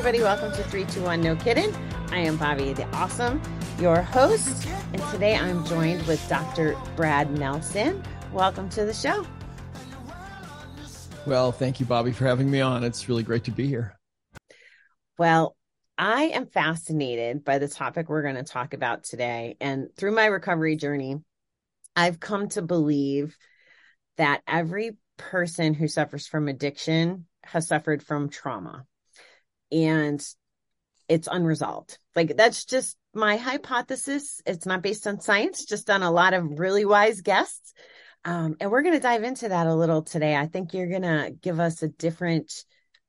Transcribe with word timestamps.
Everybody. 0.00 0.22
Welcome 0.22 0.50
to 0.52 0.64
321 0.70 1.20
No 1.20 1.36
Kidding. 1.36 1.74
I 2.10 2.20
am 2.20 2.38
Bobby 2.38 2.72
the 2.72 2.86
Awesome, 2.96 3.38
your 3.78 4.00
host. 4.00 4.66
And 4.94 5.02
today 5.10 5.36
I'm 5.36 5.62
joined 5.66 6.06
with 6.06 6.26
Dr. 6.26 6.74
Brad 6.96 7.30
Nelson. 7.38 8.02
Welcome 8.32 8.70
to 8.70 8.86
the 8.86 8.94
show. 8.94 9.26
Well, 11.26 11.52
thank 11.52 11.80
you, 11.80 11.84
Bobby, 11.84 12.12
for 12.12 12.24
having 12.24 12.50
me 12.50 12.62
on. 12.62 12.82
It's 12.82 13.10
really 13.10 13.22
great 13.22 13.44
to 13.44 13.50
be 13.50 13.66
here. 13.66 13.94
Well, 15.18 15.54
I 15.98 16.28
am 16.28 16.46
fascinated 16.46 17.44
by 17.44 17.58
the 17.58 17.68
topic 17.68 18.08
we're 18.08 18.22
going 18.22 18.36
to 18.36 18.42
talk 18.42 18.72
about 18.72 19.04
today. 19.04 19.58
And 19.60 19.94
through 19.98 20.12
my 20.12 20.24
recovery 20.24 20.76
journey, 20.76 21.18
I've 21.94 22.18
come 22.18 22.48
to 22.50 22.62
believe 22.62 23.36
that 24.16 24.40
every 24.48 24.96
person 25.18 25.74
who 25.74 25.88
suffers 25.88 26.26
from 26.26 26.48
addiction 26.48 27.26
has 27.42 27.68
suffered 27.68 28.02
from 28.02 28.30
trauma 28.30 28.86
and 29.72 30.24
it's 31.08 31.28
unresolved. 31.30 31.98
Like 32.14 32.36
that's 32.36 32.64
just 32.64 32.96
my 33.14 33.36
hypothesis. 33.36 34.40
It's 34.46 34.66
not 34.66 34.82
based 34.82 35.06
on 35.06 35.20
science, 35.20 35.64
just 35.64 35.90
on 35.90 36.02
a 36.02 36.10
lot 36.10 36.34
of 36.34 36.58
really 36.58 36.84
wise 36.84 37.20
guests. 37.20 37.74
Um, 38.24 38.56
and 38.60 38.70
we're 38.70 38.82
going 38.82 38.94
to 38.94 39.00
dive 39.00 39.24
into 39.24 39.48
that 39.48 39.66
a 39.66 39.74
little 39.74 40.02
today. 40.02 40.36
I 40.36 40.46
think 40.46 40.74
you're 40.74 40.88
going 40.88 41.02
to 41.02 41.32
give 41.40 41.58
us 41.58 41.82
a 41.82 41.88
different 41.88 42.52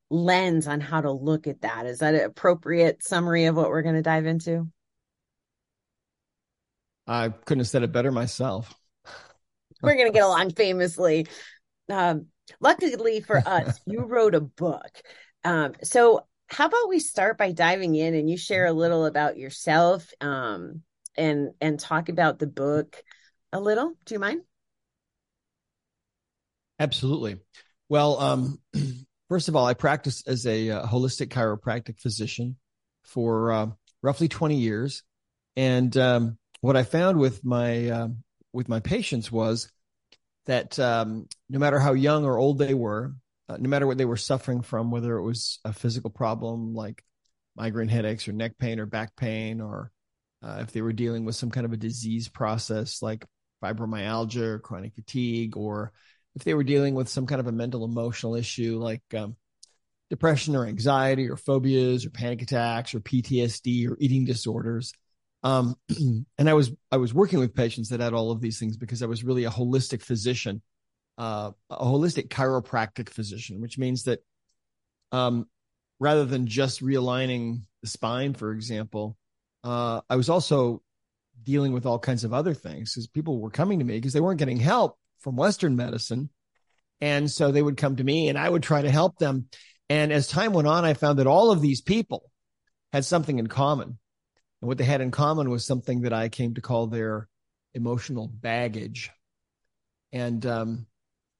lens 0.09 0.67
on 0.67 0.79
how 0.79 1.01
to 1.01 1.11
look 1.11 1.47
at 1.47 1.61
that. 1.61 1.85
Is 1.85 1.99
that 1.99 2.15
an 2.15 2.21
appropriate 2.21 3.03
summary 3.03 3.45
of 3.45 3.55
what 3.55 3.69
we're 3.69 3.81
going 3.81 3.95
to 3.95 4.01
dive 4.01 4.25
into? 4.25 4.67
I 7.07 7.29
couldn't 7.29 7.59
have 7.59 7.67
said 7.67 7.83
it 7.83 7.91
better 7.91 8.11
myself. 8.11 8.73
we're 9.81 9.95
going 9.95 10.07
to 10.07 10.13
get 10.13 10.23
along 10.23 10.51
famously. 10.51 11.27
Um, 11.89 12.27
luckily 12.59 13.19
for 13.21 13.37
us, 13.37 13.79
you 13.85 14.01
wrote 14.01 14.33
a 14.33 14.41
book. 14.41 14.89
Um, 15.43 15.73
so 15.83 16.25
how 16.51 16.65
about 16.65 16.89
we 16.89 16.99
start 16.99 17.37
by 17.37 17.53
diving 17.53 17.95
in 17.95 18.13
and 18.13 18.29
you 18.29 18.35
share 18.35 18.65
a 18.65 18.73
little 18.73 19.05
about 19.05 19.37
yourself 19.37 20.11
um, 20.19 20.81
and 21.15 21.51
and 21.61 21.79
talk 21.79 22.09
about 22.09 22.39
the 22.39 22.47
book 22.47 23.01
a 23.53 23.59
little? 23.59 23.93
Do 24.05 24.15
you 24.15 24.19
mind? 24.19 24.41
Absolutely. 26.79 27.37
Well 27.87 28.19
um, 28.19 28.59
first 29.29 29.47
of 29.47 29.55
all 29.55 29.65
i 29.65 29.73
practice 29.73 30.23
as 30.27 30.45
a 30.45 30.69
uh, 30.69 30.85
holistic 30.85 31.27
chiropractic 31.27 31.99
physician 31.99 32.57
for 33.05 33.51
uh, 33.51 33.67
roughly 34.01 34.27
20 34.27 34.57
years. 34.57 35.03
And 35.55 35.95
um, 35.95 36.37
what 36.59 36.75
i 36.75 36.83
found 36.83 37.17
with 37.17 37.45
my 37.45 37.89
uh, 37.89 38.07
with 38.51 38.67
my 38.67 38.81
patients 38.81 39.31
was 39.31 39.71
that 40.47 40.77
um, 40.79 41.27
no 41.49 41.59
matter 41.59 41.79
how 41.79 41.93
young 41.93 42.25
or 42.25 42.37
old 42.37 42.57
they 42.57 42.73
were 42.73 43.13
uh, 43.51 43.57
no 43.59 43.67
matter 43.67 43.87
what 43.87 43.97
they 43.97 44.05
were 44.05 44.17
suffering 44.17 44.61
from, 44.61 44.91
whether 44.91 45.17
it 45.17 45.23
was 45.23 45.59
a 45.65 45.73
physical 45.73 46.09
problem 46.09 46.73
like 46.73 47.03
migraine 47.55 47.89
headaches 47.89 48.27
or 48.27 48.31
neck 48.31 48.57
pain 48.57 48.79
or 48.79 48.85
back 48.85 49.15
pain, 49.15 49.59
or 49.59 49.91
uh, 50.41 50.59
if 50.61 50.71
they 50.71 50.81
were 50.81 50.93
dealing 50.93 51.25
with 51.25 51.35
some 51.35 51.51
kind 51.51 51.65
of 51.65 51.73
a 51.73 51.77
disease 51.77 52.29
process 52.29 53.01
like 53.01 53.25
fibromyalgia 53.61 54.41
or 54.41 54.59
chronic 54.59 54.95
fatigue, 54.95 55.57
or 55.57 55.91
if 56.35 56.43
they 56.45 56.53
were 56.53 56.63
dealing 56.63 56.95
with 56.95 57.09
some 57.09 57.25
kind 57.25 57.41
of 57.41 57.47
a 57.47 57.51
mental 57.51 57.83
emotional 57.83 58.35
issue 58.35 58.77
like 58.79 59.03
um, 59.15 59.35
depression 60.09 60.55
or 60.55 60.65
anxiety 60.65 61.29
or 61.29 61.35
phobias 61.35 62.05
or 62.05 62.09
panic 62.09 62.41
attacks 62.41 62.95
or 62.95 63.01
PTSD 63.01 63.89
or 63.89 63.97
eating 63.99 64.23
disorders. 64.23 64.93
Um, 65.43 65.75
and 66.37 66.49
I 66.49 66.53
was 66.53 66.71
I 66.89 66.97
was 66.97 67.13
working 67.13 67.39
with 67.39 67.53
patients 67.53 67.89
that 67.89 67.99
had 67.99 68.13
all 68.13 68.31
of 68.31 68.39
these 68.39 68.59
things 68.59 68.77
because 68.77 69.03
I 69.03 69.07
was 69.07 69.25
really 69.25 69.43
a 69.43 69.49
holistic 69.49 70.01
physician 70.01 70.61
uh, 71.21 71.51
a 71.69 71.85
holistic 71.85 72.29
chiropractic 72.29 73.07
physician, 73.07 73.61
which 73.61 73.77
means 73.77 74.05
that 74.05 74.23
um, 75.11 75.45
rather 75.99 76.25
than 76.25 76.47
just 76.47 76.81
realigning 76.81 77.61
the 77.83 77.87
spine, 77.87 78.33
for 78.33 78.51
example, 78.51 79.15
uh, 79.63 80.01
I 80.09 80.15
was 80.15 80.29
also 80.29 80.81
dealing 81.43 81.73
with 81.73 81.85
all 81.85 81.99
kinds 81.99 82.23
of 82.23 82.33
other 82.33 82.55
things 82.55 82.95
because 82.95 83.05
people 83.05 83.39
were 83.39 83.51
coming 83.51 83.77
to 83.77 83.85
me 83.85 83.97
because 83.97 84.13
they 84.13 84.19
weren't 84.19 84.39
getting 84.39 84.57
help 84.57 84.97
from 85.19 85.35
Western 85.35 85.75
medicine. 85.75 86.31
And 87.01 87.29
so 87.29 87.51
they 87.51 87.61
would 87.61 87.77
come 87.77 87.97
to 87.97 88.03
me 88.03 88.29
and 88.29 88.37
I 88.37 88.49
would 88.49 88.63
try 88.63 88.81
to 88.81 88.89
help 88.89 89.19
them. 89.19 89.47
And 89.89 90.11
as 90.11 90.27
time 90.27 90.53
went 90.53 90.67
on, 90.67 90.85
I 90.85 90.95
found 90.95 91.19
that 91.19 91.27
all 91.27 91.51
of 91.51 91.61
these 91.61 91.81
people 91.81 92.31
had 92.93 93.05
something 93.05 93.37
in 93.37 93.45
common. 93.45 93.89
And 94.61 94.67
what 94.67 94.79
they 94.79 94.85
had 94.85 95.01
in 95.01 95.11
common 95.11 95.51
was 95.51 95.67
something 95.67 96.01
that 96.01 96.13
I 96.13 96.29
came 96.29 96.55
to 96.55 96.61
call 96.61 96.87
their 96.87 97.27
emotional 97.75 98.27
baggage. 98.27 99.11
And 100.11 100.43
um, 100.47 100.87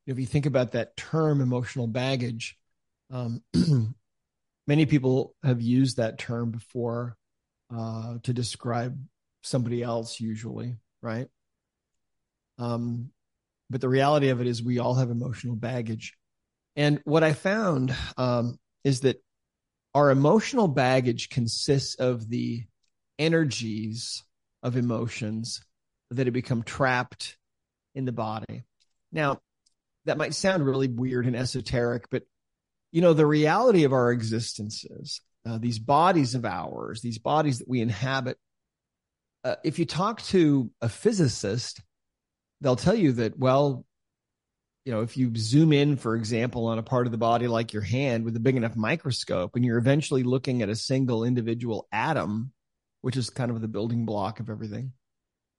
if 0.08 0.20
you 0.20 0.26
think 0.26 0.46
about 0.46 0.74
that 0.74 0.96
term 0.98 1.42
emotional 1.42 1.88
baggage 1.88 2.58
um, 3.12 3.42
many 4.68 4.86
people 4.86 5.36
have 5.44 5.62
used 5.62 5.98
that 5.98 6.18
term 6.18 6.52
before 6.52 7.18
uh, 7.76 8.16
to 8.24 8.34
describe 8.34 8.98
somebody 9.42 9.82
else 9.82 10.20
usually 10.20 10.78
right? 11.02 11.28
Um, 12.58 13.10
but 13.70 13.82
the 13.82 13.90
reality 13.90 14.30
of 14.30 14.42
it 14.42 14.48
is 14.48 14.62
we 14.62 14.80
all 14.80 14.96
have 14.96 15.10
emotional 15.10 15.56
baggage. 15.56 16.14
And 16.76 17.02
what 17.04 17.24
i 17.24 17.34
found 17.34 17.96
um, 18.18 18.58
is 18.84 19.02
that 19.02 19.22
our 19.94 20.10
emotional 20.10 20.68
baggage 20.68 21.30
consists 21.30 21.96
of 21.96 22.30
the 22.30 22.64
energies 23.20 24.24
of 24.64 24.78
emotions 24.78 25.62
that 26.12 26.28
have 26.28 26.34
become 26.34 26.64
trapped 26.64 27.38
in 27.94 28.06
the 28.06 28.12
body. 28.12 28.64
Now 29.12 29.42
that 30.06 30.18
might 30.18 30.34
sound 30.34 30.66
really 30.66 30.88
weird 30.88 31.26
and 31.26 31.36
esoteric, 31.36 32.10
but 32.10 32.24
you 32.92 33.02
know, 33.02 33.14
the 33.14 33.26
reality 33.26 33.84
of 33.84 33.94
our 33.94 34.12
existences, 34.12 35.22
uh, 35.46 35.58
these 35.58 35.80
bodies 35.80 36.36
of 36.36 36.46
ours, 36.46 37.02
these 37.02 37.20
bodies 37.20 37.60
that 37.60 37.70
we 37.70 37.82
inhabit, 37.82 38.38
uh, 39.44 39.56
if 39.64 39.80
you 39.80 39.86
talk 39.86 40.22
to 40.24 40.70
a 40.82 40.90
physicist, 40.90 41.82
they'll 42.60 42.76
tell 42.76 42.96
you 42.96 43.14
that, 43.14 43.38
well, 43.40 43.86
you 44.86 44.92
know, 44.92 45.02
if 45.02 45.16
you 45.16 45.32
zoom 45.36 45.74
in, 45.74 45.96
for 45.96 46.16
example, 46.16 46.68
on 46.68 46.80
a 46.80 46.84
part 46.84 47.06
of 47.06 47.12
the 47.12 47.18
body 47.18 47.48
like 47.48 47.72
your 47.72 47.82
hand 47.82 48.26
with 48.26 48.36
a 48.36 48.40
big 48.40 48.56
enough 48.56 48.76
microscope, 48.76 49.56
and 49.56 49.64
you're 49.64 49.78
eventually 49.78 50.24
looking 50.24 50.62
at 50.62 50.70
a 50.70 50.76
single 50.76 51.24
individual 51.24 51.88
atom, 51.92 52.52
which 53.02 53.16
is 53.16 53.30
kind 53.30 53.52
of 53.52 53.62
the 53.62 53.68
building 53.68 54.06
block 54.06 54.40
of 54.40 54.50
everything. 54.50 54.92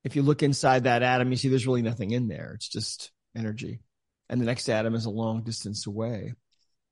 If 0.05 0.17
you 0.17 0.23
look 0.23 0.43
inside 0.43 0.85
that 0.85 1.03
atom, 1.03 1.31
you 1.31 1.37
see 1.37 1.49
there's 1.49 1.67
really 1.67 1.83
nothing 1.83 2.11
in 2.11 2.29
there. 2.29 2.53
It's 2.55 2.69
just 2.69 3.13
energy 3.37 3.81
and 4.33 4.41
the 4.41 4.47
next 4.47 4.71
atom 4.71 4.95
is 4.95 5.05
a 5.05 5.11
long 5.11 5.43
distance 5.43 5.87
away. 5.87 6.33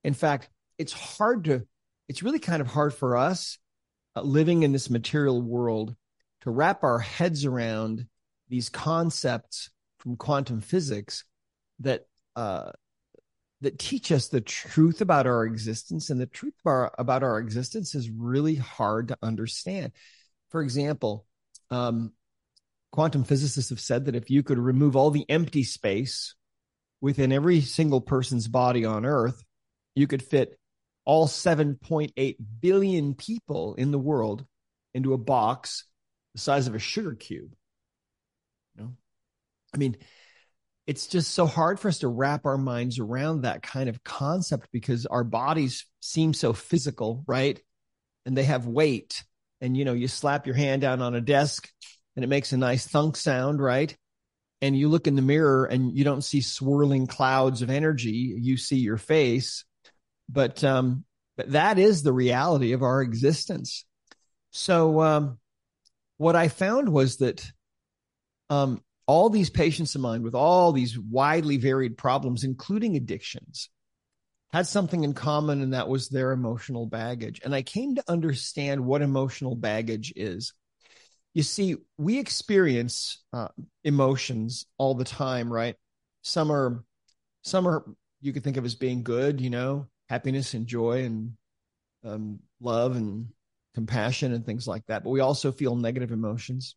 In 0.04 0.12
fact, 0.12 0.50
it's 0.76 0.92
hard 0.92 1.44
to, 1.44 1.66
it's 2.06 2.22
really 2.22 2.38
kind 2.38 2.60
of 2.60 2.66
hard 2.66 2.92
for 2.92 3.16
us 3.16 3.56
uh, 4.14 4.20
living 4.20 4.62
in 4.62 4.72
this 4.72 4.90
material 4.90 5.40
world 5.40 5.96
to 6.42 6.50
wrap 6.50 6.84
our 6.84 6.98
heads 6.98 7.46
around 7.46 8.06
these 8.50 8.68
concepts 8.68 9.70
from 10.00 10.16
quantum 10.16 10.60
physics 10.60 11.24
that, 11.78 12.02
uh, 12.36 12.72
that 13.62 13.78
teach 13.78 14.12
us 14.12 14.28
the 14.28 14.42
truth 14.42 15.00
about 15.00 15.26
our 15.26 15.46
existence 15.46 16.10
and 16.10 16.20
the 16.20 16.26
truth 16.26 16.52
about 16.66 17.22
our 17.22 17.38
existence 17.38 17.94
is 17.94 18.10
really 18.10 18.56
hard 18.56 19.08
to 19.08 19.18
understand. 19.22 19.92
For 20.50 20.60
example, 20.60 21.24
um, 21.70 22.12
quantum 22.92 23.24
physicists 23.24 23.70
have 23.70 23.80
said 23.80 24.04
that 24.04 24.14
if 24.14 24.28
you 24.28 24.42
could 24.42 24.58
remove 24.58 24.94
all 24.94 25.10
the 25.10 25.24
empty 25.30 25.62
space 25.62 26.34
within 27.00 27.32
every 27.32 27.60
single 27.60 28.00
person's 28.00 28.48
body 28.48 28.84
on 28.84 29.04
earth, 29.04 29.42
you 29.94 30.06
could 30.06 30.22
fit 30.22 30.58
all 31.04 31.26
7.8 31.26 32.36
billion 32.60 33.14
people 33.14 33.74
in 33.74 33.90
the 33.90 33.98
world 33.98 34.44
into 34.94 35.12
a 35.12 35.18
box 35.18 35.84
the 36.34 36.40
size 36.40 36.66
of 36.66 36.74
a 36.74 36.78
sugar 36.78 37.14
cube. 37.14 37.52
You 38.76 38.82
know? 38.82 38.92
I 39.74 39.78
mean, 39.78 39.96
it's 40.86 41.06
just 41.06 41.32
so 41.32 41.46
hard 41.46 41.78
for 41.78 41.88
us 41.88 42.00
to 42.00 42.08
wrap 42.08 42.46
our 42.46 42.58
minds 42.58 42.98
around 42.98 43.42
that 43.42 43.62
kind 43.62 43.88
of 43.88 44.02
concept 44.02 44.68
because 44.72 45.06
our 45.06 45.24
bodies 45.24 45.86
seem 46.00 46.34
so 46.34 46.52
physical, 46.52 47.22
right? 47.26 47.60
And 48.26 48.36
they 48.36 48.44
have 48.44 48.66
weight. 48.66 49.24
And 49.60 49.76
you 49.76 49.84
know, 49.84 49.92
you 49.92 50.08
slap 50.08 50.46
your 50.46 50.56
hand 50.56 50.82
down 50.82 51.02
on 51.02 51.14
a 51.14 51.20
desk 51.20 51.68
and 52.16 52.24
it 52.24 52.28
makes 52.28 52.52
a 52.52 52.56
nice 52.56 52.86
thunk 52.86 53.16
sound, 53.16 53.60
right? 53.60 53.96
And 54.62 54.76
you 54.76 54.88
look 54.88 55.06
in 55.06 55.16
the 55.16 55.22
mirror 55.22 55.64
and 55.64 55.96
you 55.96 56.04
don't 56.04 56.22
see 56.22 56.40
swirling 56.40 57.06
clouds 57.06 57.62
of 57.62 57.70
energy 57.70 58.36
you 58.38 58.56
see 58.56 58.76
your 58.76 58.98
face. 58.98 59.64
But 60.28 60.62
um 60.64 61.04
but 61.36 61.52
that 61.52 61.78
is 61.78 62.02
the 62.02 62.12
reality 62.12 62.72
of 62.72 62.82
our 62.82 63.02
existence. 63.02 63.84
So 64.50 65.00
um 65.00 65.38
what 66.18 66.36
i 66.36 66.48
found 66.48 66.92
was 66.92 67.16
that 67.18 67.50
um 68.50 68.82
all 69.06 69.30
these 69.30 69.50
patients 69.50 69.94
of 69.94 70.02
mine 70.02 70.22
with 70.22 70.34
all 70.34 70.72
these 70.72 70.98
widely 70.98 71.56
varied 71.56 71.96
problems 71.96 72.44
including 72.44 72.94
addictions 72.94 73.70
had 74.52 74.66
something 74.66 75.04
in 75.04 75.14
common 75.14 75.62
and 75.62 75.72
that 75.72 75.88
was 75.88 76.08
their 76.08 76.32
emotional 76.32 76.84
baggage. 76.86 77.40
And 77.44 77.54
i 77.54 77.62
came 77.62 77.94
to 77.94 78.04
understand 78.08 78.84
what 78.84 79.02
emotional 79.02 79.56
baggage 79.56 80.12
is 80.14 80.52
you 81.34 81.42
see, 81.42 81.76
we 81.96 82.18
experience 82.18 83.22
uh, 83.32 83.48
emotions 83.84 84.66
all 84.78 84.94
the 84.94 85.04
time, 85.04 85.52
right? 85.52 85.76
Some 86.22 86.50
are, 86.50 86.84
some 87.42 87.66
are 87.68 87.84
you 88.20 88.32
could 88.32 88.44
think 88.44 88.56
of 88.56 88.64
as 88.64 88.74
being 88.74 89.02
good, 89.02 89.40
you 89.40 89.50
know, 89.50 89.86
happiness 90.08 90.54
and 90.54 90.66
joy 90.66 91.04
and 91.04 91.32
um, 92.04 92.40
love 92.60 92.96
and 92.96 93.28
compassion 93.74 94.32
and 94.32 94.44
things 94.44 94.66
like 94.66 94.84
that. 94.86 95.04
But 95.04 95.10
we 95.10 95.20
also 95.20 95.52
feel 95.52 95.76
negative 95.76 96.10
emotions 96.10 96.74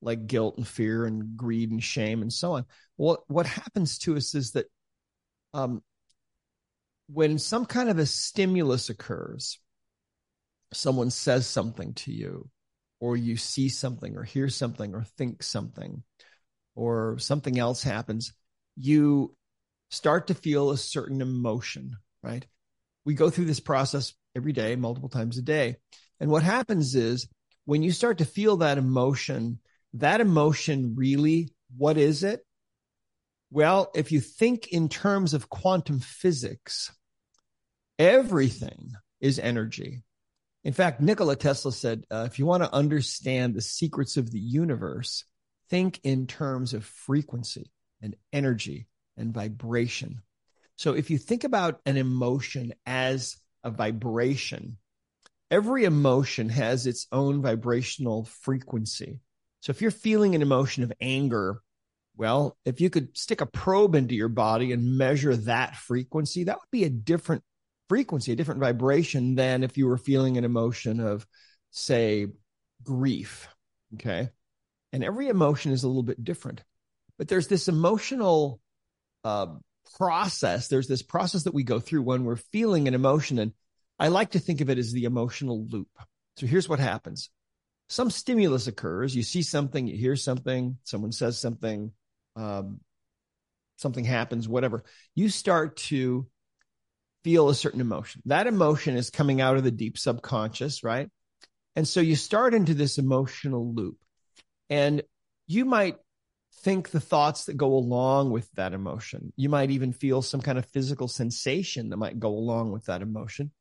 like 0.00 0.26
guilt 0.26 0.56
and 0.56 0.66
fear 0.66 1.06
and 1.06 1.36
greed 1.36 1.70
and 1.70 1.82
shame 1.82 2.22
and 2.22 2.32
so 2.32 2.52
on. 2.52 2.64
Well, 2.96 3.24
what 3.28 3.46
happens 3.46 3.98
to 4.00 4.16
us 4.16 4.34
is 4.34 4.52
that 4.52 4.66
um, 5.54 5.82
when 7.08 7.38
some 7.38 7.64
kind 7.66 7.88
of 7.88 7.98
a 7.98 8.06
stimulus 8.06 8.90
occurs, 8.90 9.58
someone 10.72 11.10
says 11.10 11.46
something 11.46 11.94
to 11.94 12.12
you, 12.12 12.48
or 13.00 13.16
you 13.16 13.36
see 13.36 13.68
something, 13.68 14.16
or 14.16 14.24
hear 14.24 14.48
something, 14.48 14.94
or 14.94 15.04
think 15.16 15.42
something, 15.42 16.02
or 16.74 17.18
something 17.18 17.58
else 17.58 17.82
happens, 17.82 18.32
you 18.76 19.34
start 19.90 20.26
to 20.28 20.34
feel 20.34 20.70
a 20.70 20.76
certain 20.76 21.20
emotion, 21.20 21.96
right? 22.22 22.46
We 23.04 23.14
go 23.14 23.30
through 23.30 23.46
this 23.46 23.60
process 23.60 24.14
every 24.36 24.52
day, 24.52 24.76
multiple 24.76 25.08
times 25.08 25.38
a 25.38 25.42
day. 25.42 25.76
And 26.20 26.30
what 26.30 26.42
happens 26.42 26.94
is 26.94 27.28
when 27.64 27.82
you 27.82 27.92
start 27.92 28.18
to 28.18 28.24
feel 28.24 28.58
that 28.58 28.78
emotion, 28.78 29.60
that 29.94 30.20
emotion 30.20 30.94
really, 30.96 31.50
what 31.76 31.96
is 31.96 32.22
it? 32.22 32.40
Well, 33.50 33.90
if 33.94 34.12
you 34.12 34.20
think 34.20 34.68
in 34.68 34.88
terms 34.88 35.32
of 35.34 35.48
quantum 35.48 36.00
physics, 36.00 36.92
everything 37.98 38.92
is 39.20 39.38
energy. 39.38 40.02
In 40.64 40.72
fact, 40.72 41.00
Nikola 41.00 41.36
Tesla 41.36 41.72
said, 41.72 42.04
uh, 42.10 42.24
if 42.26 42.38
you 42.38 42.46
want 42.46 42.62
to 42.62 42.72
understand 42.74 43.54
the 43.54 43.62
secrets 43.62 44.16
of 44.16 44.30
the 44.30 44.40
universe, 44.40 45.24
think 45.70 46.00
in 46.02 46.26
terms 46.26 46.74
of 46.74 46.84
frequency 46.84 47.70
and 48.02 48.16
energy 48.32 48.88
and 49.16 49.32
vibration. 49.32 50.22
So 50.76 50.94
if 50.94 51.10
you 51.10 51.18
think 51.18 51.44
about 51.44 51.80
an 51.86 51.96
emotion 51.96 52.74
as 52.86 53.36
a 53.64 53.70
vibration, 53.70 54.78
every 55.50 55.84
emotion 55.84 56.48
has 56.48 56.86
its 56.86 57.06
own 57.10 57.42
vibrational 57.42 58.24
frequency. 58.24 59.20
So 59.60 59.70
if 59.70 59.82
you're 59.82 59.90
feeling 59.90 60.34
an 60.34 60.42
emotion 60.42 60.84
of 60.84 60.92
anger, 61.00 61.60
well, 62.16 62.56
if 62.64 62.80
you 62.80 62.90
could 62.90 63.16
stick 63.16 63.40
a 63.40 63.46
probe 63.46 63.94
into 63.94 64.14
your 64.14 64.28
body 64.28 64.72
and 64.72 64.98
measure 64.98 65.36
that 65.36 65.76
frequency, 65.76 66.44
that 66.44 66.56
would 66.56 66.70
be 66.70 66.84
a 66.84 66.90
different 66.90 67.42
frequency, 67.88 68.32
a 68.32 68.36
different 68.36 68.60
vibration 68.60 69.34
than 69.34 69.62
if 69.62 69.76
you 69.76 69.86
were 69.86 69.98
feeling 69.98 70.36
an 70.36 70.44
emotion 70.44 71.00
of, 71.00 71.26
say, 71.70 72.26
grief. 72.82 73.48
Okay. 73.94 74.28
And 74.92 75.04
every 75.04 75.28
emotion 75.28 75.72
is 75.72 75.84
a 75.84 75.88
little 75.88 76.02
bit 76.02 76.22
different. 76.22 76.62
But 77.18 77.28
there's 77.28 77.48
this 77.48 77.68
emotional 77.68 78.60
uh, 79.24 79.46
process. 79.96 80.68
There's 80.68 80.88
this 80.88 81.02
process 81.02 81.44
that 81.44 81.54
we 81.54 81.64
go 81.64 81.80
through 81.80 82.02
when 82.02 82.24
we're 82.24 82.36
feeling 82.36 82.88
an 82.88 82.94
emotion. 82.94 83.38
And 83.38 83.52
I 83.98 84.08
like 84.08 84.30
to 84.30 84.38
think 84.38 84.60
of 84.60 84.70
it 84.70 84.78
as 84.78 84.92
the 84.92 85.04
emotional 85.04 85.66
loop. 85.66 85.88
So 86.36 86.46
here's 86.46 86.68
what 86.68 86.78
happens 86.78 87.30
some 87.88 88.10
stimulus 88.10 88.66
occurs. 88.66 89.16
You 89.16 89.22
see 89.22 89.42
something, 89.42 89.86
you 89.86 89.96
hear 89.96 90.14
something, 90.14 90.76
someone 90.84 91.12
says 91.12 91.38
something, 91.38 91.92
um, 92.36 92.80
something 93.76 94.04
happens, 94.04 94.46
whatever. 94.46 94.84
You 95.14 95.30
start 95.30 95.76
to 95.88 96.26
feel 97.24 97.48
a 97.48 97.54
certain 97.54 97.80
emotion. 97.80 98.22
That 98.26 98.46
emotion 98.46 98.96
is 98.96 99.10
coming 99.10 99.40
out 99.40 99.56
of 99.56 99.64
the 99.64 99.70
deep 99.70 99.98
subconscious, 99.98 100.82
right? 100.82 101.08
And 101.76 101.86
so 101.86 102.00
you 102.00 102.16
start 102.16 102.54
into 102.54 102.74
this 102.74 102.98
emotional 102.98 103.72
loop. 103.72 103.96
And 104.70 105.02
you 105.46 105.64
might 105.64 105.96
think 106.62 106.90
the 106.90 107.00
thoughts 107.00 107.44
that 107.44 107.56
go 107.56 107.74
along 107.74 108.30
with 108.30 108.50
that 108.52 108.72
emotion. 108.72 109.32
You 109.36 109.48
might 109.48 109.70
even 109.70 109.92
feel 109.92 110.22
some 110.22 110.40
kind 110.40 110.58
of 110.58 110.66
physical 110.66 111.08
sensation 111.08 111.90
that 111.90 111.96
might 111.96 112.18
go 112.18 112.30
along 112.30 112.72
with 112.72 112.86
that 112.86 113.02
emotion. 113.02 113.52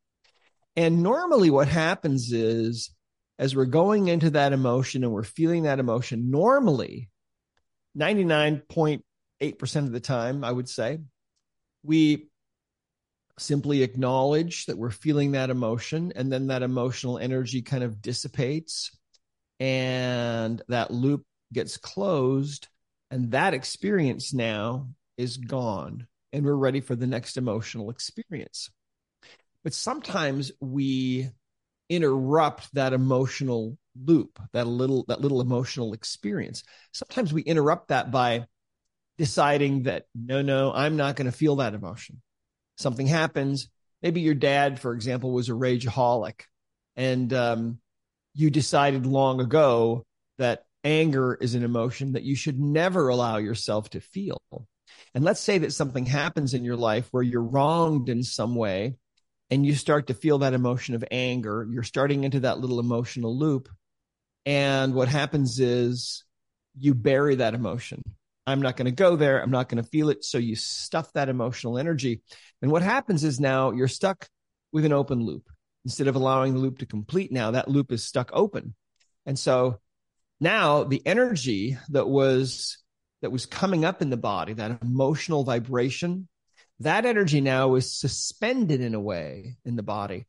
And 0.75 1.03
normally, 1.03 1.49
what 1.49 1.67
happens 1.67 2.31
is 2.31 2.91
as 3.39 3.55
we're 3.55 3.65
going 3.65 4.07
into 4.07 4.31
that 4.31 4.53
emotion 4.53 5.03
and 5.03 5.13
we're 5.13 5.23
feeling 5.23 5.63
that 5.63 5.79
emotion, 5.79 6.31
normally 6.31 7.09
99.8% 7.97 9.75
of 9.75 9.91
the 9.91 9.99
time, 9.99 10.43
I 10.43 10.51
would 10.51 10.69
say, 10.69 10.99
we 11.83 12.29
simply 13.37 13.83
acknowledge 13.83 14.65
that 14.65 14.77
we're 14.77 14.89
feeling 14.89 15.31
that 15.31 15.49
emotion 15.49 16.11
and 16.15 16.31
then 16.31 16.47
that 16.47 16.63
emotional 16.63 17.17
energy 17.19 17.61
kind 17.61 17.83
of 17.83 18.01
dissipates 18.01 18.97
and 19.59 20.61
that 20.67 20.91
loop 20.91 21.23
gets 21.53 21.77
closed 21.77 22.67
and 23.11 23.31
that 23.31 23.53
experience 23.53 24.33
now 24.33 24.87
is 25.17 25.37
gone 25.37 26.07
and 26.33 26.45
we're 26.45 26.55
ready 26.55 26.81
for 26.81 26.95
the 26.95 27.07
next 27.07 27.37
emotional 27.37 27.89
experience. 27.89 28.69
But 29.63 29.73
sometimes 29.73 30.51
we 30.59 31.29
interrupt 31.89 32.73
that 32.73 32.93
emotional 32.93 33.77
loop 34.05 34.39
that 34.53 34.67
little 34.67 35.05
that 35.07 35.21
little 35.21 35.41
emotional 35.41 35.93
experience. 35.93 36.63
Sometimes 36.91 37.33
we 37.33 37.41
interrupt 37.41 37.87
that 37.87 38.11
by 38.11 38.45
deciding 39.17 39.83
that 39.83 40.05
no 40.13 40.41
no 40.41 40.71
i'm 40.73 40.95
not 40.95 41.15
going 41.15 41.25
to 41.25 41.31
feel 41.31 41.57
that 41.57 41.73
emotion 41.73 42.21
something 42.77 43.07
happens 43.07 43.69
maybe 44.01 44.21
your 44.21 44.35
dad 44.35 44.79
for 44.79 44.93
example 44.93 45.31
was 45.31 45.49
a 45.49 45.53
rageaholic 45.53 46.41
and 46.95 47.33
um, 47.33 47.79
you 48.33 48.49
decided 48.49 49.05
long 49.05 49.39
ago 49.41 50.05
that 50.37 50.65
anger 50.83 51.35
is 51.35 51.55
an 51.55 51.63
emotion 51.63 52.13
that 52.13 52.23
you 52.23 52.35
should 52.35 52.59
never 52.59 53.09
allow 53.09 53.37
yourself 53.37 53.89
to 53.89 53.99
feel 53.99 54.41
and 55.13 55.23
let's 55.23 55.39
say 55.39 55.57
that 55.59 55.73
something 55.73 56.05
happens 56.05 56.53
in 56.53 56.63
your 56.63 56.75
life 56.75 57.07
where 57.11 57.23
you're 57.23 57.43
wronged 57.43 58.09
in 58.09 58.23
some 58.23 58.55
way 58.55 58.95
and 59.49 59.65
you 59.65 59.75
start 59.75 60.07
to 60.07 60.13
feel 60.13 60.39
that 60.39 60.53
emotion 60.53 60.95
of 60.95 61.03
anger, 61.09 61.67
you're 61.69 61.83
starting 61.83 62.23
into 62.23 62.41
that 62.41 62.59
little 62.59 62.79
emotional 62.79 63.37
loop. 63.37 63.69
And 64.45 64.93
what 64.93 65.07
happens 65.07 65.59
is 65.59 66.23
you 66.77 66.93
bury 66.93 67.35
that 67.35 67.53
emotion. 67.53 68.03
I'm 68.47 68.61
not 68.61 68.77
going 68.77 68.85
to 68.85 68.91
go 68.91 69.17
there. 69.17 69.43
I'm 69.43 69.51
not 69.51 69.67
going 69.67 69.83
to 69.83 69.89
feel 69.89 70.09
it. 70.09 70.23
So 70.23 70.37
you 70.37 70.55
stuff 70.55 71.11
that 71.13 71.27
emotional 71.27 71.77
energy. 71.77 72.21
And 72.61 72.71
what 72.71 72.81
happens 72.81 73.25
is 73.25 73.39
now 73.39 73.71
you're 73.71 73.89
stuck 73.89 74.27
with 74.71 74.85
an 74.85 74.93
open 74.93 75.19
loop. 75.19 75.49
Instead 75.83 76.07
of 76.07 76.15
allowing 76.15 76.53
the 76.53 76.59
loop 76.59 76.79
to 76.79 76.85
complete, 76.85 77.31
now 77.31 77.51
that 77.51 77.69
loop 77.69 77.91
is 77.91 78.03
stuck 78.03 78.29
open. 78.33 78.73
And 79.25 79.37
so 79.37 79.79
now 80.39 80.83
the 80.83 81.05
energy 81.05 81.77
that 81.89 82.07
was 82.07 82.77
that 83.21 83.31
was 83.31 83.45
coming 83.45 83.83
up 83.83 84.01
in 84.01 84.09
the 84.09 84.17
body, 84.17 84.53
that 84.53 84.81
emotional 84.81 85.43
vibration, 85.43 86.27
that 86.79 87.05
energy 87.05 87.41
now 87.41 87.75
is 87.75 87.91
suspended 87.91 88.81
in 88.81 88.95
a 88.95 88.99
way 88.99 89.57
in 89.65 89.75
the 89.75 89.83
body. 89.83 90.25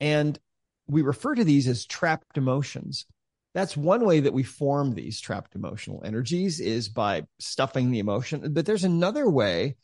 And 0.00 0.38
we 0.86 1.02
refer 1.02 1.34
to 1.34 1.44
these 1.44 1.66
as 1.66 1.86
trapped 1.86 2.36
emotions. 2.36 3.06
That's 3.54 3.76
one 3.76 4.04
way 4.04 4.20
that 4.20 4.32
we 4.32 4.42
form 4.42 4.94
these 4.94 5.20
trapped 5.20 5.54
emotional 5.54 6.02
energies 6.04 6.60
is 6.60 6.88
by 6.88 7.24
stuffing 7.38 7.90
the 7.90 7.98
emotion. 7.98 8.52
But 8.52 8.64
there's 8.64 8.84
another 8.84 9.28
way. 9.28 9.76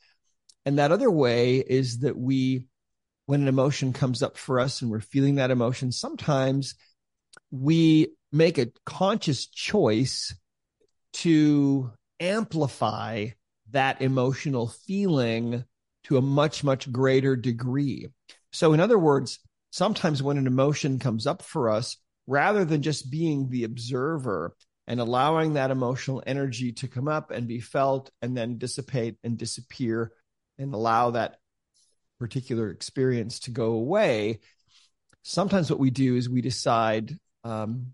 And 0.65 0.79
that 0.79 0.93
other 0.93 1.11
way 1.11 1.57
is 1.57 2.01
that 2.01 2.17
we, 2.17 2.67
when 3.27 3.43
an 3.43 3.49
emotion 3.49 3.93
comes 3.93 4.23
up 4.23 4.37
for 4.37 4.61
us 4.61 4.83
and 4.83 4.91
we're 4.91 5.01
feeling 5.01 5.37
that 5.37 5.51
emotion, 5.51 5.91
sometimes 5.91 6.75
we 7.51 8.09
make 8.33 8.59
a 8.59 8.71
conscious 8.85 9.47
choice 9.47 10.35
to 11.13 11.91
amplify 12.21 13.29
that 13.71 14.01
emotional 14.01 14.69
feeling 14.69 15.65
to 16.05 16.17
a 16.17 16.23
much, 16.23 16.63
much 16.63 16.91
greater 16.93 17.35
degree. 17.35 18.09
So, 18.53 18.73
in 18.73 18.81
other 18.81 18.99
words, 18.99 19.41
sometimes 19.71 20.23
when 20.23 20.39
an 20.39 20.47
emotion 20.47 20.99
comes 20.99 21.27
up 21.27 21.43
for 21.43 21.71
us, 21.71 21.97
rather 22.27 22.65
than 22.65 22.83
just 22.83 23.11
being 23.11 23.49
the 23.49 23.65
observer 23.65 24.55
and 24.87 25.01
allowing 25.01 25.55
that 25.55 25.71
emotional 25.71 26.23
energy 26.27 26.73
to 26.73 26.89
come 26.89 27.09
up 27.09 27.31
and 27.31 27.49
be 27.49 27.61
felt 27.61 28.11
and 28.23 28.37
then 28.37 28.59
dissipate 28.59 29.17
and 29.25 29.37
disappear 29.37 30.13
and 30.59 30.73
allow 30.75 31.11
that 31.11 31.37
particular 32.19 32.71
experience 32.71 33.41
to 33.41 33.51
go 33.51 33.73
away, 33.73 34.41
sometimes 35.23 35.71
what 35.71 35.81
we 35.81 35.91
do 35.91 36.17
is 36.17 36.29
we 36.29 36.41
decide 36.41 37.19
um, 37.45 37.93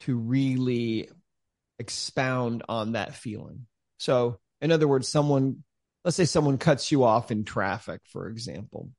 to 0.00 0.16
really 0.16 1.08
expound 1.78 2.62
on 2.68 2.92
that 2.92 3.14
feeling. 3.14 3.66
So, 3.98 4.38
in 4.60 4.72
other 4.72 4.88
words, 4.88 5.08
someone 5.08 5.62
let's 6.04 6.16
say 6.16 6.24
someone 6.24 6.58
cuts 6.58 6.90
you 6.90 7.04
off 7.04 7.30
in 7.30 7.44
traffic, 7.44 8.00
for 8.04 8.28
example, 8.28 8.90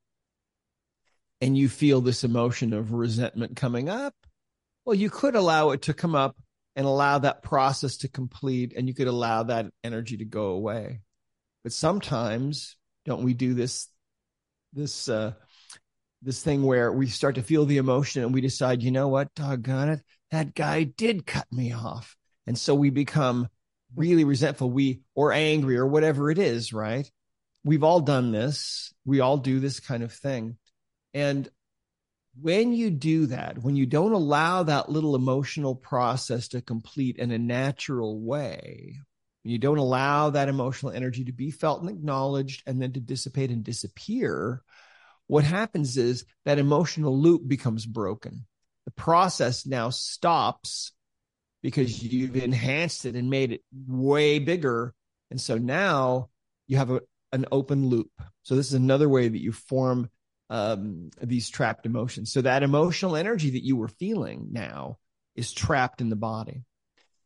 and 1.40 1.58
you 1.58 1.68
feel 1.68 2.02
this 2.02 2.24
emotion 2.24 2.74
of 2.74 2.94
resentment 2.94 3.56
coming 3.56 3.90
up, 3.90 4.14
well, 4.86 4.96
you 4.96 5.10
could 5.10 5.36
allow 5.36 5.72
it 5.72 5.84
to 5.84 5.94
come 5.94 6.16
up 6.16 6.36
and 6.76 6.86
allow 6.86 7.20
that 7.20 7.44
process 7.44 7.98
to 7.98 8.08
complete, 8.08 8.74
and 8.76 8.88
you 8.88 8.94
could 8.94 9.08
allow 9.08 9.44
that 9.44 9.68
energy 9.84 10.18
to 10.18 10.26
go 10.26 10.48
away. 10.48 11.02
But 11.64 11.74
sometimes, 11.74 12.78
don't 13.06 13.24
we 13.24 13.34
do 13.34 13.54
this? 13.54 13.88
This 14.74 15.10
uh, 15.10 15.34
this 16.22 16.42
thing 16.42 16.64
where 16.64 16.92
we 16.92 17.08
start 17.08 17.36
to 17.36 17.44
feel 17.44 17.66
the 17.66 17.78
emotion 17.78 18.24
and 18.24 18.34
we 18.34 18.42
decide, 18.42 18.84
you 18.84 18.92
know 18.92 19.08
what, 19.08 19.34
doggone 19.36 19.90
it, 19.90 20.02
that 20.30 20.54
guy 20.54 20.84
did 20.84 21.26
cut 21.26 21.48
me 21.52 21.74
off, 21.74 22.16
and 22.48 22.58
so 22.58 22.74
we 22.74 22.90
become 22.90 23.48
really 23.96 24.24
resentful, 24.24 24.70
we 24.72 25.02
or 25.16 25.34
angry 25.34 25.78
or 25.78 25.86
whatever 25.86 26.32
it 26.32 26.38
is, 26.38 26.74
right? 26.74 27.10
We've 27.64 27.84
all 27.84 28.00
done 28.00 28.32
this. 28.32 28.94
We 29.06 29.20
all 29.20 29.38
do 29.38 29.60
this 29.60 29.80
kind 29.80 30.04
of 30.04 30.12
thing. 30.14 30.58
And 31.14 31.50
when 32.40 32.74
you 32.74 32.90
do 32.90 33.26
that, 33.28 33.62
when 33.62 33.76
you 33.76 33.86
don't 33.86 34.14
allow 34.14 34.64
that 34.64 34.90
little 34.90 35.16
emotional 35.16 35.76
process 35.76 36.50
to 36.50 36.62
complete 36.62 37.18
in 37.18 37.32
a 37.32 37.38
natural 37.38 38.20
way, 38.20 39.00
you 39.44 39.58
don't 39.58 39.78
allow 39.78 40.30
that 40.30 40.50
emotional 40.50 40.92
energy 40.92 41.26
to 41.26 41.34
be 41.34 41.52
felt 41.52 41.82
and 41.82 41.90
acknowledged 41.90 42.64
and 42.66 42.82
then 42.82 42.94
to 42.94 43.00
dissipate 43.00 43.50
and 43.50 43.64
disappear, 43.64 44.62
what 45.28 45.44
happens 45.44 45.98
is 45.98 46.26
that 46.46 46.60
emotional 46.60 47.18
loop 47.18 47.48
becomes 47.48 47.86
broken. 47.86 48.46
The 48.86 48.92
process 48.92 49.66
now 49.66 49.90
stops 49.90 50.92
because 51.62 52.02
you've 52.04 52.36
enhanced 52.36 53.06
it 53.06 53.16
and 53.16 53.30
made 53.30 53.52
it 53.52 53.62
way 53.88 54.40
bigger. 54.40 54.94
And 55.30 55.40
so 55.40 55.58
now 55.58 56.30
you 56.68 56.78
have 56.78 56.92
a, 56.92 57.02
an 57.32 57.46
open 57.52 57.88
loop. 57.88 58.12
So 58.44 58.56
this 58.56 58.68
is 58.68 58.74
another 58.74 59.08
way 59.08 59.28
that 59.28 59.42
you 59.42 59.52
form 59.52 60.10
um, 60.52 61.10
these 61.22 61.50
trapped 61.50 61.86
emotions. 61.86 62.32
So 62.32 62.42
that 62.42 62.62
emotional 62.62 63.16
energy 63.16 63.52
that 63.52 63.64
you 63.64 63.78
were 63.78 63.88
feeling 63.88 64.50
now 64.52 64.98
is 65.34 65.54
trapped 65.54 66.02
in 66.02 66.10
the 66.10 66.18
body, 66.18 66.66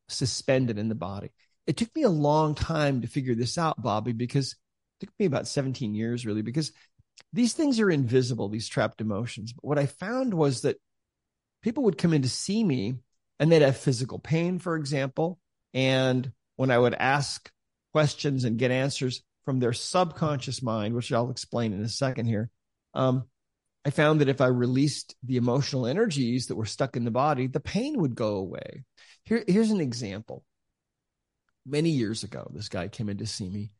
suspended 0.07 0.77
in 0.77 0.89
the 0.89 0.95
body. 0.95 1.31
It 1.65 1.75
took 1.75 1.93
me 1.95 2.03
a 2.03 2.09
long 2.09 2.53
time 2.53 3.01
to 3.01 3.07
figure 3.07 3.33
this 3.33 3.57
out, 3.57 3.81
Bobby, 3.81 4.13
because 4.13 4.51
it 4.53 5.07
took 5.07 5.15
me 5.17 5.25
about 5.25 5.47
17 5.47 5.95
years 5.95 6.23
really, 6.23 6.43
because 6.43 6.71
these 7.33 7.53
things 7.53 7.79
are 7.79 7.89
invisible, 7.89 8.47
these 8.47 8.69
trapped 8.69 9.01
emotions. 9.01 9.53
But 9.53 9.65
what 9.65 9.79
I 9.79 9.87
found 9.87 10.35
was 10.35 10.61
that 10.61 10.77
people 11.63 11.85
would 11.85 11.97
come 11.97 12.13
in 12.13 12.21
to 12.21 12.29
see 12.29 12.63
me 12.63 12.93
and 13.39 13.51
they'd 13.51 13.63
have 13.63 13.75
physical 13.75 14.19
pain, 14.19 14.59
for 14.59 14.75
example. 14.75 15.39
And 15.73 16.31
when 16.57 16.69
I 16.69 16.77
would 16.77 16.93
ask 16.93 17.51
questions 17.91 18.43
and 18.43 18.59
get 18.59 18.69
answers 18.69 19.23
from 19.45 19.59
their 19.59 19.73
subconscious 19.73 20.61
mind, 20.61 20.93
which 20.93 21.11
I'll 21.11 21.31
explain 21.31 21.73
in 21.73 21.81
a 21.81 21.89
second 21.89 22.27
here, 22.27 22.51
um, 22.95 23.25
I 23.85 23.91
found 23.91 24.21
that 24.21 24.29
if 24.29 24.41
I 24.41 24.47
released 24.47 25.15
the 25.23 25.37
emotional 25.37 25.85
energies 25.85 26.47
that 26.47 26.55
were 26.55 26.65
stuck 26.65 26.95
in 26.95 27.05
the 27.05 27.11
body, 27.11 27.47
the 27.47 27.59
pain 27.59 27.99
would 27.99 28.15
go 28.15 28.37
away. 28.37 28.83
Here, 29.25 29.43
here's 29.47 29.71
an 29.71 29.81
example. 29.81 30.43
Many 31.67 31.91
years 31.91 32.23
ago, 32.23 32.49
this 32.53 32.69
guy 32.69 32.87
came 32.87 33.09
in 33.09 33.17
to 33.17 33.27
see 33.27 33.49
me 33.49 33.71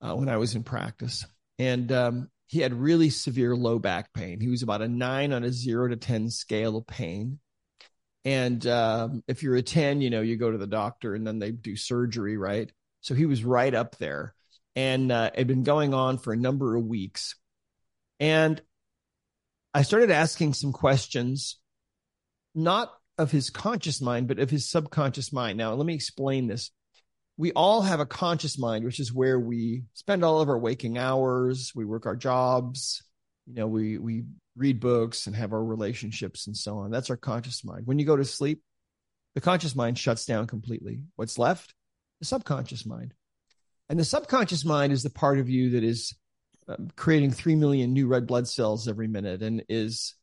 uh, 0.00 0.14
when 0.14 0.28
I 0.28 0.36
was 0.36 0.54
in 0.54 0.64
practice, 0.64 1.24
and 1.58 1.90
um, 1.92 2.30
he 2.46 2.60
had 2.60 2.74
really 2.74 3.10
severe 3.10 3.56
low 3.56 3.78
back 3.78 4.12
pain. 4.12 4.40
He 4.40 4.48
was 4.48 4.62
about 4.62 4.82
a 4.82 4.88
nine 4.88 5.32
on 5.32 5.44
a 5.44 5.52
zero 5.52 5.88
to 5.88 5.96
10 5.96 6.30
scale 6.30 6.76
of 6.76 6.86
pain. 6.86 7.38
And 8.24 8.66
um, 8.66 9.22
if 9.28 9.42
you're 9.42 9.56
a 9.56 9.62
10, 9.62 10.00
you 10.00 10.10
know, 10.10 10.22
you 10.22 10.36
go 10.36 10.50
to 10.50 10.58
the 10.58 10.66
doctor 10.66 11.14
and 11.14 11.26
then 11.26 11.38
they 11.38 11.50
do 11.50 11.76
surgery, 11.76 12.36
right? 12.36 12.70
So 13.00 13.14
he 13.14 13.26
was 13.26 13.44
right 13.44 13.74
up 13.74 13.96
there. 13.98 14.34
And 14.76 15.12
uh, 15.12 15.30
it 15.34 15.38
had 15.38 15.46
been 15.46 15.62
going 15.62 15.94
on 15.94 16.18
for 16.18 16.32
a 16.32 16.36
number 16.36 16.74
of 16.74 16.84
weeks. 16.84 17.36
And 18.20 18.60
I 19.72 19.82
started 19.82 20.10
asking 20.10 20.54
some 20.54 20.72
questions, 20.72 21.58
not 22.54 22.92
of 23.18 23.30
his 23.30 23.50
conscious 23.50 24.00
mind, 24.00 24.28
but 24.28 24.38
of 24.38 24.50
his 24.50 24.70
subconscious 24.70 25.32
mind. 25.32 25.58
Now, 25.58 25.74
let 25.74 25.86
me 25.86 25.94
explain 25.94 26.46
this. 26.46 26.70
We 27.36 27.52
all 27.52 27.82
have 27.82 28.00
a 28.00 28.06
conscious 28.06 28.58
mind, 28.58 28.84
which 28.84 29.00
is 29.00 29.12
where 29.12 29.38
we 29.38 29.82
spend 29.94 30.24
all 30.24 30.40
of 30.40 30.48
our 30.48 30.58
waking 30.58 30.98
hours, 30.98 31.72
we 31.74 31.84
work 31.84 32.06
our 32.06 32.14
jobs, 32.14 33.02
you 33.46 33.54
know, 33.54 33.66
we 33.66 33.98
we 33.98 34.24
read 34.56 34.78
books 34.78 35.26
and 35.26 35.34
have 35.34 35.52
our 35.52 35.62
relationships 35.62 36.46
and 36.46 36.56
so 36.56 36.78
on. 36.78 36.90
That's 36.90 37.10
our 37.10 37.16
conscious 37.16 37.64
mind. 37.64 37.86
When 37.86 37.98
you 37.98 38.06
go 38.06 38.16
to 38.16 38.24
sleep, 38.24 38.62
the 39.34 39.40
conscious 39.40 39.74
mind 39.74 39.98
shuts 39.98 40.24
down 40.24 40.46
completely. 40.46 41.00
What's 41.16 41.38
left? 41.38 41.74
The 42.20 42.26
subconscious 42.26 42.86
mind. 42.86 43.14
And 43.88 43.98
the 43.98 44.04
subconscious 44.04 44.64
mind 44.64 44.92
is 44.92 45.02
the 45.02 45.10
part 45.10 45.38
of 45.38 45.48
you 45.48 45.70
that 45.70 45.84
is 45.84 46.14
creating 46.96 47.30
3 47.30 47.56
million 47.56 47.92
new 47.92 48.06
red 48.06 48.26
blood 48.26 48.48
cells 48.48 48.88
every 48.88 49.08
minute 49.08 49.42
and 49.42 49.64
is 49.68 50.14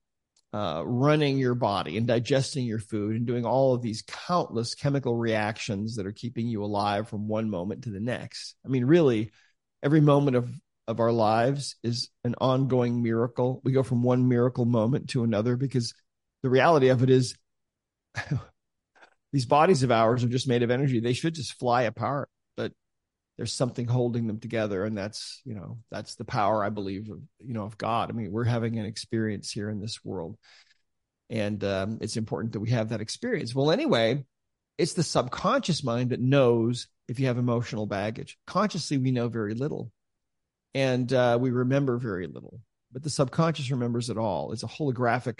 uh, 0.53 0.83
running 0.85 1.37
your 1.37 1.55
body 1.55 1.97
and 1.97 2.07
digesting 2.07 2.65
your 2.65 2.79
food 2.79 3.15
and 3.15 3.25
doing 3.25 3.45
all 3.45 3.73
of 3.73 3.81
these 3.81 4.03
countless 4.05 4.75
chemical 4.75 5.15
reactions 5.15 5.95
that 5.95 6.05
are 6.05 6.11
keeping 6.11 6.47
you 6.47 6.63
alive 6.63 7.07
from 7.07 7.27
one 7.27 7.49
moment 7.49 7.83
to 7.83 7.89
the 7.89 7.99
next. 7.99 8.55
I 8.65 8.69
mean, 8.69 8.85
really, 8.85 9.31
every 9.81 10.01
moment 10.01 10.35
of 10.35 10.49
of 10.87 10.99
our 10.99 11.11
lives 11.11 11.75
is 11.83 12.09
an 12.23 12.35
ongoing 12.41 13.01
miracle. 13.01 13.61
We 13.63 13.71
go 13.71 13.83
from 13.83 14.03
one 14.03 14.27
miracle 14.27 14.65
moment 14.65 15.09
to 15.11 15.23
another 15.23 15.55
because 15.55 15.93
the 16.43 16.49
reality 16.49 16.89
of 16.89 17.03
it 17.03 17.09
is 17.09 17.35
these 19.31 19.45
bodies 19.45 19.83
of 19.83 19.91
ours 19.91 20.23
are 20.23 20.29
just 20.29 20.47
made 20.47 20.63
of 20.63 20.71
energy. 20.71 20.99
They 20.99 21.13
should 21.13 21.35
just 21.35 21.57
fly 21.57 21.83
apart, 21.83 22.29
there's 23.41 23.53
something 23.53 23.87
holding 23.87 24.27
them 24.27 24.37
together. 24.37 24.85
And 24.85 24.95
that's, 24.95 25.41
you 25.45 25.55
know, 25.55 25.79
that's 25.89 26.13
the 26.13 26.23
power, 26.23 26.63
I 26.63 26.69
believe, 26.69 27.09
of, 27.09 27.21
you 27.39 27.55
know, 27.55 27.63
of 27.63 27.75
God. 27.75 28.11
I 28.11 28.13
mean, 28.13 28.31
we're 28.31 28.43
having 28.43 28.77
an 28.77 28.85
experience 28.85 29.51
here 29.51 29.67
in 29.67 29.81
this 29.81 30.05
world. 30.05 30.37
And 31.31 31.63
um, 31.63 31.97
it's 32.01 32.17
important 32.17 32.53
that 32.53 32.59
we 32.59 32.69
have 32.69 32.89
that 32.89 33.01
experience. 33.01 33.55
Well, 33.55 33.71
anyway, 33.71 34.23
it's 34.77 34.93
the 34.93 35.01
subconscious 35.01 35.83
mind 35.83 36.11
that 36.11 36.19
knows 36.19 36.85
if 37.07 37.19
you 37.19 37.25
have 37.25 37.39
emotional 37.39 37.87
baggage. 37.87 38.37
Consciously, 38.45 38.99
we 38.99 39.09
know 39.09 39.27
very 39.27 39.55
little 39.55 39.91
and 40.75 41.11
uh, 41.11 41.39
we 41.41 41.49
remember 41.49 41.97
very 41.97 42.27
little. 42.27 42.61
But 42.91 43.01
the 43.01 43.09
subconscious 43.09 43.71
remembers 43.71 44.11
it 44.11 44.19
all. 44.19 44.51
It's 44.51 44.61
a 44.61 44.67
holographic 44.67 45.39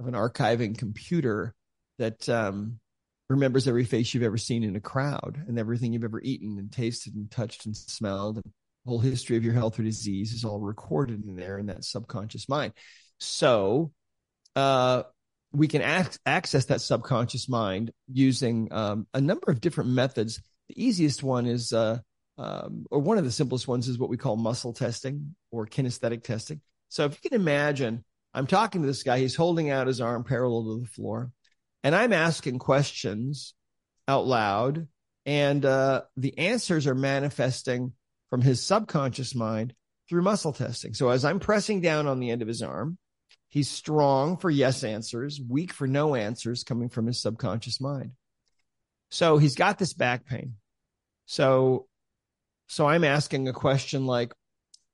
of 0.00 0.06
an 0.08 0.14
archiving 0.14 0.78
computer 0.78 1.54
that 1.98 2.26
um, 2.30 2.80
remembers 3.28 3.66
every 3.66 3.84
face 3.84 4.14
you've 4.14 4.22
ever 4.22 4.38
seen 4.38 4.62
in 4.62 4.76
a 4.76 4.80
crowd 4.80 5.42
and 5.48 5.58
everything 5.58 5.92
you've 5.92 6.04
ever 6.04 6.20
eaten 6.20 6.58
and 6.58 6.70
tasted 6.70 7.14
and 7.14 7.30
touched 7.30 7.66
and 7.66 7.76
smelled. 7.76 8.36
And 8.36 8.44
the 8.44 8.90
whole 8.90 9.00
history 9.00 9.36
of 9.36 9.44
your 9.44 9.54
health 9.54 9.78
or 9.78 9.82
disease 9.82 10.32
is 10.32 10.44
all 10.44 10.60
recorded 10.60 11.24
in 11.24 11.36
there 11.36 11.58
in 11.58 11.66
that 11.66 11.84
subconscious 11.84 12.48
mind. 12.48 12.72
So 13.18 13.92
uh, 14.54 15.04
we 15.52 15.68
can 15.68 15.82
ac- 15.82 16.18
access 16.24 16.66
that 16.66 16.80
subconscious 16.80 17.48
mind 17.48 17.90
using 18.12 18.68
um, 18.72 19.06
a 19.12 19.20
number 19.20 19.50
of 19.50 19.60
different 19.60 19.90
methods. 19.90 20.40
The 20.68 20.84
easiest 20.84 21.22
one 21.22 21.46
is 21.46 21.72
uh, 21.72 21.98
um, 22.38 22.86
or 22.90 22.98
one 22.98 23.18
of 23.18 23.24
the 23.24 23.32
simplest 23.32 23.66
ones 23.66 23.88
is 23.88 23.98
what 23.98 24.10
we 24.10 24.16
call 24.16 24.36
muscle 24.36 24.72
testing 24.72 25.34
or 25.50 25.66
kinesthetic 25.66 26.22
testing. 26.22 26.60
So 26.88 27.04
if 27.04 27.12
you 27.14 27.30
can 27.30 27.40
imagine, 27.40 28.04
I'm 28.34 28.46
talking 28.46 28.82
to 28.82 28.86
this 28.86 29.02
guy, 29.02 29.18
he's 29.18 29.34
holding 29.34 29.70
out 29.70 29.86
his 29.86 30.00
arm 30.00 30.24
parallel 30.24 30.64
to 30.64 30.80
the 30.82 30.88
floor, 30.88 31.32
and 31.82 31.94
I'm 31.94 32.12
asking 32.12 32.58
questions 32.58 33.54
out 34.08 34.26
loud, 34.26 34.88
and 35.24 35.64
uh, 35.64 36.02
the 36.16 36.38
answers 36.38 36.86
are 36.86 36.94
manifesting 36.94 37.92
from 38.30 38.42
his 38.42 38.64
subconscious 38.64 39.34
mind 39.34 39.74
through 40.08 40.22
muscle 40.22 40.52
testing. 40.52 40.94
So 40.94 41.10
as 41.10 41.24
I'm 41.24 41.40
pressing 41.40 41.80
down 41.80 42.06
on 42.06 42.20
the 42.20 42.30
end 42.30 42.42
of 42.42 42.48
his 42.48 42.62
arm, 42.62 42.98
he's 43.48 43.68
strong 43.68 44.36
for 44.36 44.50
yes 44.50 44.84
answers, 44.84 45.40
weak 45.40 45.72
for 45.72 45.86
no 45.86 46.14
answers 46.14 46.64
coming 46.64 46.88
from 46.88 47.06
his 47.06 47.20
subconscious 47.20 47.80
mind. 47.80 48.12
So 49.10 49.38
he's 49.38 49.54
got 49.54 49.78
this 49.78 49.92
back 49.92 50.26
pain. 50.26 50.54
So 51.26 51.86
so 52.68 52.86
I'm 52.86 53.04
asking 53.04 53.48
a 53.48 53.52
question 53.52 54.06
like, 54.06 54.32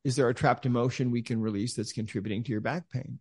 is 0.04 0.16
there 0.16 0.28
a 0.28 0.34
trapped 0.34 0.66
emotion 0.66 1.10
we 1.10 1.22
can 1.22 1.40
release 1.40 1.74
that's 1.74 1.92
contributing 1.92 2.42
to 2.44 2.52
your 2.52 2.60
back 2.60 2.90
pain? 2.90 3.18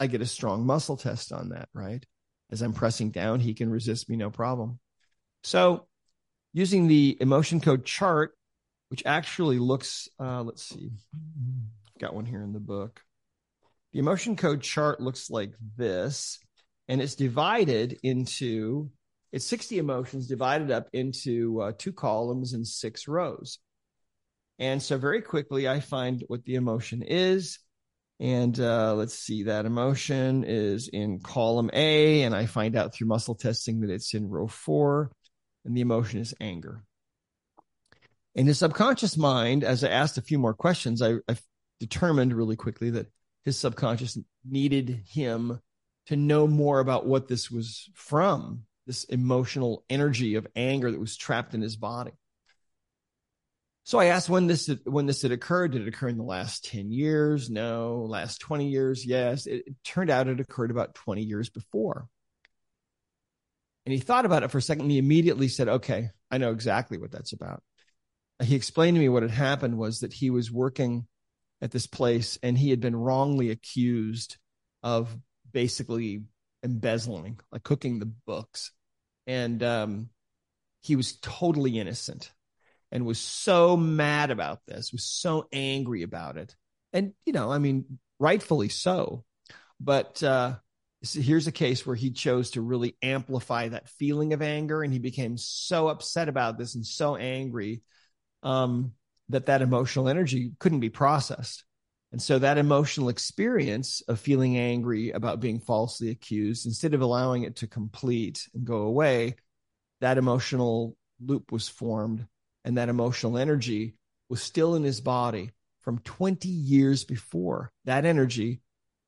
I 0.00 0.08
get 0.08 0.22
a 0.22 0.26
strong 0.26 0.66
muscle 0.66 0.96
test 0.96 1.32
on 1.32 1.50
that, 1.50 1.68
right? 1.72 2.04
As 2.52 2.62
I'm 2.62 2.74
pressing 2.74 3.10
down, 3.10 3.40
he 3.40 3.54
can 3.54 3.70
resist 3.70 4.08
me 4.10 4.16
no 4.16 4.30
problem. 4.30 4.78
So 5.42 5.86
using 6.52 6.86
the 6.86 7.16
emotion 7.18 7.60
code 7.60 7.84
chart, 7.84 8.36
which 8.88 9.02
actually 9.06 9.58
looks, 9.58 10.08
uh, 10.20 10.42
let's 10.42 10.62
see, 10.62 10.90
got 11.98 12.14
one 12.14 12.26
here 12.26 12.42
in 12.42 12.52
the 12.52 12.60
book. 12.60 13.00
The 13.92 14.00
emotion 14.00 14.36
code 14.36 14.60
chart 14.60 15.00
looks 15.00 15.30
like 15.30 15.54
this, 15.76 16.38
and 16.88 17.00
it's 17.00 17.14
divided 17.14 17.98
into, 18.02 18.90
it's 19.32 19.46
60 19.46 19.78
emotions 19.78 20.26
divided 20.26 20.70
up 20.70 20.88
into 20.92 21.60
uh, 21.62 21.72
two 21.76 21.92
columns 21.92 22.52
and 22.52 22.66
six 22.66 23.08
rows. 23.08 23.58
And 24.58 24.82
so 24.82 24.98
very 24.98 25.22
quickly, 25.22 25.68
I 25.68 25.80
find 25.80 26.22
what 26.28 26.44
the 26.44 26.56
emotion 26.56 27.02
is. 27.02 27.58
And 28.22 28.58
uh, 28.60 28.94
let's 28.94 29.18
see, 29.18 29.42
that 29.42 29.66
emotion 29.66 30.44
is 30.44 30.86
in 30.86 31.18
column 31.18 31.70
A, 31.72 32.22
and 32.22 32.36
I 32.36 32.46
find 32.46 32.76
out 32.76 32.94
through 32.94 33.08
muscle 33.08 33.34
testing 33.34 33.80
that 33.80 33.90
it's 33.90 34.14
in 34.14 34.28
row 34.28 34.46
four, 34.46 35.10
and 35.64 35.76
the 35.76 35.80
emotion 35.80 36.20
is 36.20 36.32
anger. 36.40 36.84
In 38.36 38.46
his 38.46 38.60
subconscious 38.60 39.16
mind, 39.16 39.64
as 39.64 39.82
I 39.82 39.88
asked 39.88 40.18
a 40.18 40.22
few 40.22 40.38
more 40.38 40.54
questions, 40.54 41.02
I, 41.02 41.14
I 41.28 41.36
determined 41.80 42.32
really 42.32 42.54
quickly 42.54 42.90
that 42.90 43.08
his 43.44 43.58
subconscious 43.58 44.16
needed 44.48 45.02
him 45.08 45.58
to 46.06 46.14
know 46.14 46.46
more 46.46 46.78
about 46.78 47.04
what 47.04 47.26
this 47.26 47.50
was 47.50 47.90
from 47.92 48.62
this 48.86 49.02
emotional 49.04 49.84
energy 49.90 50.36
of 50.36 50.46
anger 50.54 50.92
that 50.92 51.00
was 51.00 51.16
trapped 51.16 51.54
in 51.54 51.60
his 51.60 51.76
body. 51.76 52.12
So 53.84 53.98
I 53.98 54.06
asked 54.06 54.28
when 54.28 54.46
this 54.46 54.70
when 54.84 55.06
this 55.06 55.22
had 55.22 55.32
occurred. 55.32 55.72
Did 55.72 55.82
it 55.82 55.88
occur 55.88 56.08
in 56.08 56.16
the 56.16 56.22
last 56.22 56.64
ten 56.64 56.92
years? 56.92 57.50
No. 57.50 58.06
Last 58.08 58.38
twenty 58.38 58.68
years? 58.68 59.04
Yes. 59.04 59.46
It, 59.46 59.64
it 59.66 59.74
turned 59.84 60.10
out 60.10 60.28
it 60.28 60.40
occurred 60.40 60.70
about 60.70 60.94
twenty 60.94 61.22
years 61.22 61.50
before. 61.50 62.06
And 63.84 63.92
he 63.92 63.98
thought 63.98 64.24
about 64.24 64.44
it 64.44 64.50
for 64.52 64.58
a 64.58 64.62
second. 64.62 64.82
And 64.82 64.92
he 64.92 64.98
immediately 64.98 65.48
said, 65.48 65.68
"Okay, 65.68 66.10
I 66.30 66.38
know 66.38 66.52
exactly 66.52 66.98
what 66.98 67.10
that's 67.10 67.32
about." 67.32 67.62
He 68.40 68.54
explained 68.54 68.96
to 68.96 69.00
me 69.00 69.08
what 69.08 69.22
had 69.22 69.32
happened 69.32 69.76
was 69.76 70.00
that 70.00 70.12
he 70.12 70.30
was 70.30 70.50
working 70.50 71.06
at 71.60 71.70
this 71.70 71.86
place 71.86 72.38
and 72.42 72.58
he 72.58 72.70
had 72.70 72.80
been 72.80 72.96
wrongly 72.96 73.50
accused 73.50 74.36
of 74.82 75.16
basically 75.52 76.24
embezzling, 76.64 77.38
like 77.52 77.62
cooking 77.62 77.98
the 77.98 78.12
books. 78.26 78.72
And 79.26 79.62
um, 79.62 80.10
he 80.80 80.96
was 80.96 81.18
totally 81.20 81.78
innocent 81.78 82.32
and 82.92 83.04
was 83.04 83.18
so 83.18 83.76
mad 83.76 84.30
about 84.30 84.60
this, 84.66 84.92
was 84.92 85.04
so 85.04 85.48
angry 85.52 86.02
about 86.02 86.36
it. 86.36 86.54
And, 86.92 87.14
you 87.26 87.32
know, 87.32 87.50
I 87.50 87.58
mean, 87.58 87.98
rightfully 88.20 88.68
so. 88.68 89.24
But 89.80 90.22
uh, 90.22 90.56
here's 91.02 91.48
a 91.48 91.52
case 91.52 91.84
where 91.84 91.96
he 91.96 92.12
chose 92.12 92.52
to 92.52 92.60
really 92.60 92.96
amplify 93.02 93.68
that 93.68 93.88
feeling 93.88 94.32
of 94.32 94.42
anger 94.42 94.82
and 94.82 94.92
he 94.92 95.00
became 95.00 95.36
so 95.36 95.88
upset 95.88 96.28
about 96.28 96.58
this 96.58 96.76
and 96.76 96.86
so 96.86 97.16
angry 97.16 97.82
um, 98.44 98.92
that 99.30 99.46
that 99.46 99.62
emotional 99.62 100.08
energy 100.08 100.52
couldn't 100.60 100.80
be 100.80 100.90
processed 100.90 101.64
and 102.12 102.20
so 102.20 102.38
that 102.38 102.58
emotional 102.58 103.08
experience 103.08 104.02
of 104.06 104.20
feeling 104.20 104.58
angry 104.58 105.10
about 105.12 105.40
being 105.40 105.58
falsely 105.58 106.10
accused, 106.10 106.66
instead 106.66 106.92
of 106.92 107.00
allowing 107.00 107.44
it 107.44 107.56
to 107.56 107.66
complete 107.66 108.48
and 108.52 108.66
go 108.66 108.82
away, 108.82 109.36
that 110.02 110.18
emotional 110.18 110.94
loop 111.24 111.50
was 111.50 111.68
formed 111.68 112.26
and 112.64 112.76
that 112.76 112.88
emotional 112.88 113.38
energy 113.38 113.94
was 114.28 114.42
still 114.42 114.74
in 114.74 114.82
his 114.82 115.00
body 115.00 115.50
from 115.80 115.98
20 115.98 116.48
years 116.48 117.04
before. 117.04 117.72
That 117.84 118.04
energy 118.04 118.60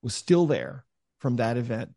was 0.02 0.14
still 0.14 0.46
there 0.46 0.84
from 1.18 1.36
that 1.36 1.56
event. 1.56 1.94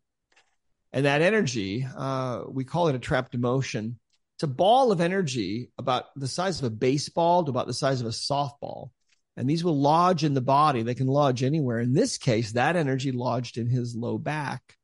And 0.92 1.04
that 1.04 1.20
energy, 1.20 1.86
uh, 1.96 2.44
we 2.48 2.64
call 2.64 2.88
it 2.88 2.94
a 2.94 3.00
trapped 3.00 3.34
emotion. 3.34 3.98
It's 4.36 4.44
a 4.44 4.48
ball 4.48 4.92
of 4.92 5.00
energy 5.00 5.70
about 5.76 6.06
the 6.16 6.28
size 6.28 6.60
of 6.60 6.64
a 6.64 6.70
baseball 6.70 7.44
to 7.44 7.50
about 7.50 7.66
the 7.66 7.74
size 7.74 8.00
of 8.00 8.06
a 8.06 8.10
softball 8.10 8.90
and 9.38 9.48
these 9.48 9.62
will 9.62 9.78
lodge 9.78 10.24
in 10.24 10.34
the 10.34 10.40
body. 10.40 10.82
They 10.82 10.96
can 10.96 11.06
lodge 11.06 11.44
anywhere. 11.44 11.78
In 11.78 11.92
this 11.92 12.18
case, 12.18 12.52
that 12.52 12.74
energy 12.74 13.12
lodged 13.12 13.56
in 13.56 13.68
his 13.68 13.94
low 13.94 14.18
back. 14.18 14.76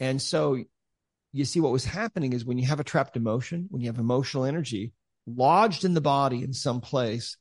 And 0.00 0.20
so 0.20 0.64
you 1.32 1.44
see 1.44 1.60
what 1.60 1.70
was 1.70 1.84
happening 1.84 2.32
is 2.32 2.44
when 2.44 2.58
you 2.58 2.66
have 2.66 2.80
a 2.80 2.84
trapped 2.84 3.16
emotion, 3.16 3.68
when 3.70 3.80
you 3.80 3.86
have 3.86 4.00
emotional 4.00 4.44
energy 4.44 4.92
lodged 5.36 5.84
in 5.84 5.94
the 5.94 6.00
body 6.00 6.42
in 6.42 6.52
some 6.52 6.80
place, 6.80 7.36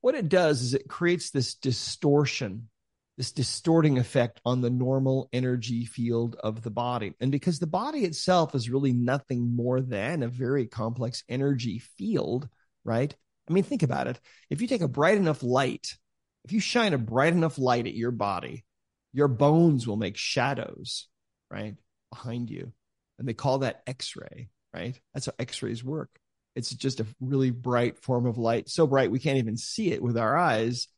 what 0.00 0.14
it 0.14 0.28
does 0.28 0.62
is 0.62 0.74
it 0.74 0.88
creates 0.88 1.30
this 1.30 1.54
distortion, 1.54 2.68
this 3.16 3.32
distorting 3.32 3.98
effect 3.98 4.40
on 4.44 4.60
the 4.60 4.70
normal 4.70 5.28
energy 5.32 5.84
field 5.84 6.36
of 6.42 6.62
the 6.62 6.70
body. 6.70 7.14
And 7.20 7.30
because 7.30 7.58
the 7.58 7.66
body 7.66 8.00
itself 8.04 8.54
is 8.54 8.70
really 8.70 8.92
nothing 8.92 9.54
more 9.54 9.80
than 9.80 10.22
a 10.22 10.28
very 10.28 10.66
complex 10.66 11.22
energy 11.28 11.78
field, 11.96 12.48
right? 12.84 13.14
I 13.48 13.52
mean, 13.52 13.64
think 13.64 13.82
about 13.82 14.06
it. 14.06 14.20
If 14.50 14.60
you 14.60 14.66
take 14.66 14.82
a 14.82 14.88
bright 14.88 15.16
enough 15.16 15.42
light, 15.42 15.96
if 16.44 16.52
you 16.52 16.60
shine 16.60 16.94
a 16.94 16.98
bright 16.98 17.32
enough 17.32 17.58
light 17.58 17.86
at 17.86 17.94
your 17.94 18.10
body, 18.10 18.64
your 19.12 19.28
bones 19.28 19.86
will 19.86 19.96
make 19.96 20.16
shadows, 20.16 21.06
right? 21.50 21.76
Behind 22.10 22.50
you. 22.50 22.72
And 23.18 23.28
they 23.28 23.34
call 23.34 23.58
that 23.58 23.82
X 23.86 24.16
ray, 24.16 24.48
right? 24.74 24.98
That's 25.14 25.26
how 25.26 25.32
X 25.38 25.62
rays 25.62 25.84
work. 25.84 26.10
It's 26.54 26.70
just 26.70 27.00
a 27.00 27.06
really 27.20 27.50
bright 27.50 27.98
form 27.98 28.26
of 28.26 28.38
light, 28.38 28.68
so 28.68 28.86
bright 28.86 29.10
we 29.10 29.18
can't 29.18 29.38
even 29.38 29.56
see 29.56 29.92
it 29.92 30.02
with 30.02 30.18
our 30.18 30.36
eyes. 30.36 30.88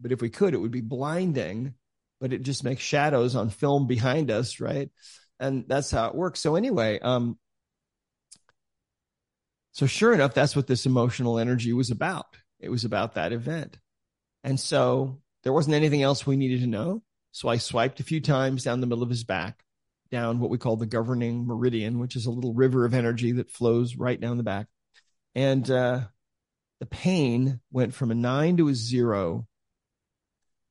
But 0.00 0.12
if 0.12 0.20
we 0.20 0.30
could, 0.30 0.54
it 0.54 0.58
would 0.58 0.70
be 0.70 0.80
blinding, 0.80 1.74
but 2.20 2.32
it 2.32 2.42
just 2.42 2.64
makes 2.64 2.82
shadows 2.82 3.36
on 3.36 3.50
film 3.50 3.86
behind 3.86 4.30
us, 4.30 4.60
right? 4.60 4.90
And 5.40 5.64
that's 5.68 5.90
how 5.90 6.08
it 6.08 6.14
works. 6.14 6.40
So, 6.40 6.56
anyway, 6.56 6.98
um, 7.00 7.38
so 9.72 9.86
sure 9.86 10.12
enough, 10.12 10.34
that's 10.34 10.56
what 10.56 10.66
this 10.66 10.86
emotional 10.86 11.38
energy 11.38 11.72
was 11.72 11.90
about. 11.90 12.36
It 12.58 12.68
was 12.68 12.84
about 12.84 13.14
that 13.14 13.32
event. 13.32 13.78
And 14.42 14.58
so 14.58 15.20
there 15.44 15.52
wasn't 15.52 15.76
anything 15.76 16.02
else 16.02 16.26
we 16.26 16.36
needed 16.36 16.60
to 16.60 16.66
know. 16.66 17.02
So 17.30 17.48
I 17.48 17.58
swiped 17.58 18.00
a 18.00 18.04
few 18.04 18.20
times 18.20 18.64
down 18.64 18.80
the 18.80 18.86
middle 18.86 19.04
of 19.04 19.10
his 19.10 19.24
back, 19.24 19.62
down 20.10 20.40
what 20.40 20.50
we 20.50 20.58
call 20.58 20.76
the 20.76 20.86
governing 20.86 21.46
meridian, 21.46 22.00
which 22.00 22.16
is 22.16 22.26
a 22.26 22.30
little 22.30 22.54
river 22.54 22.84
of 22.84 22.94
energy 22.94 23.32
that 23.32 23.50
flows 23.50 23.96
right 23.96 24.20
down 24.20 24.36
the 24.36 24.42
back. 24.42 24.66
And 25.34 25.70
uh, 25.70 26.02
the 26.80 26.86
pain 26.86 27.60
went 27.70 27.94
from 27.94 28.10
a 28.10 28.14
nine 28.14 28.56
to 28.56 28.68
a 28.68 28.74
zero 28.74 29.46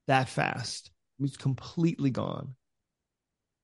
that 0.07 0.29
fast. 0.29 0.91
It 1.19 1.21
was 1.21 1.37
completely 1.37 2.09
gone. 2.09 2.55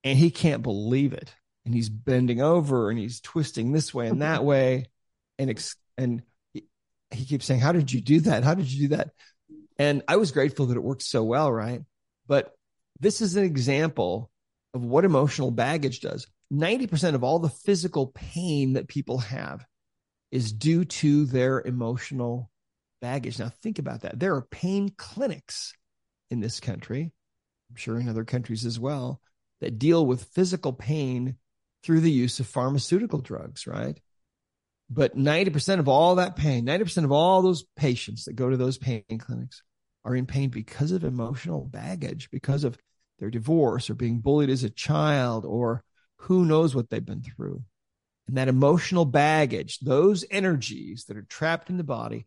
And 0.04 0.18
he 0.18 0.32
can't 0.32 0.64
believe 0.64 1.14
it. 1.14 1.34
And 1.66 1.74
he's 1.74 1.90
bending 1.90 2.42
over 2.42 2.90
and 2.90 3.00
he's 3.00 3.22
twisting 3.22 3.72
this 3.72 3.94
way 3.94 4.08
and 4.08 4.22
that 4.22 4.44
way 4.44 4.88
and 5.40 5.50
ex- 5.50 5.78
and 5.98 6.22
he, 6.54 6.68
he 7.12 7.24
keeps 7.24 7.46
saying, 7.46 7.62
"How 7.62 7.72
did 7.72 7.92
you 7.92 8.02
do 8.02 8.20
that? 8.22 8.44
How 8.44 8.54
did 8.54 8.70
you 8.70 8.90
do 8.90 8.96
that?" 8.98 9.12
And 9.78 10.04
I 10.08 10.18
was 10.18 10.32
grateful 10.32 10.68
that 10.68 10.78
it 10.78 10.84
worked 10.84 11.04
so 11.04 11.24
well, 11.24 11.52
right? 11.52 11.82
But 12.28 12.54
this 13.00 13.22
is 13.22 13.38
an 13.38 13.46
example 13.46 14.30
of 14.74 14.84
what 14.84 15.06
emotional 15.06 15.52
baggage 15.52 16.02
does. 16.02 16.28
90% 16.52 17.16
of 17.16 17.24
all 17.24 17.40
the 17.40 17.50
physical 17.50 18.08
pain 18.08 18.74
that 18.74 18.88
people 18.88 19.20
have 19.20 19.66
is 20.34 20.52
due 20.52 20.84
to 20.84 21.26
their 21.26 21.62
emotional 21.62 22.50
baggage. 23.02 23.38
Now, 23.38 23.50
think 23.50 23.78
about 23.78 24.02
that. 24.02 24.20
There 24.20 24.34
are 24.34 24.42
pain 24.42 24.92
clinics 24.98 25.74
in 26.32 26.40
this 26.40 26.60
country, 26.60 27.12
I'm 27.70 27.76
sure 27.76 28.00
in 28.00 28.10
other 28.10 28.26
countries 28.26 28.66
as 28.66 28.80
well, 28.80 29.22
that 29.62 29.78
deal 29.78 30.04
with 30.04 30.24
physical 30.24 30.74
pain 30.74 31.36
through 31.84 32.00
the 32.00 32.12
use 32.12 32.40
of 32.40 32.48
pharmaceutical 32.48 33.22
drugs, 33.22 33.68
right? 33.68 34.02
But 34.90 35.16
90% 35.16 35.78
of 35.78 35.88
all 35.88 36.16
that 36.16 36.36
pain, 36.36 36.66
90% 36.66 37.04
of 37.04 37.12
all 37.12 37.44
those 37.44 37.66
patients 37.76 38.26
that 38.26 38.36
go 38.36 38.50
to 38.50 38.58
those 38.58 38.80
pain 38.80 39.04
clinics 39.20 39.62
are 40.04 40.16
in 40.16 40.26
pain 40.26 40.50
because 40.50 40.92
of 40.92 41.04
emotional 41.04 41.64
baggage, 41.64 42.32
because 42.32 42.64
of 42.64 42.76
their 43.20 43.30
divorce 43.30 43.88
or 43.88 43.94
being 43.94 44.18
bullied 44.18 44.50
as 44.50 44.64
a 44.64 44.70
child 44.72 45.46
or 45.46 45.84
who 46.16 46.44
knows 46.44 46.74
what 46.74 46.90
they've 46.90 47.06
been 47.06 47.22
through. 47.22 47.62
And 48.34 48.40
that 48.40 48.48
emotional 48.48 49.06
baggage, 49.06 49.78
those 49.78 50.26
energies 50.32 51.06
that 51.06 51.18
are 51.18 51.22
trapped 51.30 51.70
in 51.70 51.78
the 51.78 51.84
body 51.84 52.26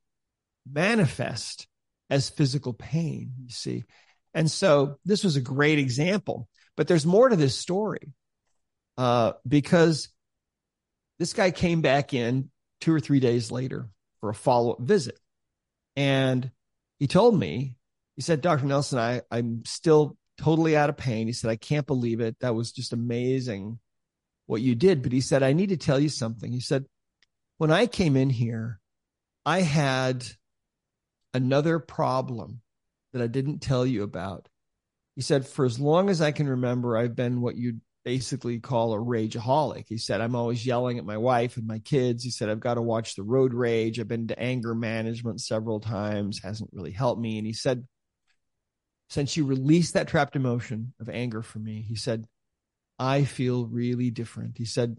manifest 0.64 1.66
as 2.08 2.30
physical 2.30 2.72
pain, 2.72 3.32
you 3.42 3.50
see. 3.50 3.82
And 4.32 4.48
so 4.48 5.00
this 5.04 5.24
was 5.24 5.34
a 5.34 5.40
great 5.40 5.80
example, 5.80 6.48
but 6.76 6.86
there's 6.86 7.04
more 7.04 7.28
to 7.28 7.34
this 7.34 7.58
story 7.58 8.12
uh, 8.96 9.32
because 9.48 10.08
this 11.18 11.32
guy 11.32 11.50
came 11.50 11.80
back 11.80 12.14
in 12.14 12.50
two 12.80 12.94
or 12.94 13.00
three 13.00 13.18
days 13.18 13.50
later 13.50 13.88
for 14.20 14.30
a 14.30 14.34
follow 14.34 14.74
up 14.74 14.80
visit. 14.80 15.18
And 15.96 16.52
he 17.00 17.08
told 17.08 17.36
me, 17.36 17.74
he 18.14 18.22
said, 18.22 18.42
Dr. 18.42 18.66
Nelson, 18.66 19.00
I, 19.00 19.22
I'm 19.28 19.64
still 19.64 20.16
totally 20.38 20.76
out 20.76 20.88
of 20.88 20.96
pain. 20.96 21.26
He 21.26 21.32
said, 21.32 21.50
I 21.50 21.56
can't 21.56 21.84
believe 21.84 22.20
it. 22.20 22.36
That 22.38 22.54
was 22.54 22.70
just 22.70 22.92
amazing 22.92 23.80
what 24.46 24.62
you 24.62 24.74
did. 24.74 25.02
But 25.02 25.12
he 25.12 25.20
said, 25.20 25.42
I 25.42 25.52
need 25.52 25.68
to 25.68 25.76
tell 25.76 26.00
you 26.00 26.08
something. 26.08 26.50
He 26.50 26.60
said, 26.60 26.86
when 27.58 27.70
I 27.70 27.86
came 27.86 28.16
in 28.16 28.30
here, 28.30 28.80
I 29.44 29.60
had 29.60 30.26
another 31.34 31.78
problem 31.78 32.60
that 33.12 33.22
I 33.22 33.26
didn't 33.26 33.60
tell 33.60 33.86
you 33.86 34.02
about. 34.02 34.48
He 35.14 35.22
said, 35.22 35.46
for 35.46 35.64
as 35.64 35.78
long 35.78 36.10
as 36.10 36.20
I 36.20 36.32
can 36.32 36.48
remember, 36.48 36.96
I've 36.96 37.16
been 37.16 37.40
what 37.40 37.56
you'd 37.56 37.80
basically 38.04 38.60
call 38.60 38.92
a 38.94 38.98
rageaholic. 38.98 39.86
He 39.88 39.98
said, 39.98 40.20
I'm 40.20 40.36
always 40.36 40.64
yelling 40.64 40.98
at 40.98 41.04
my 41.04 41.16
wife 41.16 41.56
and 41.56 41.66
my 41.66 41.78
kids. 41.80 42.22
He 42.22 42.30
said, 42.30 42.48
I've 42.48 42.60
got 42.60 42.74
to 42.74 42.82
watch 42.82 43.16
the 43.16 43.22
road 43.22 43.54
rage. 43.54 43.98
I've 43.98 44.06
been 44.06 44.28
to 44.28 44.38
anger 44.38 44.74
management 44.74 45.40
several 45.40 45.80
times, 45.80 46.40
hasn't 46.42 46.70
really 46.72 46.92
helped 46.92 47.20
me. 47.20 47.38
And 47.38 47.46
he 47.46 47.52
said, 47.52 47.86
since 49.08 49.36
you 49.36 49.44
released 49.44 49.94
that 49.94 50.08
trapped 50.08 50.36
emotion 50.36 50.92
of 51.00 51.08
anger 51.08 51.42
for 51.42 51.58
me, 51.58 51.80
he 51.80 51.96
said, 51.96 52.26
I 52.98 53.24
feel 53.24 53.66
really 53.66 54.10
different. 54.10 54.58
He 54.58 54.64
said, 54.64 54.98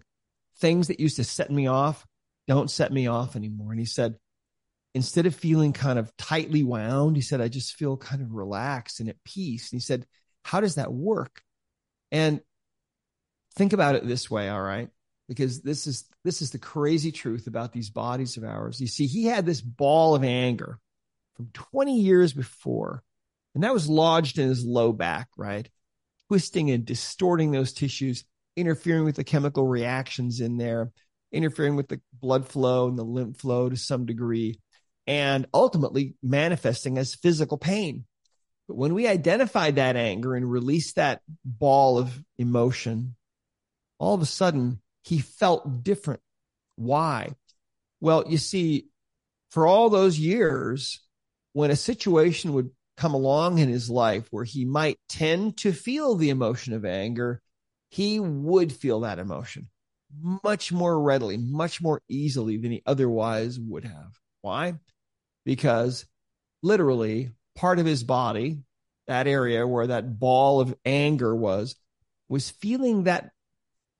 things 0.59 0.87
that 0.87 0.99
used 0.99 1.17
to 1.17 1.23
set 1.23 1.51
me 1.51 1.67
off 1.67 2.05
don't 2.47 2.71
set 2.71 2.91
me 2.91 3.07
off 3.07 3.35
anymore. 3.35 3.71
And 3.71 3.79
he 3.79 3.85
said, 3.85 4.15
instead 4.93 5.25
of 5.25 5.35
feeling 5.35 5.73
kind 5.73 5.99
of 5.99 6.15
tightly 6.17 6.63
wound, 6.63 7.15
he 7.15 7.21
said, 7.21 7.41
I 7.41 7.47
just 7.47 7.75
feel 7.75 7.97
kind 7.97 8.21
of 8.21 8.33
relaxed 8.33 8.99
and 8.99 9.09
at 9.09 9.23
peace. 9.23 9.71
And 9.71 9.79
he 9.79 9.83
said, 9.83 10.05
how 10.43 10.61
does 10.61 10.75
that 10.75 10.91
work? 10.91 11.41
And 12.11 12.41
think 13.55 13.73
about 13.73 13.95
it 13.95 14.07
this 14.07 14.29
way, 14.31 14.49
all 14.49 14.61
right? 14.61 14.89
Because 15.27 15.61
this 15.61 15.87
is 15.87 16.05
this 16.23 16.41
is 16.41 16.51
the 16.51 16.57
crazy 16.57 17.11
truth 17.11 17.47
about 17.47 17.73
these 17.73 17.89
bodies 17.89 18.37
of 18.37 18.45
ours. 18.45 18.79
You 18.79 18.87
see, 18.87 19.07
he 19.07 19.25
had 19.25 19.45
this 19.45 19.59
ball 19.59 20.15
of 20.15 20.23
anger 20.23 20.79
from 21.35 21.49
20 21.53 21.99
years 21.99 22.31
before, 22.31 23.03
and 23.53 23.63
that 23.65 23.73
was 23.73 23.89
lodged 23.89 24.39
in 24.39 24.47
his 24.47 24.63
low 24.65 24.93
back, 24.93 25.27
right? 25.35 25.69
Twisting 26.29 26.71
and 26.71 26.85
distorting 26.85 27.51
those 27.51 27.73
tissues, 27.73 28.25
interfering 28.55 29.05
with 29.05 29.15
the 29.15 29.23
chemical 29.23 29.65
reactions 29.65 30.41
in 30.41 30.57
there, 30.57 30.91
interfering 31.31 31.75
with 31.75 31.87
the 31.87 32.01
blood 32.13 32.47
flow 32.47 32.87
and 32.87 32.97
the 32.97 33.03
lymph 33.03 33.37
flow 33.37 33.69
to 33.69 33.77
some 33.77 34.05
degree, 34.05 34.59
and 35.05 35.45
ultimately 35.53 36.15
manifesting 36.21 36.97
as 36.97 37.15
physical 37.15 37.57
pain. 37.57 38.05
But 38.67 38.75
when 38.75 38.93
we 38.93 39.07
identified 39.07 39.75
that 39.75 39.95
anger 39.95 40.35
and 40.35 40.49
released 40.51 40.97
that 40.97 41.21
ball 41.45 41.97
of 41.97 42.21
emotion 42.37 43.15
all 43.99 44.13
of 44.13 44.21
a 44.21 44.25
sudden 44.25 44.79
he 45.03 45.19
felt 45.19 45.83
different. 45.83 46.21
Why? 46.75 47.35
Well, 47.99 48.25
you 48.27 48.37
see, 48.37 48.87
for 49.49 49.65
all 49.65 49.89
those 49.89 50.19
years, 50.19 51.01
when 51.53 51.71
a 51.71 51.75
situation 51.75 52.53
would 52.53 52.69
come 52.97 53.13
along 53.13 53.59
in 53.59 53.69
his 53.69 53.89
life 53.89 54.27
where 54.31 54.43
he 54.43 54.65
might 54.65 54.99
tend 55.07 55.57
to 55.57 55.71
feel 55.71 56.15
the 56.15 56.29
emotion 56.29 56.73
of 56.73 56.83
anger, 56.83 57.41
he 57.89 58.19
would 58.19 58.73
feel 58.73 59.01
that 59.01 59.19
emotion 59.19 59.69
much 60.43 60.71
more 60.71 60.99
readily, 61.01 61.37
much 61.37 61.81
more 61.81 62.01
easily 62.09 62.57
than 62.57 62.71
he 62.71 62.81
otherwise 62.85 63.59
would 63.59 63.83
have. 63.83 64.19
Why? 64.41 64.75
Because 65.45 66.05
literally 66.63 67.31
part 67.55 67.79
of 67.79 67.85
his 67.85 68.03
body, 68.03 68.63
that 69.07 69.27
area 69.27 69.65
where 69.67 69.87
that 69.87 70.19
ball 70.19 70.59
of 70.59 70.75
anger 70.85 71.35
was, 71.35 71.75
was 72.29 72.49
feeling 72.49 73.03
that 73.03 73.31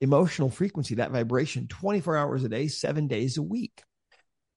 emotional 0.02 0.50
frequency, 0.50 0.96
that 0.96 1.12
vibration 1.12 1.68
24 1.68 2.18
hours 2.18 2.44
a 2.44 2.50
day, 2.50 2.68
seven 2.68 3.08
days 3.08 3.38
a 3.38 3.44
week. 3.44 3.84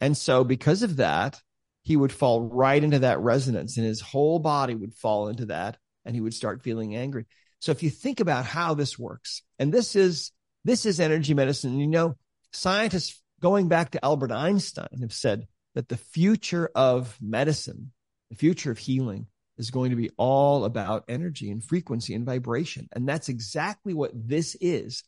And 0.01 0.17
so, 0.17 0.45
because 0.45 0.83
of 0.83 0.97
that, 0.97 1.41
he 1.83 1.97
would 1.97 2.13
fall 2.13 2.43
right 2.43 2.83
into 2.83 3.01
that 3.01 3.21
resonance 3.21 3.77
and 3.77 3.87
his 3.87 4.01
whole 4.01 4.39
body 4.39 4.75
would 4.75 4.95
fall 4.95 5.29
into 5.29 5.47
that 5.47 5.79
and 6.05 6.15
he 6.15 6.21
would 6.21 6.35
start 6.35 6.63
feeling 6.63 6.95
angry. 6.97 7.27
So, 7.61 7.73
if 7.73 7.83
you 7.83 7.91
think 7.91 8.21
about 8.21 8.47
how 8.47 8.75
this 8.75 8.99
works, 8.99 9.43
and 9.59 9.73
this 9.73 9.97
is 9.97 10.33
this 10.65 10.87
is 10.87 11.01
energy 11.01 11.35
medicine. 11.35 11.79
You 11.79 11.87
know, 11.87 12.17
scientists 12.53 13.23
going 13.41 13.69
back 13.69 13.91
to 13.91 14.05
Albert 14.05 14.33
Einstein 14.33 15.01
have 15.01 15.13
said 15.13 15.47
that 15.75 15.89
the 15.89 15.97
future 15.97 16.71
of 16.75 17.17
medicine, 17.21 17.93
the 18.31 18.37
future 18.37 18.71
of 18.71 18.79
healing 18.79 19.27
is 19.59 19.71
going 19.71 19.91
to 19.91 19.97
be 19.97 20.11
all 20.17 20.65
about 20.65 21.05
energy 21.09 21.51
and 21.51 21.63
frequency 21.63 22.15
and 22.15 22.25
vibration. 22.25 22.89
And 22.93 23.09
that's 23.09 23.29
exactly 23.29 23.95
what 23.95 24.11
this 24.15 24.57
is. 24.61 25.05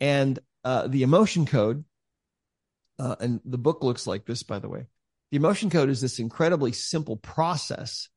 And 0.00 0.38
uh, 0.64 0.88
the 0.88 1.02
emotion 1.02 1.46
code, 1.46 1.84
uh, 2.98 3.16
and 3.20 3.40
the 3.44 3.58
book 3.58 3.84
looks 3.84 4.06
like 4.06 4.24
this, 4.24 4.42
by 4.42 4.58
the 4.58 4.68
way. 4.68 4.86
The 5.34 5.38
emotion 5.38 5.68
code 5.68 5.90
is 5.90 6.00
this 6.00 6.20
incredibly 6.20 6.70
simple 6.70 7.16
process 7.16 8.08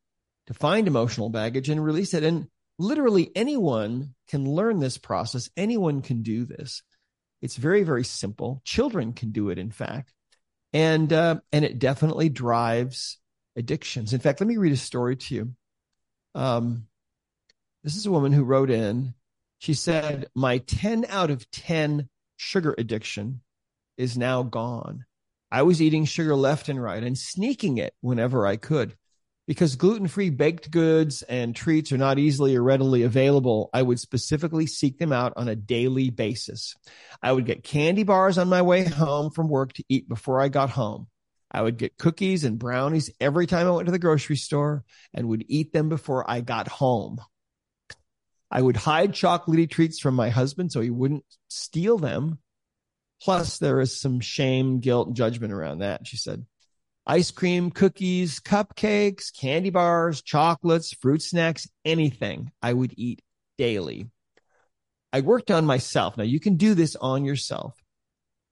to 0.46 0.54
find 0.54 0.86
emotional 0.86 1.32
baggage 1.32 1.68
and 1.68 1.84
release 1.84 2.14
it. 2.14 2.24
And 2.24 2.48
literally 2.78 3.32
anyone 3.36 4.14
can 4.30 4.48
learn 4.48 4.80
this 4.80 5.00
process. 5.00 5.50
Anyone 5.58 6.04
can 6.04 6.22
do 6.22 6.46
this. 6.46 6.84
It's 7.42 7.56
very, 7.56 7.82
very 7.82 8.04
simple. 8.04 8.62
Children 8.66 9.14
can 9.14 9.32
do 9.32 9.50
it, 9.50 9.58
in 9.58 9.72
fact. 9.72 10.14
And, 10.74 11.12
uh, 11.12 11.40
and 11.52 11.66
it 11.66 11.80
definitely 11.80 12.30
drives 12.30 13.18
addictions. 13.56 14.14
In 14.14 14.20
fact, 14.20 14.40
let 14.40 14.48
me 14.48 14.58
read 14.58 14.74
a 14.74 14.78
story 14.78 15.16
to 15.16 15.34
you. 15.34 15.56
Um, 16.36 16.86
this 17.84 17.96
is 17.96 18.06
a 18.06 18.12
woman 18.12 18.32
who 18.32 18.44
wrote 18.44 18.70
in. 18.70 19.16
She 19.58 19.74
said, 19.74 20.28
My 20.36 20.60
10 20.60 21.08
out 21.10 21.32
of 21.32 21.50
10 21.50 22.10
sugar 22.36 22.76
addiction 22.78 23.42
is 23.98 24.20
now 24.20 24.44
gone. 24.44 25.06
I 25.52 25.62
was 25.64 25.82
eating 25.82 26.06
sugar 26.06 26.36
left 26.36 26.70
and 26.70 26.82
right 26.82 27.02
and 27.02 27.18
sneaking 27.18 27.78
it 27.78 27.94
whenever 28.02 28.46
I 28.46 28.58
could. 28.58 28.96
Because 29.48 29.78
gluten 29.78 30.10
free 30.10 30.30
baked 30.30 30.70
goods 30.72 31.22
and 31.22 31.56
treats 31.56 31.94
are 31.94 31.98
not 31.98 32.20
easily 32.20 32.58
or 32.58 32.64
readily 32.64 33.04
available, 33.04 33.70
I 33.74 33.82
would 33.82 33.98
specifically 33.98 34.68
seek 34.68 35.00
them 35.00 35.14
out 35.14 35.34
on 35.38 35.48
a 35.48 35.56
daily 35.56 36.10
basis. 36.10 36.76
I 37.24 37.32
would 37.32 37.46
get 37.46 37.64
candy 37.64 38.04
bars 38.04 38.38
on 38.38 38.50
my 38.50 38.62
way 38.62 38.84
home 38.84 39.32
from 39.32 39.48
work 39.48 39.72
to 39.74 39.86
eat 39.88 40.10
before 40.10 40.42
I 40.42 40.50
got 40.50 40.70
home. 40.70 41.08
I 41.50 41.62
would 41.62 41.78
get 41.78 41.98
cookies 41.98 42.44
and 42.44 42.60
brownies 42.60 43.10
every 43.22 43.48
time 43.48 43.68
I 43.68 43.72
went 43.72 43.86
to 43.86 43.92
the 43.94 44.00
grocery 44.00 44.36
store 44.36 44.84
and 45.14 45.30
would 45.30 45.46
eat 45.48 45.72
them 45.72 45.88
before 45.88 46.30
I 46.30 46.42
got 46.42 46.68
home. 46.68 47.22
I 48.52 48.62
would 48.62 48.76
hide 48.76 49.14
chocolatey 49.14 49.70
treats 49.70 50.00
from 50.00 50.16
my 50.16 50.30
husband 50.30 50.74
so 50.74 50.82
he 50.82 50.90
wouldn't 50.90 51.24
steal 51.48 51.98
them. 51.98 52.40
Plus, 53.22 53.58
there 53.58 53.80
is 53.80 54.00
some 54.00 54.20
shame, 54.20 54.80
guilt, 54.80 55.08
and 55.08 55.16
judgment 55.16 55.54
around 55.54 55.80
that, 55.80 56.06
she 56.08 56.18
said 56.18 56.46
ice 57.08 57.32
cream, 57.32 57.72
cookies, 57.72 58.40
cupcakes, 58.42 59.32
candy 59.36 59.70
bars, 59.70 60.22
chocolates, 60.22 60.94
fruit 60.94 61.22
snacks, 61.22 61.68
anything 61.86 62.52
I 62.62 62.74
would 62.74 62.94
eat 62.98 63.22
daily. 63.58 64.10
I 65.14 65.22
worked 65.22 65.50
on 65.50 65.66
myself. 65.66 66.18
Now 66.18 66.26
you 66.26 66.40
can 66.40 66.58
do 66.58 66.74
this 66.74 66.98
on 66.98 67.24
yourself. 67.24 67.82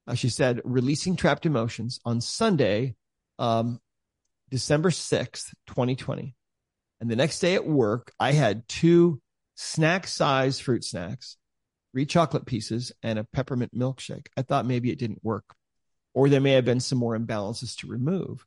Uh, 0.07 0.15
she 0.15 0.29
said, 0.29 0.61
releasing 0.63 1.15
trapped 1.15 1.45
emotions 1.45 1.99
on 2.05 2.21
Sunday, 2.21 2.95
um, 3.39 3.79
December 4.49 4.89
6th, 4.89 5.53
2020. 5.67 6.33
And 7.01 7.09
the 7.09 7.15
next 7.15 7.39
day 7.39 7.55
at 7.55 7.67
work, 7.67 8.13
I 8.19 8.31
had 8.31 8.67
two 8.67 9.21
snack 9.55 10.07
size 10.07 10.59
fruit 10.59 10.83
snacks, 10.83 11.37
three 11.95 12.05
chocolate 12.05 12.45
pieces, 12.45 12.91
and 13.01 13.17
a 13.17 13.23
peppermint 13.23 13.73
milkshake. 13.73 14.27
I 14.35 14.41
thought 14.41 14.65
maybe 14.65 14.91
it 14.91 14.99
didn't 14.99 15.23
work 15.23 15.55
or 16.13 16.27
there 16.27 16.41
may 16.41 16.51
have 16.51 16.65
been 16.65 16.81
some 16.81 16.97
more 16.97 17.17
imbalances 17.17 17.77
to 17.77 17.87
remove. 17.87 18.45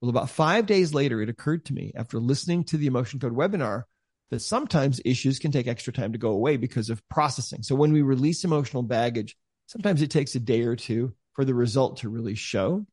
Well, 0.00 0.10
about 0.10 0.28
five 0.28 0.66
days 0.66 0.92
later, 0.92 1.22
it 1.22 1.30
occurred 1.30 1.64
to 1.66 1.72
me 1.72 1.92
after 1.94 2.18
listening 2.18 2.64
to 2.64 2.76
the 2.76 2.86
Emotion 2.86 3.20
Code 3.20 3.34
webinar 3.34 3.84
that 4.30 4.40
sometimes 4.40 5.00
issues 5.02 5.38
can 5.38 5.50
take 5.50 5.66
extra 5.66 5.94
time 5.94 6.12
to 6.12 6.18
go 6.18 6.30
away 6.30 6.58
because 6.58 6.90
of 6.90 7.06
processing. 7.08 7.62
So 7.62 7.74
when 7.74 7.92
we 7.92 8.02
release 8.02 8.44
emotional 8.44 8.82
baggage, 8.82 9.34
sometimes 9.66 10.02
it 10.02 10.10
takes 10.10 10.34
a 10.34 10.40
day 10.40 10.62
or 10.62 10.76
two 10.76 11.14
for 11.34 11.46
the 11.46 11.54
result 11.54 11.98
to 11.98 12.10
really 12.10 12.34
show. 12.34 12.86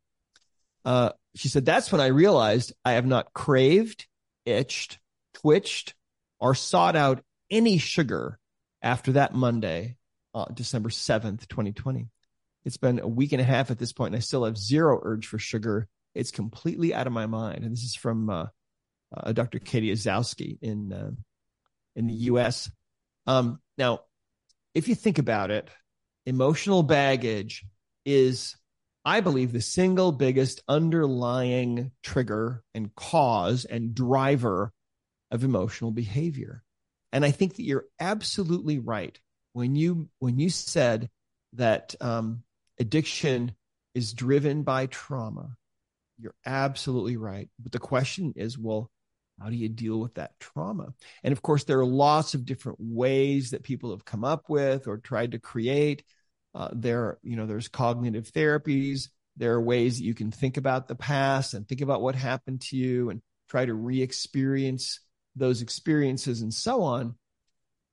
Uh, 0.86 1.12
she 1.36 1.50
said, 1.50 1.66
that's 1.66 1.92
when 1.92 2.00
I 2.00 2.08
realized 2.08 2.74
I 2.86 2.94
have 2.94 3.06
not 3.06 3.34
craved, 3.34 4.08
itched, 4.46 5.00
twitched, 5.34 5.96
or 6.40 6.56
sought 6.56 6.96
out 6.96 7.24
any 7.50 7.78
sugar 7.78 8.40
after 8.82 9.14
that 9.14 9.34
Monday, 9.34 9.98
uh, 10.34 10.46
December 10.54 10.90
7th, 10.90 11.48
2020. 11.48 12.08
It's 12.64 12.78
been 12.78 13.00
a 13.00 13.08
week 13.08 13.32
and 13.32 13.42
a 13.42 13.46
half 13.46 13.72
at 13.72 13.80
this 13.80 13.92
point, 13.92 14.14
and 14.14 14.18
I 14.18 14.22
still 14.22 14.46
have 14.46 14.58
zero 14.58 15.00
urge 15.02 15.28
for 15.28 15.40
sugar. 15.40 15.88
It's 16.14 16.32
completely 16.32 16.94
out 16.94 17.08
of 17.08 17.14
my 17.14 17.26
mind. 17.26 17.64
And 17.64 17.72
this 17.72 17.84
is 17.84 17.96
from 17.96 18.30
uh, 18.30 18.46
uh, 19.16 19.32
Dr. 19.32 19.60
Katie 19.60 19.92
Ozowski 19.92 20.58
in 20.62 20.94
uh, 20.94 21.12
in 21.96 22.08
the 22.08 22.14
U.S. 22.14 22.72
Um, 23.28 23.60
now, 23.78 24.02
if 24.74 24.88
you 24.88 24.96
think 24.96 25.18
about 25.18 25.52
it, 25.52 25.68
emotional 26.26 26.84
baggage 26.84 27.66
is, 28.06 28.56
I 29.04 29.22
believe, 29.22 29.52
the 29.52 29.62
single 29.62 30.12
biggest 30.12 30.62
underlying 30.68 31.92
trigger 32.04 32.64
and 32.74 32.94
cause 32.96 33.66
and 33.66 33.94
driver 33.94 34.72
of 35.32 35.44
emotional 35.44 35.92
behavior. 35.92 36.64
And 37.12 37.26
I 37.26 37.32
think 37.32 37.56
that 37.56 37.64
you're 37.64 37.86
absolutely 38.00 38.80
right 38.80 39.20
when 39.54 39.76
you 39.76 40.10
when 40.20 40.40
you 40.40 40.50
said 40.50 41.10
that 41.54 41.96
um, 42.00 42.44
addiction 42.80 43.54
is 43.94 44.14
driven 44.14 44.64
by 44.64 44.86
trauma. 44.86 45.56
You're 46.18 46.36
absolutely 46.46 47.18
right. 47.18 47.50
But 47.60 47.72
the 47.72 47.80
question 47.80 48.34
is, 48.36 48.58
well, 48.58 48.90
how 49.42 49.50
do 49.50 49.56
you 49.56 49.70
deal 49.70 50.00
with 50.00 50.14
that 50.16 50.40
trauma? 50.40 50.94
And 51.24 51.32
of 51.32 51.42
course, 51.42 51.64
there 51.64 51.80
are 51.80 51.86
lots 51.86 52.34
of 52.34 52.46
different 52.46 52.78
ways 52.80 53.52
that 53.52 53.64
people 53.64 53.92
have 53.92 54.06
come 54.06 54.24
up 54.24 54.50
with 54.50 54.88
or 54.88 54.98
tried 54.98 55.32
to 55.32 55.40
create. 55.40 56.04
Uh, 56.54 56.70
there, 56.74 57.18
you 57.24 57.36
know, 57.36 57.48
there's 57.48 57.68
cognitive 57.68 58.32
therapies. 58.32 59.10
There 59.38 59.54
are 59.54 59.62
ways 59.62 59.98
that 59.98 60.04
you 60.04 60.14
can 60.14 60.32
think 60.32 60.58
about 60.58 60.88
the 60.88 60.96
past 60.96 61.54
and 61.54 61.68
think 61.68 61.82
about 61.82 62.02
what 62.02 62.16
happened 62.16 62.62
to 62.62 62.78
you 62.78 63.10
and 63.10 63.22
try 63.50 63.66
to 63.66 63.74
re-experience 63.74 65.00
those 65.36 65.62
experiences 65.62 66.42
and 66.42 66.54
so 66.54 66.84
on. 66.84 67.16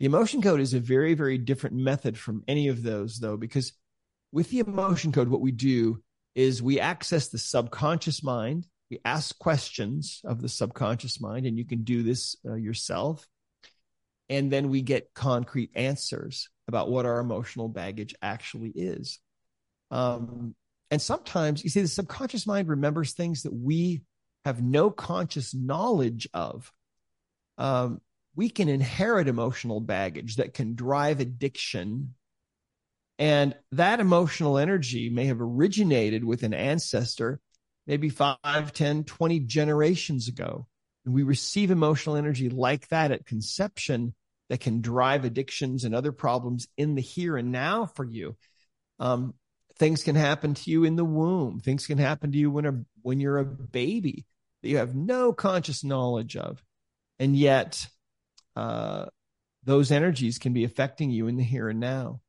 The 0.01 0.07
emotion 0.07 0.43
code 0.43 0.61
is 0.61 0.75
a 0.75 0.81
very, 0.81 1.15
very 1.15 1.39
different 1.39 1.77
method 1.77 2.17
from 2.17 2.45
any 2.47 2.69
of 2.69 2.83
those, 2.83 3.19
though, 3.19 3.37
because 3.37 3.73
with 4.33 4.51
the 4.51 4.61
emotion 4.61 5.13
code, 5.13 5.29
what 5.29 5.41
we 5.41 5.53
do 5.53 6.03
is 6.35 6.63
we 6.63 6.79
access 6.79 7.29
the 7.29 7.39
subconscious 7.39 8.23
mind. 8.23 8.67
We 8.91 9.01
ask 9.05 9.37
questions 9.39 10.21
of 10.25 10.41
the 10.41 10.49
subconscious 10.49 11.21
mind, 11.21 11.47
and 11.47 11.59
you 11.59 11.65
can 11.65 11.83
do 11.83 12.03
this 12.03 12.37
uh, 12.47 12.55
yourself. 12.55 13.27
And 14.29 14.53
then 14.53 14.69
we 14.69 14.83
get 14.83 15.15
concrete 15.15 15.71
answers 15.75 16.49
about 16.69 16.91
what 16.91 17.07
our 17.07 17.19
emotional 17.19 17.69
baggage 17.69 18.15
actually 18.23 18.71
is. 18.71 19.19
Um, 19.91 20.55
and 20.91 21.01
sometimes 21.01 21.65
you 21.65 21.71
see 21.71 21.81
the 21.81 21.89
subconscious 21.89 22.47
mind 22.47 22.69
remembers 22.69 23.13
things 23.13 23.43
that 23.43 23.55
we 23.55 24.03
have 24.45 24.63
no 24.63 24.91
conscious 24.91 25.55
knowledge 25.55 26.29
of. 26.33 26.71
Um, 27.59 28.01
we 28.35 28.49
can 28.49 28.69
inherit 28.69 29.29
emotional 29.29 29.81
baggage 29.81 30.37
that 30.37 30.55
can 30.55 30.75
drive 30.75 31.21
addiction 31.21 32.15
and 33.19 33.57
that 33.73 33.99
emotional 33.99 34.59
energy 34.59 35.11
may 35.11 35.27
have 35.27 35.41
originated 35.41 36.25
with 36.25 36.45
an 36.45 36.55
ancestor, 36.55 37.41
maybe 37.87 38.09
5, 38.09 38.73
10, 38.73 39.05
20 39.05 39.41
generations 39.41 40.29
ago. 40.29 40.69
And 41.05 41.15
we 41.15 41.25
receive 41.25 41.71
emotional 41.71 42.17
energy 42.17 42.49
like 42.49 42.89
that 42.89 43.11
at 43.11 43.27
conception 43.27 44.15
that 44.51 44.61
can 44.61 44.81
drive 44.81 45.25
addictions 45.25 45.85
and 45.85 45.95
other 45.95 46.13
problems 46.13 46.69
in 46.77 46.95
the 46.95 47.03
here 47.03 47.37
and 47.37 47.51
now 47.51 47.87
for 47.87 48.05
you. 48.05 48.37
Um, 49.01 49.35
things 49.79 50.05
can 50.05 50.15
happen 50.15 50.55
to 50.55 50.71
you 50.71 50.85
in 50.85 50.97
the 50.97 51.05
womb. 51.05 51.61
Things 51.61 51.87
can 51.87 51.99
happen 51.99 52.33
to 52.33 52.39
you 52.39 52.51
when 52.51 52.67
a, 52.67 52.85
when 53.03 53.21
you're 53.21 53.39
a 53.39 53.45
baby 53.45 54.27
that 54.63 54.69
you 54.69 54.77
have 54.77 54.95
no 54.95 55.33
conscious 55.33 55.83
knowledge 55.83 56.37
of. 56.37 56.63
And 57.19 57.37
yet, 57.37 57.87
uh, 58.57 59.07
those 59.65 59.91
energies 59.91 60.39
can 60.39 60.53
be 60.53 60.65
affecting 60.65 61.11
you 61.11 61.29
in 61.29 61.37
the 61.37 61.43
here 61.43 61.69
and 61.69 61.81
now. 61.81 62.21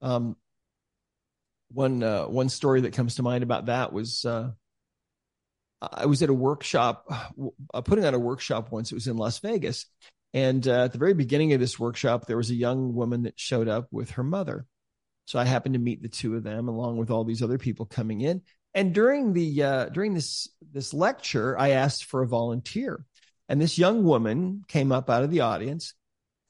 Um, 0.00 0.36
one 1.72 2.02
uh, 2.02 2.24
one 2.24 2.48
story 2.48 2.82
that 2.82 2.92
comes 2.92 3.16
to 3.16 3.22
mind 3.22 3.42
about 3.42 3.66
that 3.66 3.92
was 3.92 4.24
uh, 4.24 4.52
I 5.92 6.06
was 6.06 6.22
at 6.22 6.30
a 6.30 6.34
workshop, 6.34 7.06
putting 7.84 8.04
on 8.04 8.14
a 8.14 8.18
workshop 8.18 8.70
once. 8.70 8.92
It 8.92 8.94
was 8.94 9.08
in 9.08 9.16
Las 9.16 9.38
Vegas, 9.40 9.86
And 10.34 10.66
uh, 10.66 10.84
at 10.84 10.92
the 10.92 10.98
very 10.98 11.14
beginning 11.14 11.52
of 11.52 11.60
this 11.60 11.78
workshop, 11.78 12.26
there 12.26 12.36
was 12.36 12.50
a 12.50 12.56
young 12.56 12.92
woman 12.92 13.22
that 13.22 13.38
showed 13.38 13.68
up 13.68 13.86
with 13.92 14.10
her 14.10 14.24
mother. 14.24 14.66
So 15.26 15.38
I 15.38 15.44
happened 15.44 15.74
to 15.74 15.78
meet 15.78 16.02
the 16.02 16.08
two 16.08 16.34
of 16.34 16.42
them 16.42 16.68
along 16.68 16.98
with 16.98 17.10
all 17.10 17.24
these 17.24 17.42
other 17.42 17.56
people 17.56 17.86
coming 17.86 18.20
in. 18.20 18.42
And 18.74 18.92
during 18.92 19.32
the 19.32 19.62
uh, 19.62 19.84
during 19.86 20.12
this 20.12 20.48
this 20.72 20.92
lecture, 20.92 21.56
I 21.56 21.70
asked 21.70 22.06
for 22.06 22.22
a 22.22 22.26
volunteer, 22.26 23.06
and 23.48 23.60
this 23.60 23.78
young 23.78 24.04
woman 24.04 24.62
came 24.68 24.92
up 24.92 25.10
out 25.10 25.22
of 25.22 25.30
the 25.30 25.40
audience, 25.40 25.94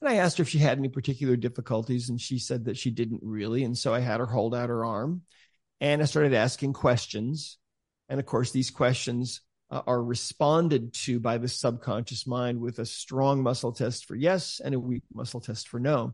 and 0.01 0.09
I 0.09 0.15
asked 0.15 0.37
her 0.37 0.43
if 0.43 0.49
she 0.49 0.59
had 0.59 0.77
any 0.77 0.89
particular 0.89 1.35
difficulties, 1.35 2.09
and 2.09 2.19
she 2.19 2.39
said 2.39 2.65
that 2.65 2.77
she 2.77 2.91
didn't 2.91 3.21
really. 3.23 3.63
And 3.63 3.77
so 3.77 3.93
I 3.93 3.99
had 3.99 4.19
her 4.19 4.25
hold 4.25 4.53
out 4.53 4.69
her 4.69 4.85
arm, 4.85 5.21
and 5.81 6.01
I 6.01 6.05
started 6.05 6.33
asking 6.33 6.73
questions, 6.73 7.57
and 8.09 8.19
of 8.19 8.25
course 8.25 8.51
these 8.51 8.71
questions 8.71 9.41
uh, 9.71 9.81
are 9.87 10.01
responded 10.01 10.93
to 10.93 11.19
by 11.19 11.37
the 11.37 11.47
subconscious 11.47 12.27
mind 12.27 12.59
with 12.59 12.79
a 12.79 12.85
strong 12.85 13.41
muscle 13.41 13.71
test 13.71 14.05
for 14.05 14.15
yes 14.15 14.61
and 14.63 14.75
a 14.75 14.79
weak 14.79 15.03
muscle 15.13 15.41
test 15.41 15.67
for 15.67 15.79
no. 15.79 16.13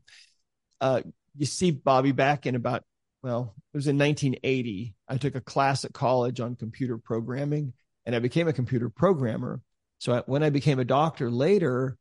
Uh, 0.79 1.01
you 1.35 1.45
see 1.45 1.71
Bobby 1.71 2.11
back 2.11 2.45
in 2.45 2.55
about, 2.55 2.83
well, 3.21 3.53
it 3.73 3.77
was 3.77 3.87
in 3.87 3.97
1980. 3.97 4.95
I 5.07 5.17
took 5.17 5.35
a 5.35 5.41
class 5.41 5.85
at 5.85 5.93
college 5.93 6.39
on 6.39 6.55
computer 6.55 6.97
programming 6.97 7.73
and 8.05 8.15
I 8.15 8.19
became 8.19 8.47
a 8.47 8.53
computer 8.53 8.89
programmer. 8.89 9.61
So 10.01 10.13
I, 10.13 10.23
when 10.25 10.41
I 10.41 10.49
became 10.49 10.79
a 10.79 10.83
doctor 10.83 11.29
later, 11.29 11.95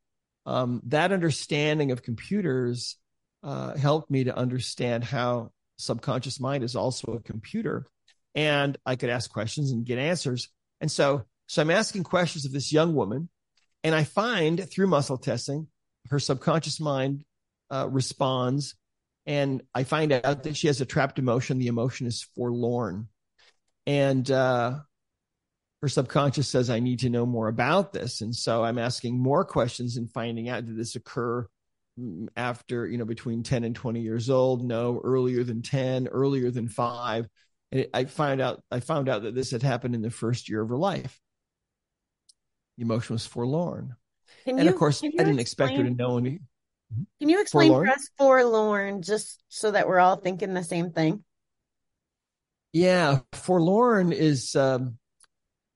um, 0.46 0.80
that 0.86 1.12
understanding 1.12 1.92
of 1.92 2.02
computers 2.02 2.96
uh, 3.42 3.76
helped 3.76 4.10
me 4.10 4.24
to 4.24 4.34
understand 4.34 5.04
how 5.04 5.52
subconscious 5.76 6.40
mind 6.40 6.64
is 6.64 6.76
also 6.76 7.12
a 7.12 7.20
computer. 7.20 7.86
And 8.34 8.78
I 8.86 8.96
could 8.96 9.10
ask 9.10 9.30
questions 9.30 9.70
and 9.70 9.84
get 9.84 9.98
answers. 9.98 10.48
And 10.80 10.90
so 10.90 11.26
so 11.50 11.60
I'm 11.60 11.70
asking 11.70 12.04
questions 12.04 12.46
of 12.46 12.52
this 12.52 12.72
young 12.72 12.94
woman, 12.94 13.28
and 13.82 13.92
I 13.92 14.04
find 14.04 14.70
through 14.70 14.86
muscle 14.86 15.18
testing, 15.18 15.66
her 16.08 16.20
subconscious 16.20 16.78
mind 16.78 17.24
uh, 17.70 17.88
responds, 17.90 18.76
and 19.26 19.60
I 19.74 19.82
find 19.82 20.12
out 20.12 20.44
that 20.44 20.56
she 20.56 20.68
has 20.68 20.80
a 20.80 20.86
trapped 20.86 21.18
emotion. 21.18 21.58
The 21.58 21.66
emotion 21.66 22.06
is 22.06 22.22
forlorn, 22.36 23.08
and 23.84 24.30
uh, 24.30 24.78
her 25.82 25.88
subconscious 25.88 26.48
says, 26.48 26.70
"I 26.70 26.80
need 26.80 27.00
to 27.00 27.10
know 27.10 27.26
more 27.26 27.48
about 27.48 27.92
this." 27.92 28.20
And 28.20 28.34
so 28.34 28.62
I'm 28.64 28.78
asking 28.78 29.18
more 29.18 29.44
questions 29.44 29.96
and 29.96 30.10
finding 30.10 30.48
out 30.48 30.66
did 30.66 30.76
this 30.76 30.96
occur 30.96 31.46
mm, 31.98 32.28
after 32.36 32.86
you 32.86 32.98
know 32.98 33.04
between 33.04 33.42
10 33.42 33.64
and 33.64 33.74
20 33.74 34.00
years 34.00 34.30
old 34.30 34.62
no 34.62 35.00
earlier 35.02 35.44
than 35.44 35.62
10 35.62 36.08
earlier 36.08 36.50
than 36.50 36.68
5 36.68 37.28
and 37.72 37.80
it, 37.80 37.90
i 37.94 38.04
found 38.04 38.40
out 38.40 38.62
i 38.70 38.80
found 38.80 39.08
out 39.08 39.22
that 39.22 39.34
this 39.34 39.50
had 39.50 39.62
happened 39.62 39.94
in 39.94 40.02
the 40.02 40.10
first 40.10 40.48
year 40.48 40.62
of 40.62 40.68
her 40.68 40.76
life 40.76 41.20
the 42.80 42.86
emotion 42.86 43.14
was 43.14 43.26
forlorn. 43.26 43.94
Can 44.44 44.58
and 44.58 44.64
you, 44.64 44.72
of 44.72 44.78
course, 44.78 45.04
I 45.04 45.08
didn't 45.08 45.38
explain, 45.38 45.68
expect 45.68 45.72
her 45.76 45.84
to 45.84 45.90
know 45.90 46.16
any. 46.16 46.40
Can 47.20 47.28
you 47.28 47.42
explain 47.42 47.68
forlorn? 47.68 47.86
for 47.88 47.92
us 47.92 48.10
forlorn 48.16 49.02
just 49.02 49.38
so 49.50 49.70
that 49.70 49.86
we're 49.86 49.98
all 49.98 50.16
thinking 50.16 50.54
the 50.54 50.64
same 50.64 50.90
thing? 50.90 51.22
Yeah, 52.72 53.18
forlorn 53.34 54.12
is 54.12 54.56
um, 54.56 54.96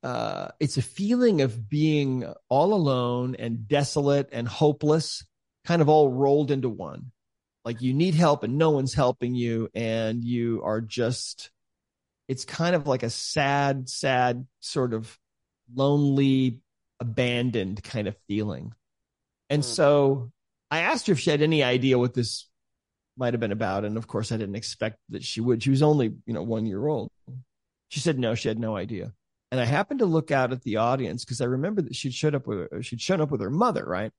uh, 0.05 0.49
it's 0.61 0.77
a 0.77 0.83
feeling 0.83 1.41
of 1.41 1.71
being 1.71 2.31
all 2.51 2.75
alone 2.75 3.37
and 3.39 3.67
desolate 3.67 4.29
and 4.33 4.47
hopeless, 4.47 5.25
kind 5.65 5.81
of 5.81 5.89
all 5.89 6.11
rolled 6.13 6.51
into 6.51 6.69
one. 6.69 7.11
Like 7.65 7.81
you 7.81 7.95
need 7.95 8.15
help 8.15 8.43
and 8.43 8.59
no 8.59 8.71
one's 8.71 8.93
helping 8.93 9.35
you, 9.35 9.71
and 9.75 10.23
you 10.23 10.61
are 10.63 10.83
just. 10.83 11.51
It's 12.29 12.45
kind 12.45 12.75
of 12.75 12.87
like 12.87 13.03
a 13.03 13.11
sad, 13.11 13.89
sad 13.89 14.47
sort 14.61 14.95
of 14.95 15.19
lonely 15.75 16.61
abandoned 17.01 17.83
kind 17.83 18.07
of 18.07 18.17
feeling. 18.29 18.75
And 19.51 19.63
mm. 19.63 19.67
so 19.67 20.31
I 20.71 20.81
asked 20.81 21.07
her 21.07 21.15
if 21.15 21.21
she 21.21 21.31
had 21.31 21.43
any 21.43 21.63
idea 21.63 21.99
what 21.99 22.15
this 22.15 22.49
might 23.17 23.35
have 23.35 23.41
been 23.41 23.53
about. 23.53 23.85
And 23.85 23.97
of 23.97 24.07
course, 24.07 24.33
I 24.33 24.37
didn't 24.37 24.57
expect 24.57 24.99
that 25.11 25.25
she 25.25 25.41
would. 25.41 25.63
She 25.63 25.71
was 25.71 25.83
only, 25.83 26.15
you 26.27 26.35
know, 26.35 26.43
one 26.43 26.67
year 26.67 26.87
old. 26.87 27.11
She 27.89 28.01
said 28.01 28.19
no, 28.19 28.35
she 28.35 28.49
had 28.49 28.59
no 28.59 28.77
idea. 28.77 29.13
And 29.55 29.61
I 29.61 29.67
happened 29.67 30.01
to 30.01 30.07
look 30.07 30.33
out 30.33 30.51
at 30.51 30.63
the 30.63 30.79
audience 30.79 31.25
because 31.25 31.41
I 31.41 31.45
remember 31.45 31.81
that 31.83 31.95
she'd 31.95 32.13
showed 32.13 32.35
up 32.35 32.49
with 32.49 32.85
she'd 32.85 33.01
shown 33.01 33.21
up 33.21 33.31
with 33.31 33.41
her 33.41 33.51
mother, 33.51 33.85
right? 33.85 34.11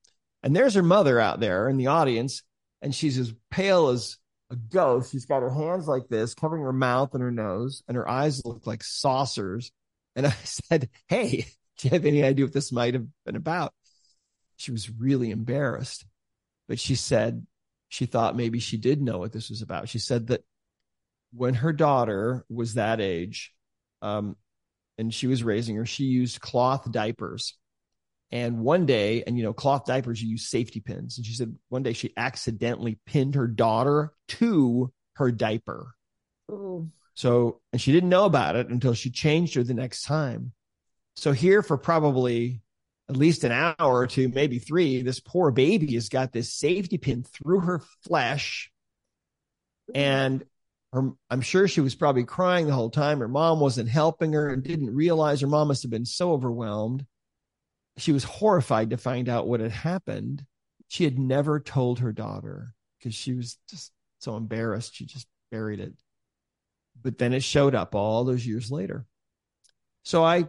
And 0.42 0.56
there's 0.56 0.76
her 0.76 0.82
mother 0.82 1.20
out 1.20 1.42
there 1.42 1.68
in 1.68 1.76
the 1.76 1.88
audience, 1.88 2.42
and 2.82 2.96
she's 2.96 3.20
as 3.20 3.34
pale 3.52 3.90
as 3.90 4.18
a 4.50 4.56
ghost. 4.56 5.12
She's 5.12 5.26
got 5.26 5.42
her 5.42 5.50
hands 5.50 5.90
like 5.90 6.08
this, 6.08 6.36
covering 6.36 6.64
her 6.64 6.72
mouth 6.72 7.14
and 7.14 7.22
her 7.22 7.32
nose, 7.32 7.84
and 7.86 7.98
her 7.98 8.08
eyes 8.08 8.46
look 8.46 8.66
like 8.66 8.82
saucers. 8.82 9.74
And 10.16 10.26
I 10.28 10.32
said, 10.46 10.88
Hey, 11.10 11.48
do 11.80 11.90
you 11.90 11.90
have 11.90 12.06
any 12.06 12.24
idea 12.24 12.46
what 12.46 12.54
this 12.54 12.72
might 12.72 12.94
have 12.94 13.08
been 13.26 13.36
about? 13.36 13.74
She 14.56 14.72
was 14.72 14.90
really 14.90 15.32
embarrassed, 15.32 16.06
but 16.70 16.80
she 16.80 16.96
said 16.96 17.46
she 17.90 18.06
thought 18.06 18.38
maybe 18.38 18.60
she 18.60 18.78
did 18.78 19.02
know 19.02 19.18
what 19.18 19.34
this 19.34 19.50
was 19.50 19.62
about. 19.62 19.90
She 19.90 20.00
said 20.00 20.28
that 20.28 20.46
when 21.34 21.56
her 21.56 21.74
daughter 21.74 22.46
was 22.48 22.76
that 22.76 23.02
age, 23.02 23.54
um, 24.02 24.38
and 24.98 25.14
she 25.14 25.28
was 25.28 25.44
raising 25.44 25.76
her, 25.76 25.86
she 25.86 26.06
used 26.06 26.42
cloth 26.42 26.92
diapers. 26.92 27.58
And 28.32 28.60
one 28.60 28.86
day, 28.86 29.24
and 29.26 29.38
you 29.38 29.44
know, 29.44 29.54
cloth 29.54 29.86
diapers, 29.86 30.22
you 30.22 30.30
use 30.30 30.50
safety 30.50 30.80
pins. 30.80 31.18
And 31.18 31.26
she 31.26 31.34
said 31.34 31.56
one 31.70 31.84
day 31.84 31.94
she 31.94 32.14
accidentally 32.18 33.00
pinned 33.06 33.36
her 33.36 33.48
daughter 33.48 34.12
to 34.30 34.92
her 35.14 35.32
diaper. 35.32 35.94
Ooh. 36.52 36.90
So, 37.14 37.62
and 37.72 37.82
she 37.82 37.92
didn't 37.92 38.10
know 38.10 38.26
about 38.26 38.56
it 38.56 38.68
until 38.70 38.94
she 38.94 39.10
changed 39.10 39.56
her 39.56 39.64
the 39.64 39.74
next 39.74 40.04
time. 40.04 40.52
So 41.16 41.32
here 41.32 41.62
for 41.62 41.78
probably 41.78 42.62
at 43.08 43.16
least 43.16 43.44
an 43.44 43.52
hour 43.52 43.76
or 43.80 44.08
two, 44.08 44.28
maybe 44.30 44.60
three, 44.60 45.02
this 45.02 45.20
poor 45.20 45.52
baby 45.52 45.94
has 45.94 46.10
got 46.10 46.34
this 46.34 46.54
safety 46.54 46.98
pin 46.98 47.24
through 47.24 47.62
her 47.62 47.82
flesh. 48.06 48.72
And 49.94 50.44
her, 50.96 51.12
I'm 51.30 51.42
sure 51.42 51.68
she 51.68 51.82
was 51.82 51.94
probably 51.94 52.24
crying 52.24 52.68
the 52.68 52.74
whole 52.74 52.90
time. 52.90 53.20
Her 53.20 53.28
mom 53.28 53.60
wasn't 53.60 53.90
helping 53.90 54.32
her 54.34 54.50
and 54.50 54.64
didn't 54.64 54.96
realize 54.96 55.42
her 55.42 55.48
mom 55.48 55.68
must 55.68 55.84
have 55.84 55.92
been 55.92 56.06
so 56.06 56.32
overwhelmed. 56.32 57.06
She 57.98 58.14
was 58.14 58.24
horrified 58.24 58.90
to 58.92 58.98
find 58.98 59.28
out 59.28 59.48
what 59.48 59.60
had 59.60 59.72
happened. 59.72 60.46
She 60.88 61.04
had 61.04 61.20
never 61.20 61.60
told 61.60 62.00
her 62.00 62.14
daughter 62.14 62.74
because 62.98 63.14
she 63.14 63.34
was 63.34 63.58
just 63.70 63.92
so 64.20 64.38
embarrassed. 64.38 64.96
She 64.96 65.06
just 65.06 65.28
buried 65.52 65.82
it. 65.82 65.94
But 67.02 67.18
then 67.18 67.34
it 67.34 67.44
showed 67.44 67.76
up 67.76 67.94
all 67.94 68.24
those 68.24 68.48
years 68.48 68.72
later. 68.72 69.06
So 70.04 70.24
I 70.24 70.46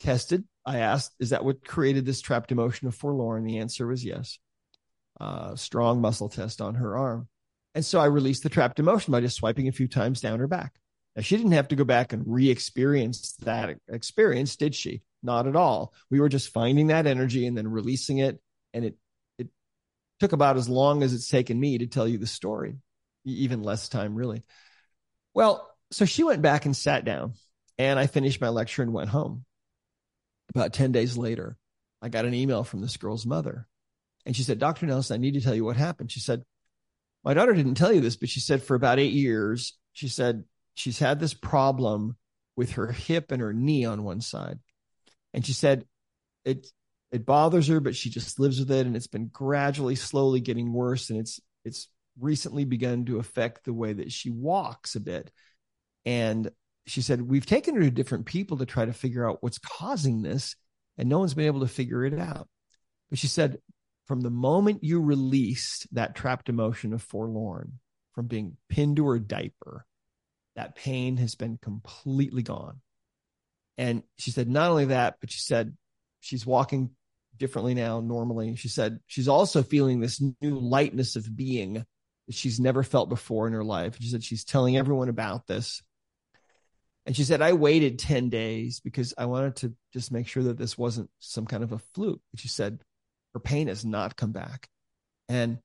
tested. 0.00 0.44
I 0.64 0.78
asked, 0.78 1.14
is 1.20 1.30
that 1.30 1.44
what 1.44 1.64
created 1.64 2.04
this 2.04 2.20
trapped 2.20 2.50
emotion 2.50 2.88
of 2.88 2.94
forlorn? 2.96 3.44
The 3.44 3.58
answer 3.58 3.86
was 3.86 4.04
yes. 4.04 4.40
Uh, 5.20 5.54
strong 5.54 6.00
muscle 6.00 6.28
test 6.28 6.60
on 6.60 6.74
her 6.74 6.96
arm. 6.96 7.28
And 7.76 7.84
so 7.84 8.00
I 8.00 8.06
released 8.06 8.42
the 8.42 8.48
trapped 8.48 8.80
emotion 8.80 9.12
by 9.12 9.20
just 9.20 9.36
swiping 9.36 9.68
a 9.68 9.72
few 9.72 9.86
times 9.86 10.22
down 10.22 10.38
her 10.38 10.46
back. 10.46 10.72
Now, 11.14 11.20
she 11.20 11.36
didn't 11.36 11.52
have 11.52 11.68
to 11.68 11.76
go 11.76 11.84
back 11.84 12.14
and 12.14 12.24
re 12.26 12.48
experience 12.48 13.32
that 13.40 13.76
experience, 13.86 14.56
did 14.56 14.74
she? 14.74 15.02
Not 15.22 15.46
at 15.46 15.56
all. 15.56 15.92
We 16.10 16.18
were 16.18 16.30
just 16.30 16.54
finding 16.54 16.86
that 16.86 17.06
energy 17.06 17.46
and 17.46 17.54
then 17.54 17.68
releasing 17.68 18.16
it. 18.16 18.40
And 18.72 18.86
it, 18.86 18.96
it 19.38 19.48
took 20.20 20.32
about 20.32 20.56
as 20.56 20.70
long 20.70 21.02
as 21.02 21.12
it's 21.12 21.28
taken 21.28 21.60
me 21.60 21.76
to 21.76 21.86
tell 21.86 22.08
you 22.08 22.16
the 22.16 22.26
story, 22.26 22.78
even 23.26 23.62
less 23.62 23.90
time, 23.90 24.14
really. 24.14 24.42
Well, 25.34 25.70
so 25.90 26.06
she 26.06 26.24
went 26.24 26.40
back 26.40 26.64
and 26.64 26.74
sat 26.74 27.04
down, 27.04 27.34
and 27.76 27.98
I 27.98 28.06
finished 28.06 28.40
my 28.40 28.48
lecture 28.48 28.80
and 28.80 28.94
went 28.94 29.10
home. 29.10 29.44
About 30.54 30.72
10 30.72 30.92
days 30.92 31.18
later, 31.18 31.58
I 32.00 32.08
got 32.08 32.24
an 32.24 32.32
email 32.32 32.64
from 32.64 32.80
this 32.80 32.96
girl's 32.96 33.26
mother. 33.26 33.66
And 34.24 34.34
she 34.34 34.44
said, 34.44 34.58
Dr. 34.58 34.86
Nelson, 34.86 35.14
I 35.14 35.18
need 35.18 35.34
to 35.34 35.42
tell 35.42 35.54
you 35.54 35.66
what 35.66 35.76
happened. 35.76 36.10
She 36.10 36.20
said, 36.20 36.42
My 37.26 37.34
daughter 37.34 37.54
didn't 37.54 37.74
tell 37.74 37.92
you 37.92 38.00
this, 38.00 38.14
but 38.14 38.28
she 38.28 38.38
said 38.38 38.62
for 38.62 38.76
about 38.76 39.00
eight 39.00 39.12
years, 39.12 39.76
she 39.92 40.06
said 40.06 40.44
she's 40.74 41.00
had 41.00 41.18
this 41.18 41.34
problem 41.34 42.16
with 42.56 42.74
her 42.74 42.92
hip 42.92 43.32
and 43.32 43.42
her 43.42 43.52
knee 43.52 43.84
on 43.84 44.04
one 44.04 44.20
side. 44.20 44.60
And 45.34 45.44
she 45.44 45.52
said 45.52 45.86
it 46.44 46.68
it 47.10 47.26
bothers 47.26 47.66
her, 47.66 47.80
but 47.80 47.96
she 47.96 48.10
just 48.10 48.38
lives 48.38 48.60
with 48.60 48.70
it. 48.70 48.86
And 48.86 48.94
it's 48.94 49.08
been 49.08 49.26
gradually, 49.26 49.96
slowly 49.96 50.38
getting 50.38 50.72
worse. 50.72 51.10
And 51.10 51.18
it's 51.18 51.40
it's 51.64 51.88
recently 52.16 52.64
begun 52.64 53.04
to 53.06 53.18
affect 53.18 53.64
the 53.64 53.74
way 53.74 53.92
that 53.92 54.12
she 54.12 54.30
walks 54.30 54.94
a 54.94 55.00
bit. 55.00 55.32
And 56.04 56.48
she 56.86 57.02
said, 57.02 57.20
We've 57.20 57.44
taken 57.44 57.74
her 57.74 57.80
to 57.80 57.90
different 57.90 58.26
people 58.26 58.58
to 58.58 58.66
try 58.66 58.84
to 58.84 58.92
figure 58.92 59.28
out 59.28 59.38
what's 59.40 59.58
causing 59.58 60.22
this, 60.22 60.54
and 60.96 61.08
no 61.08 61.18
one's 61.18 61.34
been 61.34 61.46
able 61.46 61.60
to 61.60 61.66
figure 61.66 62.04
it 62.04 62.16
out. 62.16 62.48
But 63.10 63.18
she 63.18 63.26
said, 63.26 63.58
From 64.06 64.20
the 64.20 64.30
moment 64.30 64.84
you 64.84 65.00
released 65.00 65.86
that 65.92 66.14
trapped 66.14 66.48
emotion 66.48 66.92
of 66.92 67.02
forlorn 67.02 67.80
from 68.14 68.26
being 68.26 68.56
pinned 68.68 68.96
to 68.96 69.06
her 69.06 69.18
diaper, 69.18 69.84
that 70.54 70.76
pain 70.76 71.16
has 71.18 71.34
been 71.34 71.58
completely 71.60 72.42
gone. 72.42 72.80
And 73.76 74.02
she 74.16 74.30
said, 74.30 74.48
Not 74.48 74.70
only 74.70 74.86
that, 74.86 75.16
but 75.20 75.30
she 75.30 75.40
said, 75.40 75.76
She's 76.20 76.46
walking 76.46 76.90
differently 77.36 77.74
now, 77.74 78.00
normally. 78.00 78.56
She 78.56 78.68
said, 78.68 79.00
She's 79.06 79.28
also 79.28 79.62
feeling 79.62 80.00
this 80.00 80.22
new 80.40 80.58
lightness 80.58 81.16
of 81.16 81.36
being 81.36 81.84
that 82.26 82.34
she's 82.34 82.58
never 82.58 82.82
felt 82.82 83.08
before 83.08 83.46
in 83.46 83.52
her 83.52 83.64
life. 83.64 83.96
She 84.00 84.08
said, 84.08 84.24
She's 84.24 84.44
telling 84.44 84.76
everyone 84.76 85.08
about 85.08 85.46
this 85.46 85.82
and 87.06 87.14
she 87.14 87.22
said, 87.22 87.40
I 87.40 87.52
waited 87.52 88.00
10 88.00 88.30
days 88.30 88.80
because 88.80 89.14
I 89.16 89.26
wanted 89.26 89.56
to 89.56 89.74
just 89.92 90.10
make 90.10 90.26
sure 90.26 90.42
that 90.44 90.58
this 90.58 90.76
wasn't 90.76 91.08
some 91.20 91.46
kind 91.46 91.62
of 91.62 91.70
a 91.70 91.78
fluke. 91.78 92.20
She 92.34 92.48
said, 92.48 92.80
her 93.36 93.40
pain 93.40 93.68
has 93.68 93.84
not 93.84 94.16
come 94.16 94.32
back. 94.32 94.66
And 95.28 95.58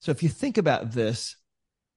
so 0.00 0.10
if 0.10 0.22
you 0.22 0.30
think 0.30 0.56
about 0.56 0.92
this, 0.92 1.36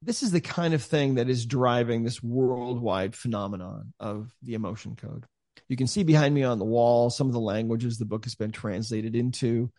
this 0.01 0.21
is 0.21 0.31
the 0.31 0.41
kind 0.41 0.73
of 0.73 0.83
thing 0.83 1.15
that 1.15 1.29
is 1.29 1.45
driving 1.45 2.03
this 2.03 2.21
worldwide 2.21 3.15
phenomenon 3.15 3.93
of 4.01 4.29
the 4.43 4.53
emotion 4.53 4.97
code. 4.97 5.25
You 5.69 5.77
can 5.77 5.87
see 5.87 6.03
behind 6.03 6.35
me 6.35 6.43
on 6.43 6.59
the 6.59 6.65
wall 6.65 7.09
some 7.09 7.27
of 7.27 7.31
the 7.31 7.39
languages 7.39 7.97
the 7.97 8.03
book 8.03 8.25
has 8.25 8.35
been 8.35 8.51
translated 8.51 9.15
into. 9.15 9.71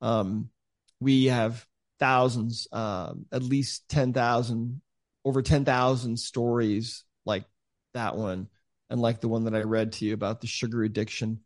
Um, 0.00 0.50
we 1.00 1.24
have 1.24 1.66
thousands, 1.98 2.68
uh, 2.70 3.14
at 3.32 3.42
least 3.42 3.82
10,000, 3.88 4.80
over 5.24 5.42
10,000 5.42 6.16
stories 6.20 7.02
like 7.26 7.46
that 7.94 8.16
one, 8.16 8.46
and 8.90 9.00
like 9.00 9.20
the 9.20 9.28
one 9.28 9.42
that 9.46 9.56
I 9.56 9.62
read 9.62 9.94
to 9.94 10.04
you 10.04 10.14
about 10.14 10.40
the 10.40 10.46
sugar 10.46 10.84
addiction. 10.84 11.40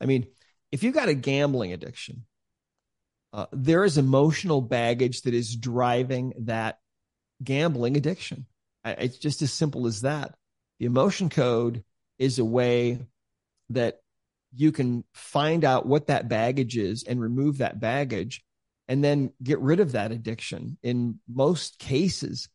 I 0.00 0.06
mean, 0.06 0.26
if 0.72 0.82
you've 0.82 0.94
got 0.94 1.10
a 1.10 1.14
gambling 1.14 1.74
addiction, 1.74 2.24
uh, 3.32 3.46
there 3.52 3.84
is 3.84 3.98
emotional 3.98 4.60
baggage 4.60 5.22
that 5.22 5.34
is 5.34 5.54
driving 5.54 6.32
that 6.40 6.78
gambling 7.42 7.96
addiction. 7.96 8.46
I, 8.84 8.92
it's 8.92 9.18
just 9.18 9.42
as 9.42 9.52
simple 9.52 9.86
as 9.86 10.02
that. 10.02 10.34
The 10.78 10.86
emotion 10.86 11.28
code 11.28 11.84
is 12.18 12.38
a 12.38 12.44
way 12.44 13.00
that 13.70 14.00
you 14.54 14.72
can 14.72 15.04
find 15.12 15.64
out 15.64 15.86
what 15.86 16.06
that 16.06 16.28
baggage 16.28 16.76
is 16.76 17.04
and 17.04 17.20
remove 17.20 17.58
that 17.58 17.80
baggage 17.80 18.42
and 18.88 19.04
then 19.04 19.32
get 19.42 19.60
rid 19.60 19.80
of 19.80 19.92
that 19.92 20.12
addiction. 20.12 20.78
In 20.82 21.20
most 21.28 21.78
cases, 21.78 22.48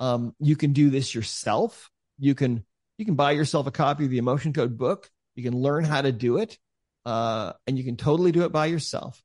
um, 0.00 0.34
you 0.40 0.56
can 0.56 0.72
do 0.72 0.90
this 0.90 1.14
yourself. 1.14 1.90
You 2.18 2.34
can 2.34 2.64
you 2.98 3.04
can 3.04 3.14
buy 3.14 3.32
yourself 3.32 3.66
a 3.66 3.70
copy 3.70 4.04
of 4.04 4.10
the 4.10 4.18
emotion 4.18 4.52
code 4.52 4.76
book. 4.76 5.10
You 5.34 5.42
can 5.44 5.56
learn 5.56 5.84
how 5.84 6.02
to 6.02 6.12
do 6.12 6.38
it, 6.38 6.58
uh, 7.04 7.52
and 7.66 7.78
you 7.78 7.84
can 7.84 7.96
totally 7.96 8.32
do 8.32 8.44
it 8.44 8.52
by 8.52 8.66
yourself. 8.66 9.22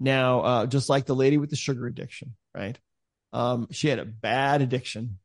Now, 0.00 0.40
uh, 0.40 0.66
just 0.66 0.88
like 0.88 1.06
the 1.06 1.14
lady 1.14 1.38
with 1.38 1.50
the 1.50 1.56
sugar 1.56 1.86
addiction, 1.86 2.34
right? 2.54 2.78
Um, 3.32 3.68
she 3.70 3.88
had 3.88 3.98
a 3.98 4.04
bad 4.04 4.62
addiction, 4.62 5.18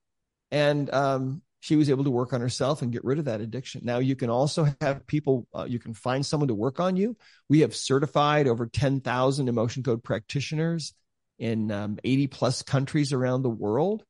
and 0.52 0.92
um, 0.94 1.42
she 1.60 1.76
was 1.76 1.90
able 1.90 2.06
to 2.06 2.12
work 2.12 2.34
on 2.34 2.42
herself 2.42 2.82
and 2.82 2.92
get 2.92 3.04
rid 3.04 3.20
of 3.20 3.26
that 3.26 3.42
addiction. 3.42 3.82
Now 3.84 4.00
you 4.00 4.16
can 4.16 4.30
also 4.30 4.68
have 4.82 5.06
people, 5.08 5.48
uh, 5.54 5.66
you 5.68 5.80
can 5.80 5.94
find 5.94 6.26
someone 6.26 6.48
to 6.48 6.56
work 6.56 6.80
on 6.80 6.96
you. 6.96 7.18
We 7.50 7.62
have 7.62 7.76
certified 7.76 8.48
over 8.48 8.66
10,000 8.66 9.48
emotion 9.48 9.84
code 9.84 10.04
practitioners 10.04 10.94
in 11.38 11.72
um, 11.72 12.00
80 12.04 12.28
plus 12.28 12.62
countries 12.62 13.14
around 13.14 13.42
the 13.42 13.50
world. 13.50 14.04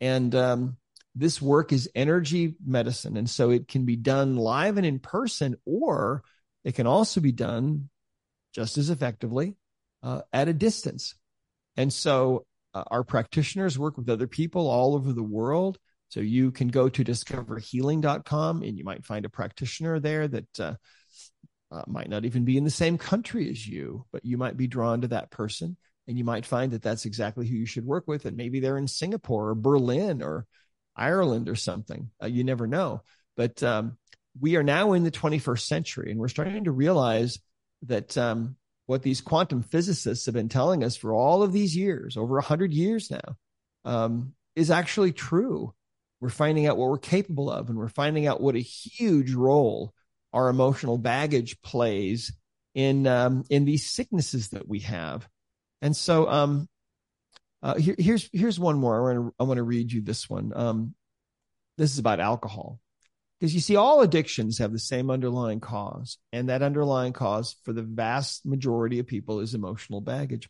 And 0.00 0.34
um, 0.34 0.76
this 1.14 1.42
work 1.42 1.72
is 1.72 1.90
energy 1.94 2.54
medicine. 2.64 3.16
And 3.16 3.28
so 3.28 3.50
it 3.50 3.68
can 3.68 3.84
be 3.84 3.96
done 3.96 4.36
live 4.36 4.76
and 4.76 4.86
in 4.86 4.98
person, 4.98 5.56
or 5.64 6.22
it 6.64 6.74
can 6.74 6.86
also 6.86 7.20
be 7.20 7.32
done 7.32 7.88
just 8.54 8.78
as 8.78 8.90
effectively 8.90 9.56
uh, 10.02 10.22
at 10.32 10.48
a 10.48 10.52
distance. 10.52 11.14
And 11.76 11.92
so 11.92 12.44
uh, 12.74 12.84
our 12.90 13.04
practitioners 13.04 13.78
work 13.78 13.96
with 13.96 14.08
other 14.08 14.26
people 14.26 14.68
all 14.68 14.94
over 14.94 15.12
the 15.12 15.22
world 15.22 15.78
so 16.08 16.20
you 16.20 16.50
can 16.50 16.68
go 16.68 16.88
to 16.88 17.04
discoverhealing.com 17.04 18.62
and 18.62 18.76
you 18.76 18.84
might 18.84 19.04
find 19.04 19.24
a 19.24 19.30
practitioner 19.30 19.98
there 19.98 20.28
that 20.28 20.60
uh, 20.60 20.74
uh, 21.70 21.82
might 21.86 22.10
not 22.10 22.26
even 22.26 22.44
be 22.44 22.58
in 22.58 22.64
the 22.64 22.70
same 22.70 22.98
country 22.98 23.48
as 23.48 23.66
you, 23.66 24.04
but 24.12 24.24
you 24.24 24.36
might 24.36 24.56
be 24.56 24.66
drawn 24.66 25.00
to 25.00 25.08
that 25.08 25.30
person 25.30 25.76
and 26.06 26.18
you 26.18 26.24
might 26.24 26.44
find 26.44 26.72
that 26.72 26.82
that's 26.82 27.06
exactly 27.06 27.46
who 27.46 27.56
you 27.56 27.64
should 27.64 27.86
work 27.86 28.04
with. 28.06 28.26
And 28.26 28.36
maybe 28.36 28.60
they're 28.60 28.76
in 28.76 28.88
Singapore 28.88 29.50
or 29.50 29.54
Berlin 29.54 30.22
or 30.22 30.46
Ireland 30.94 31.48
or 31.48 31.54
something. 31.54 32.10
Uh, 32.22 32.26
you 32.26 32.44
never 32.44 32.66
know. 32.66 33.02
But 33.36 33.62
um, 33.62 33.96
we 34.38 34.56
are 34.56 34.62
now 34.62 34.92
in 34.92 35.04
the 35.04 35.10
21st 35.10 35.60
century 35.60 36.10
and 36.10 36.20
we're 36.20 36.28
starting 36.28 36.64
to 36.64 36.72
realize 36.72 37.38
that 37.84 38.18
um, 38.18 38.56
what 38.92 39.02
these 39.02 39.22
quantum 39.22 39.62
physicists 39.62 40.26
have 40.26 40.34
been 40.34 40.50
telling 40.50 40.84
us 40.84 40.96
for 40.96 41.14
all 41.14 41.42
of 41.42 41.50
these 41.50 41.74
years, 41.74 42.18
over 42.18 42.34
100 42.34 42.74
years 42.74 43.10
now, 43.10 43.36
um, 43.86 44.34
is 44.54 44.70
actually 44.70 45.12
true. 45.12 45.72
We're 46.20 46.28
finding 46.28 46.66
out 46.66 46.76
what 46.76 46.90
we're 46.90 46.98
capable 46.98 47.50
of 47.50 47.70
and 47.70 47.78
we're 47.78 47.88
finding 47.88 48.26
out 48.26 48.42
what 48.42 48.54
a 48.54 48.60
huge 48.60 49.32
role 49.32 49.94
our 50.34 50.50
emotional 50.50 50.98
baggage 50.98 51.62
plays 51.62 52.34
in 52.74 53.06
um, 53.06 53.44
in 53.48 53.64
these 53.64 53.86
sicknesses 53.90 54.50
that 54.50 54.68
we 54.68 54.80
have. 54.80 55.26
And 55.80 55.96
so 55.96 56.28
um, 56.28 56.68
uh, 57.62 57.76
here, 57.76 57.96
here's 57.98 58.28
here's 58.30 58.60
one 58.60 58.76
more. 58.76 58.98
I 58.98 59.14
want 59.14 59.26
to 59.26 59.34
i 59.40 59.44
want 59.44 59.56
to 59.56 59.62
read 59.62 59.90
you 59.90 60.02
this 60.02 60.28
one. 60.28 60.52
Um, 60.54 60.94
this 61.78 61.92
is 61.92 61.98
about 61.98 62.20
alcohol 62.20 62.78
because 63.42 63.54
you 63.54 63.60
see 63.60 63.74
all 63.74 64.02
addictions 64.02 64.58
have 64.58 64.72
the 64.72 64.78
same 64.78 65.10
underlying 65.10 65.58
cause 65.58 66.18
and 66.32 66.48
that 66.48 66.62
underlying 66.62 67.12
cause 67.12 67.56
for 67.64 67.72
the 67.72 67.82
vast 67.82 68.46
majority 68.46 69.00
of 69.00 69.06
people 69.06 69.40
is 69.40 69.54
emotional 69.54 70.00
baggage 70.00 70.48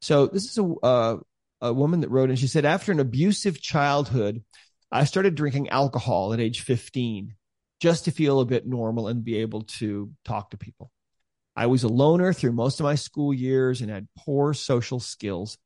so 0.00 0.26
this 0.26 0.50
is 0.50 0.58
a 0.58 0.64
uh, 0.82 1.16
a 1.60 1.72
woman 1.72 2.00
that 2.00 2.10
wrote 2.10 2.30
and 2.30 2.38
she 2.38 2.46
said 2.46 2.64
after 2.64 2.92
an 2.92 3.00
abusive 3.00 3.60
childhood 3.60 4.42
I 4.90 5.04
started 5.04 5.34
drinking 5.34 5.68
alcohol 5.68 6.32
at 6.32 6.40
age 6.40 6.62
15 6.62 7.34
just 7.80 8.06
to 8.06 8.10
feel 8.10 8.40
a 8.40 8.46
bit 8.46 8.66
normal 8.66 9.08
and 9.08 9.24
be 9.24 9.38
able 9.38 9.62
to 9.62 10.10
talk 10.24 10.50
to 10.50 10.56
people. 10.56 10.90
I 11.54 11.66
was 11.66 11.82
a 11.82 11.88
loner 11.88 12.32
through 12.32 12.52
most 12.52 12.80
of 12.80 12.84
my 12.84 12.94
school 12.94 13.34
years 13.34 13.80
and 13.80 13.90
had 13.90 14.08
poor 14.16 14.54
social 14.54 15.00
skills. 15.00 15.58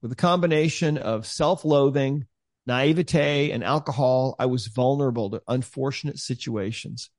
With 0.00 0.12
a 0.12 0.16
combination 0.16 0.96
of 0.96 1.26
self 1.26 1.64
loathing, 1.64 2.26
naivete, 2.68 3.50
and 3.50 3.64
alcohol, 3.64 4.36
I 4.38 4.46
was 4.46 4.68
vulnerable 4.68 5.30
to 5.30 5.42
unfortunate 5.48 6.18
situations. 6.18 7.10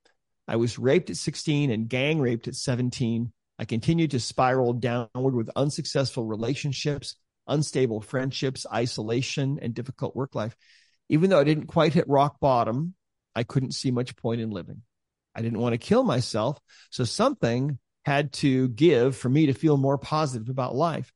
I 0.47 0.55
was 0.55 0.79
raped 0.79 1.09
at 1.09 1.17
16 1.17 1.71
and 1.71 1.89
gang 1.89 2.21
raped 2.21 2.47
at 2.47 2.55
17. 2.55 3.33
I 3.57 3.65
continued 3.65 4.11
to 4.11 4.19
spiral 4.19 4.73
downward 4.73 5.35
with 5.35 5.49
unsuccessful 5.55 6.23
relationships, 6.23 7.15
unstable 7.47 7.99
friendships, 7.99 8.65
isolation, 8.71 9.59
and 9.61 9.73
difficult 9.73 10.15
work 10.15 10.35
life. 10.35 10.55
Even 11.09 11.29
though 11.29 11.39
I 11.39 11.43
didn't 11.43 11.67
quite 11.67 11.93
hit 11.93 12.07
rock 12.07 12.39
bottom, 12.39 12.93
I 13.35 13.43
couldn't 13.43 13.73
see 13.73 13.91
much 13.91 14.15
point 14.15 14.41
in 14.41 14.51
living. 14.51 14.83
I 15.35 15.41
didn't 15.41 15.59
want 15.59 15.73
to 15.73 15.77
kill 15.79 16.03
myself. 16.03 16.59
So 16.91 17.03
something 17.03 17.79
had 18.05 18.33
to 18.33 18.69
give 18.69 19.17
for 19.17 19.29
me 19.29 19.47
to 19.47 19.53
feel 19.53 19.77
more 19.77 19.97
positive 19.97 20.49
about 20.49 20.75
life. 20.75 21.11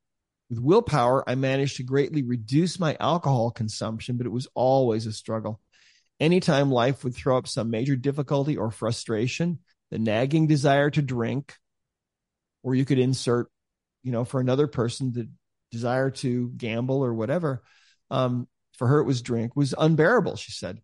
With 0.50 0.60
willpower, 0.60 1.28
I 1.28 1.36
managed 1.36 1.78
to 1.78 1.84
greatly 1.84 2.24
reduce 2.24 2.80
my 2.80 2.96
alcohol 3.00 3.52
consumption, 3.52 4.18
but 4.18 4.26
it 4.26 4.32
was 4.32 4.48
always 4.54 5.06
a 5.06 5.14
struggle. 5.14 5.60
Anytime 6.20 6.72
life 6.72 7.04
would 7.04 7.16
throw 7.16 7.38
up 7.38 7.48
some 7.48 7.70
major 7.70 7.96
difficulty 7.96 8.58
or 8.58 8.72
frustration, 8.72 9.60
the 9.90 10.00
nagging 10.00 10.48
desire 10.48 10.90
to 10.92 11.02
drink, 11.02 11.56
or 12.62 12.76
you 12.76 12.86
could 12.86 13.00
insert, 13.00 13.50
you 14.04 14.12
know, 14.12 14.26
for 14.26 14.40
another 14.40 14.68
person, 14.68 15.12
the 15.12 15.30
desire 15.72 16.12
to 16.12 16.50
gamble 16.56 17.04
or 17.04 17.14
whatever, 17.14 17.64
um, 18.12 18.48
for 18.78 18.88
her 18.88 19.00
it 19.00 19.06
was 19.06 19.22
drink, 19.22 19.56
was 19.56 19.74
unbearable, 19.78 20.36
she 20.36 20.52
said. 20.52 20.82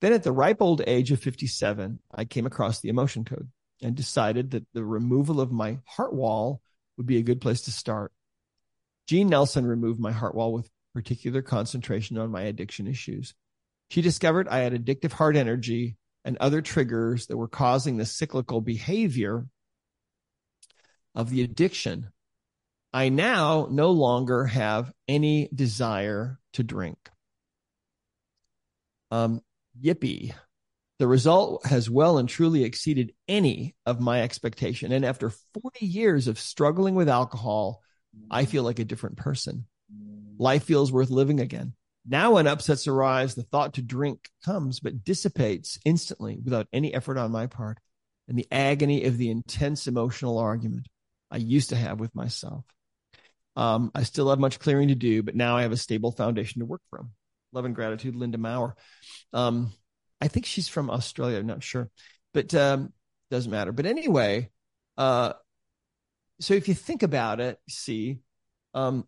Then 0.00 0.12
at 0.12 0.22
the 0.22 0.32
ripe 0.32 0.60
old 0.60 0.82
age 0.86 1.10
of 1.10 1.20
57, 1.20 1.98
I 2.14 2.24
came 2.24 2.46
across 2.46 2.80
the 2.80 2.90
emotion 2.90 3.24
code 3.24 3.50
and 3.82 3.94
decided 3.94 4.50
that 4.50 4.66
the 4.72 4.84
removal 4.84 5.40
of 5.40 5.52
my 5.52 5.78
heart 5.86 6.14
wall 6.14 6.60
would 6.96 7.06
be 7.06 7.18
a 7.18 7.22
good 7.22 7.40
place 7.40 7.62
to 7.62 7.72
start. 7.72 8.12
Jean 9.06 9.28
Nelson 9.28 9.66
removed 9.66 10.00
my 10.00 10.12
heart 10.12 10.34
wall 10.34 10.52
with 10.52 10.68
particular 10.94 11.42
concentration 11.42 12.18
on 12.18 12.30
my 12.30 12.42
addiction 12.42 12.86
issues. 12.86 13.34
She 13.90 14.02
discovered 14.02 14.48
I 14.48 14.58
had 14.58 14.72
addictive 14.72 15.12
heart 15.12 15.36
energy 15.36 15.96
and 16.24 16.36
other 16.38 16.60
triggers 16.60 17.26
that 17.26 17.36
were 17.36 17.48
causing 17.48 17.96
the 17.96 18.06
cyclical 18.06 18.60
behavior 18.60 19.46
of 21.14 21.30
the 21.30 21.42
addiction. 21.42 22.10
I 22.92 23.10
now 23.10 23.68
no 23.70 23.90
longer 23.90 24.46
have 24.46 24.92
any 25.06 25.48
desire 25.54 26.40
to 26.54 26.64
drink. 26.64 26.98
Um, 29.10 29.40
yippee. 29.80 30.34
The 30.98 31.06
result 31.06 31.66
has 31.66 31.90
well 31.90 32.16
and 32.16 32.28
truly 32.28 32.64
exceeded 32.64 33.12
any 33.28 33.76
of 33.84 34.00
my 34.00 34.22
expectation. 34.22 34.92
And 34.92 35.04
after 35.04 35.30
40 35.30 35.84
years 35.84 36.26
of 36.26 36.40
struggling 36.40 36.94
with 36.94 37.08
alcohol, 37.08 37.82
I 38.30 38.44
feel 38.44 38.62
like 38.62 38.78
a 38.78 38.84
different 38.84 39.16
person. 39.16 39.66
Life 40.38 40.64
feels 40.64 40.92
worth 40.92 41.10
living 41.10 41.40
again. 41.40 41.74
Now, 42.08 42.34
when 42.34 42.46
upsets 42.46 42.86
arise, 42.86 43.34
the 43.34 43.42
thought 43.42 43.74
to 43.74 43.82
drink 43.82 44.28
comes, 44.44 44.80
but 44.80 45.04
dissipates 45.04 45.78
instantly 45.84 46.38
without 46.42 46.68
any 46.72 46.94
effort 46.94 47.18
on 47.18 47.32
my 47.32 47.46
part. 47.46 47.78
And 48.28 48.38
the 48.38 48.46
agony 48.50 49.04
of 49.04 49.18
the 49.18 49.30
intense 49.30 49.86
emotional 49.86 50.38
argument 50.38 50.88
I 51.30 51.38
used 51.38 51.70
to 51.70 51.76
have 51.76 51.98
with 51.98 52.14
myself. 52.14 52.64
Um, 53.56 53.90
I 53.94 54.02
still 54.02 54.30
have 54.30 54.38
much 54.38 54.58
clearing 54.58 54.88
to 54.88 54.94
do, 54.94 55.22
but 55.22 55.34
now 55.34 55.56
I 55.56 55.62
have 55.62 55.72
a 55.72 55.76
stable 55.76 56.12
foundation 56.12 56.60
to 56.60 56.66
work 56.66 56.82
from 56.90 57.10
love 57.52 57.64
and 57.64 57.74
gratitude, 57.74 58.14
Linda 58.14 58.38
Maurer. 58.38 58.76
Um, 59.32 59.72
I 60.20 60.28
think 60.28 60.46
she's 60.46 60.68
from 60.68 60.90
Australia. 60.90 61.38
I'm 61.38 61.46
not 61.46 61.62
sure, 61.62 61.90
but 62.34 62.54
um, 62.54 62.92
doesn't 63.30 63.50
matter. 63.50 63.72
But 63.72 63.86
anyway, 63.86 64.50
uh, 64.96 65.32
so 66.40 66.54
if 66.54 66.68
you 66.68 66.74
think 66.74 67.02
about 67.02 67.40
it, 67.40 67.58
see, 67.68 68.18
um, 68.74 69.06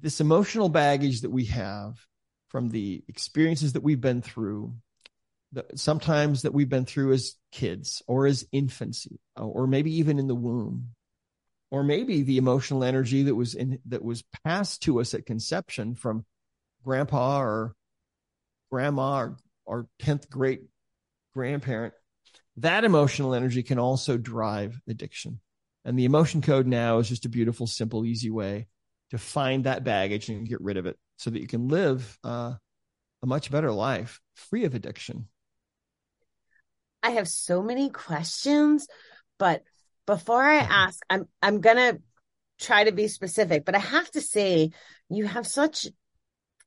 this 0.00 0.20
emotional 0.20 0.68
baggage 0.68 1.22
that 1.22 1.30
we 1.30 1.46
have 1.46 1.98
from 2.48 2.68
the 2.68 3.02
experiences 3.08 3.72
that 3.72 3.82
we've 3.82 4.00
been 4.00 4.22
through, 4.22 4.74
the, 5.52 5.64
sometimes 5.74 6.42
that 6.42 6.54
we've 6.54 6.68
been 6.68 6.84
through 6.84 7.12
as 7.12 7.34
kids 7.50 8.02
or 8.06 8.26
as 8.26 8.46
infancy, 8.52 9.20
or 9.36 9.66
maybe 9.66 9.96
even 9.96 10.18
in 10.18 10.28
the 10.28 10.34
womb, 10.34 10.90
or 11.70 11.82
maybe 11.82 12.22
the 12.22 12.38
emotional 12.38 12.84
energy 12.84 13.24
that 13.24 13.34
was 13.34 13.54
in 13.54 13.78
that 13.86 14.04
was 14.04 14.22
passed 14.44 14.82
to 14.82 15.00
us 15.00 15.14
at 15.14 15.26
conception 15.26 15.94
from 15.94 16.24
grandpa 16.84 17.40
or 17.40 17.74
grandma 18.70 19.18
or, 19.18 19.36
or 19.64 19.86
10th 20.00 20.28
great 20.28 20.62
grandparent 21.34 21.92
that 22.56 22.84
emotional 22.84 23.34
energy 23.34 23.62
can 23.62 23.78
also 23.78 24.16
drive 24.16 24.80
addiction 24.88 25.40
and 25.86 25.98
the 25.98 26.04
emotion 26.04 26.42
code 26.42 26.66
now 26.66 26.98
is 26.98 27.08
just 27.08 27.24
a 27.24 27.30
beautiful 27.30 27.66
simple 27.66 28.04
easy 28.04 28.30
way 28.30 28.66
to 29.10 29.18
find 29.18 29.64
that 29.64 29.84
baggage 29.84 30.28
and 30.28 30.48
get 30.48 30.60
rid 30.60 30.76
of 30.76 30.84
it 30.84 30.98
so 31.16 31.30
that 31.30 31.40
you 31.40 31.46
can 31.46 31.68
live 31.68 32.18
uh, 32.24 32.52
a 33.22 33.26
much 33.26 33.50
better 33.50 33.72
life 33.72 34.20
free 34.34 34.64
of 34.64 34.74
addiction 34.74 35.26
i 37.02 37.10
have 37.10 37.26
so 37.26 37.62
many 37.62 37.88
questions 37.88 38.86
but 39.38 39.62
before 40.06 40.42
I 40.42 40.60
mm-hmm. 40.60 40.72
ask, 40.72 41.02
I'm 41.10 41.26
I'm 41.42 41.60
gonna 41.60 41.98
try 42.58 42.84
to 42.84 42.92
be 42.92 43.08
specific, 43.08 43.64
but 43.64 43.74
I 43.74 43.80
have 43.80 44.10
to 44.12 44.20
say 44.20 44.70
you 45.10 45.26
have 45.26 45.46
such 45.46 45.86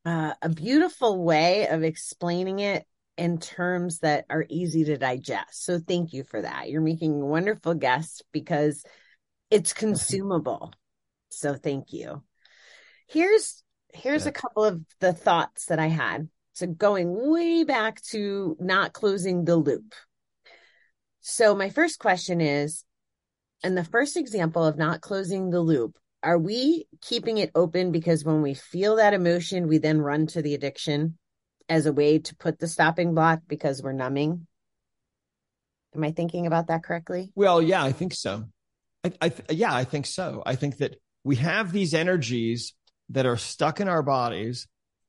uh, 0.06 0.34
a 0.42 0.50
beautiful 0.50 1.24
way 1.24 1.68
of 1.68 1.84
explaining 1.84 2.60
it 2.60 2.86
in 3.18 3.40
terms 3.40 4.00
that 4.00 4.26
are 4.30 4.46
easy 4.50 4.86
to 4.86 4.98
digest. 4.98 5.66
So 5.66 5.80
thank 5.80 6.14
you 6.14 6.24
for 6.24 6.42
that. 6.42 6.70
You're 6.70 6.82
making 6.82 7.20
wonderful 7.20 7.74
guests 7.74 8.22
because 8.32 8.84
it's 9.50 9.74
consumable. 9.86 10.74
So 11.30 11.56
thank 11.56 11.94
you. 11.94 12.24
Here's 13.08 13.64
here's 13.94 14.26
yeah. 14.26 14.30
a 14.30 14.34
couple 14.34 14.64
of 14.64 14.82
the 15.00 15.14
thoughts 15.14 15.66
that 15.66 15.80
I 15.80 15.88
had. 15.88 16.30
So 16.54 16.68
going 16.68 17.32
way 17.32 17.64
back 17.64 18.02
to 18.12 18.58
not 18.60 18.94
closing 18.94 19.46
the 19.46 19.56
loop. 19.56 19.94
So 21.22 21.56
my 21.56 21.70
first 21.70 22.00
question 22.00 22.42
is 22.42 22.84
and 23.64 23.78
the 23.78 23.84
first 23.84 24.16
example 24.16 24.64
of 24.64 24.78
not 24.78 25.02
closing 25.02 25.50
the 25.50 25.60
loop, 25.60 25.98
are 26.24 26.38
we 26.38 26.88
keeping 27.02 27.38
it 27.38 27.52
open 27.56 27.92
because 27.92 28.24
when 28.24 28.42
we 28.42 28.54
feel 28.54 28.98
that 28.98 29.14
emotion, 29.14 29.68
we 29.68 29.78
then 29.78 30.02
run 30.02 30.28
to 30.28 30.42
the 30.42 30.54
addiction 30.54 31.18
as 31.68 31.86
a 31.86 31.94
way 31.94 32.20
to 32.20 32.36
put 32.36 32.60
the 32.60 32.68
stopping 32.68 33.14
block 33.14 33.42
because 33.48 33.82
we're 33.82 33.94
numbing? 33.94 34.48
Am 35.96 36.04
I 36.04 36.12
thinking 36.12 36.46
about 36.46 36.68
that 36.68 36.84
correctly? 36.84 37.32
Well, 37.36 37.62
yeah, 37.62 37.84
I 37.84 37.92
think 37.92 38.14
so. 38.14 38.46
I, 39.04 39.12
I 39.22 39.34
yeah, 39.50 39.74
I 39.74 39.84
think 39.84 40.06
so. 40.06 40.44
I 40.46 40.56
think 40.56 40.78
that 40.78 40.96
we 41.24 41.38
have 41.38 41.72
these 41.72 41.94
energies 41.94 42.74
that 43.10 43.26
are 43.26 43.38
stuck 43.38 43.80
in 43.80 43.88
our 43.88 44.04
bodies, 44.04 44.68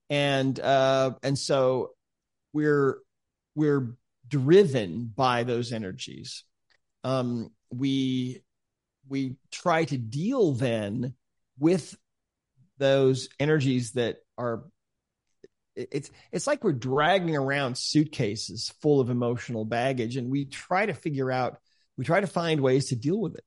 and 0.08 0.58
uh, 0.58 1.12
and 1.22 1.38
so 1.38 1.90
we're 2.52 2.98
we're 3.54 3.96
driven 4.28 5.12
by 5.14 5.44
those 5.44 5.72
energies. 5.72 6.44
Um, 7.04 7.50
we 7.70 8.42
we 9.08 9.36
try 9.50 9.84
to 9.84 9.98
deal 9.98 10.52
then 10.52 11.14
with 11.58 11.96
those 12.78 13.28
energies 13.38 13.92
that 13.92 14.18
are 14.38 14.64
it's 15.76 16.10
it's 16.32 16.46
like 16.46 16.64
we're 16.64 16.72
dragging 16.72 17.36
around 17.36 17.76
suitcases 17.76 18.72
full 18.80 19.00
of 19.00 19.10
emotional 19.10 19.64
baggage 19.64 20.16
and 20.16 20.30
we 20.30 20.44
try 20.46 20.84
to 20.86 20.94
figure 20.94 21.30
out 21.30 21.58
we 21.96 22.04
try 22.04 22.20
to 22.20 22.26
find 22.26 22.60
ways 22.60 22.88
to 22.88 22.96
deal 22.96 23.18
with 23.20 23.34
it 23.34 23.44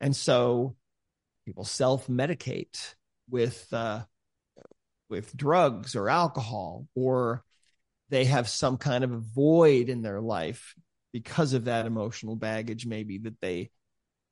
and 0.00 0.14
so 0.14 0.76
people 1.44 1.64
self-medicate 1.64 2.94
with 3.30 3.66
uh, 3.72 4.02
with 5.08 5.36
drugs 5.36 5.96
or 5.96 6.08
alcohol 6.08 6.86
or 6.94 7.42
they 8.10 8.24
have 8.24 8.48
some 8.48 8.76
kind 8.76 9.04
of 9.04 9.12
a 9.12 9.18
void 9.18 9.88
in 9.88 10.02
their 10.02 10.20
life 10.20 10.74
because 11.12 11.52
of 11.52 11.64
that 11.64 11.86
emotional 11.86 12.36
baggage 12.36 12.86
maybe 12.86 13.18
that 13.18 13.40
they 13.40 13.70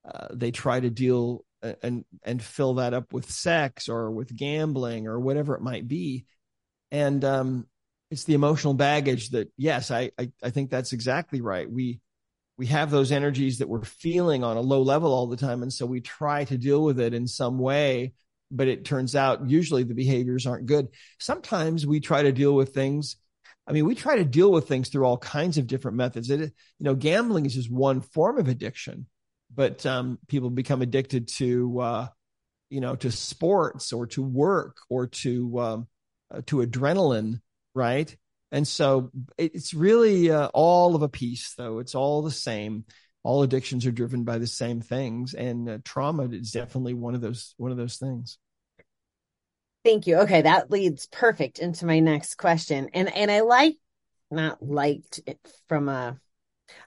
uh, 0.07 0.29
they 0.33 0.51
try 0.51 0.79
to 0.79 0.91
deal 0.91 1.45
uh, 1.63 1.73
and 1.83 2.05
and 2.23 2.43
fill 2.43 2.75
that 2.75 2.95
up 2.95 3.13
with 3.13 3.31
sex 3.31 3.89
or 3.89 4.11
with 4.11 4.35
gambling 4.35 5.07
or 5.07 5.19
whatever 5.19 5.55
it 5.55 5.63
might 5.63 5.89
be. 5.89 6.27
And 6.93 7.25
um, 7.25 7.67
it's 8.11 8.25
the 8.25 8.35
emotional 8.35 8.75
baggage 8.75 9.31
that 9.31 9.51
yes 9.57 9.91
I, 9.91 10.13
I 10.19 10.31
i 10.43 10.51
think 10.51 10.71
that's 10.71 10.93
exactly 10.93 11.41
right. 11.41 11.71
We 11.71 12.01
we 12.59 12.67
have 12.67 12.91
those 12.91 13.13
energies 13.13 13.59
that 13.59 13.69
we're 13.69 13.85
feeling 13.85 14.43
on 14.43 14.57
a 14.57 14.61
low 14.61 14.83
level 14.83 15.13
all 15.13 15.27
the 15.27 15.37
time 15.37 15.63
and 15.63 15.73
so 15.73 15.87
we 15.87 16.01
try 16.01 16.45
to 16.45 16.59
deal 16.59 16.83
with 16.83 17.01
it 17.01 17.15
in 17.15 17.27
some 17.27 17.59
way 17.59 18.13
but 18.51 18.69
it 18.69 18.85
turns 18.85 19.17
out 19.17 19.49
usually 19.49 19.83
the 19.83 19.95
behaviors 19.95 20.47
aren't 20.47 20.67
good 20.67 20.89
sometimes 21.19 21.87
we 21.87 22.01
try 22.01 22.23
to 22.23 22.33
deal 22.33 22.55
with 22.55 22.75
things 22.75 23.17
I 23.67 23.73
mean, 23.73 23.85
we 23.85 23.95
try 23.95 24.17
to 24.17 24.25
deal 24.25 24.53
with 24.53 24.69
things 24.69 24.89
through 24.89 25.05
all 25.05 25.19
kinds 25.19 25.59
of 25.59 25.67
different 25.67 25.97
methods. 25.97 26.31
It, 26.31 26.41
you 26.41 26.53
know, 26.79 26.95
gambling 26.95 27.47
is 27.47 27.55
just 27.55 27.71
one 27.71 28.01
form 28.01 28.39
of 28.39 28.49
addiction, 28.49 29.07
but 29.53 29.85
um, 29.85 30.19
people 30.29 30.51
become 30.51 30.83
addicted 30.83 31.27
to, 31.29 31.81
uh, 31.81 32.09
you 32.71 32.81
know, 32.81 32.95
to 32.97 33.11
sports 33.11 33.93
or 33.93 34.07
to 34.09 34.23
work 34.23 34.77
or 34.89 35.09
to 35.09 35.59
um, 35.59 35.89
uh, 36.31 36.43
to 36.47 36.59
adrenaline, 36.59 37.41
right? 37.75 38.17
And 38.57 38.67
so 38.67 39.11
it's 39.37 39.75
really 39.75 40.31
uh, 40.31 40.49
all 40.55 40.95
of 40.95 41.03
a 41.03 41.11
piece, 41.11 41.53
though. 41.59 41.79
It's 41.79 41.95
all 41.95 42.23
the 42.23 42.31
same. 42.31 42.87
All 43.23 43.43
addictions 43.43 43.85
are 43.85 43.93
driven 43.93 44.25
by 44.25 44.39
the 44.39 44.47
same 44.47 44.81
things, 44.81 45.35
and 45.35 45.69
uh, 45.69 45.79
trauma 45.85 46.27
is 46.31 46.53
definitely 46.53 46.95
one 46.95 47.15
of 47.15 47.21
those 47.21 47.55
one 47.59 47.71
of 47.71 47.77
those 47.77 47.99
things. 47.99 48.39
Thank 49.85 50.07
you. 50.07 50.21
Okay, 50.21 50.41
that 50.41 50.71
leads 50.71 51.07
perfect 51.07 51.59
into 51.59 51.85
my 51.85 52.01
next 52.01 52.37
question. 52.37 52.89
And 52.95 53.15
and 53.15 53.31
I 53.31 53.41
like 53.41 53.77
not 54.31 54.63
liked 54.63 55.21
it 55.27 55.39
from 55.69 55.91
a 55.91 56.19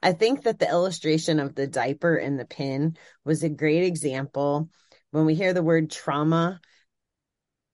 I 0.02 0.14
think 0.14 0.46
that 0.46 0.58
the 0.58 0.68
illustration 0.68 1.40
of 1.40 1.54
the 1.54 1.68
diaper 1.68 2.16
and 2.16 2.40
the 2.40 2.46
pin 2.46 2.98
was 3.24 3.44
a 3.44 3.50
great 3.50 3.84
example. 3.84 4.72
When 5.12 5.28
we 5.28 5.36
hear 5.36 5.54
the 5.54 5.62
word 5.62 5.92
trauma, 5.92 6.62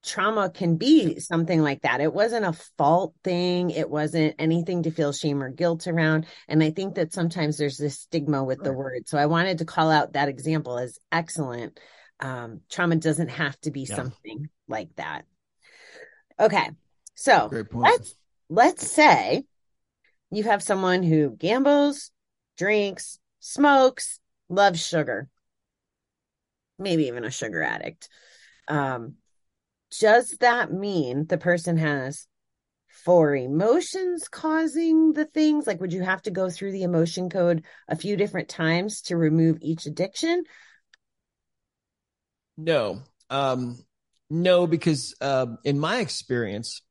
trauma 0.06 0.50
can 0.50 0.78
be 0.78 1.20
something 1.20 1.62
like 1.62 1.82
that. 1.82 2.02
It 2.02 2.14
wasn't 2.14 2.46
a 2.46 2.54
fault 2.78 3.16
thing. 3.24 3.72
It 3.72 3.90
wasn't 3.90 4.36
anything 4.40 4.84
to 4.84 4.92
feel 4.92 5.12
shame 5.12 5.42
or 5.42 5.50
guilt 5.50 5.88
around. 5.88 6.28
And 6.48 6.64
I 6.64 6.72
think 6.72 6.96
that 6.96 7.14
sometimes 7.14 7.58
there's 7.58 7.78
this 7.78 8.00
stigma 8.00 8.44
with 8.44 8.64
the 8.64 8.74
word. 8.74 9.08
So 9.08 9.18
I 9.18 9.26
wanted 9.26 9.58
to 9.60 9.66
call 9.66 9.90
out 9.90 10.14
that 10.14 10.30
example 10.30 10.78
as 10.78 11.00
excellent. 11.12 11.80
Um, 12.20 12.62
trauma 12.70 12.96
doesn't 12.96 13.30
have 13.30 13.60
to 13.62 13.72
be 13.72 13.82
yeah. 13.82 13.96
something 13.96 14.50
like 14.68 14.96
that. 14.96 15.24
Okay. 16.40 16.70
So 17.16 17.50
let's 17.72 18.16
let's 18.50 18.92
say 18.92 19.44
you 20.32 20.44
have 20.44 20.62
someone 20.62 21.02
who 21.02 21.32
gambles, 21.32 22.12
drinks, 22.58 23.20
smokes, 23.40 24.20
loves 24.50 24.86
sugar, 24.86 25.30
maybe 26.78 27.08
even 27.08 27.26
a 27.26 27.32
sugar 27.32 27.62
addict. 27.62 28.10
Um, 28.68 29.16
does 30.00 30.32
that 30.40 30.72
mean 30.72 31.26
the 31.28 31.38
person 31.38 31.78
has 31.78 32.28
four 32.88 33.36
emotions 33.36 34.28
causing 34.28 35.14
the 35.14 35.26
things? 35.26 35.68
Like, 35.68 35.82
would 35.82 35.94
you 35.94 36.02
have 36.02 36.22
to 36.24 36.32
go 36.32 36.50
through 36.50 36.72
the 36.72 36.84
emotion 36.84 37.30
code 37.30 37.64
a 37.88 37.96
few 37.96 38.16
different 38.16 38.50
times 38.50 39.02
to 39.04 39.18
remove 39.18 39.58
each 39.62 39.86
addiction? 39.86 40.44
No. 42.58 43.02
Um, 43.30 43.78
no, 44.30 44.66
because 44.66 45.14
uh, 45.22 45.48
in 45.64 45.80
my 45.80 45.98
experience, 45.98 46.82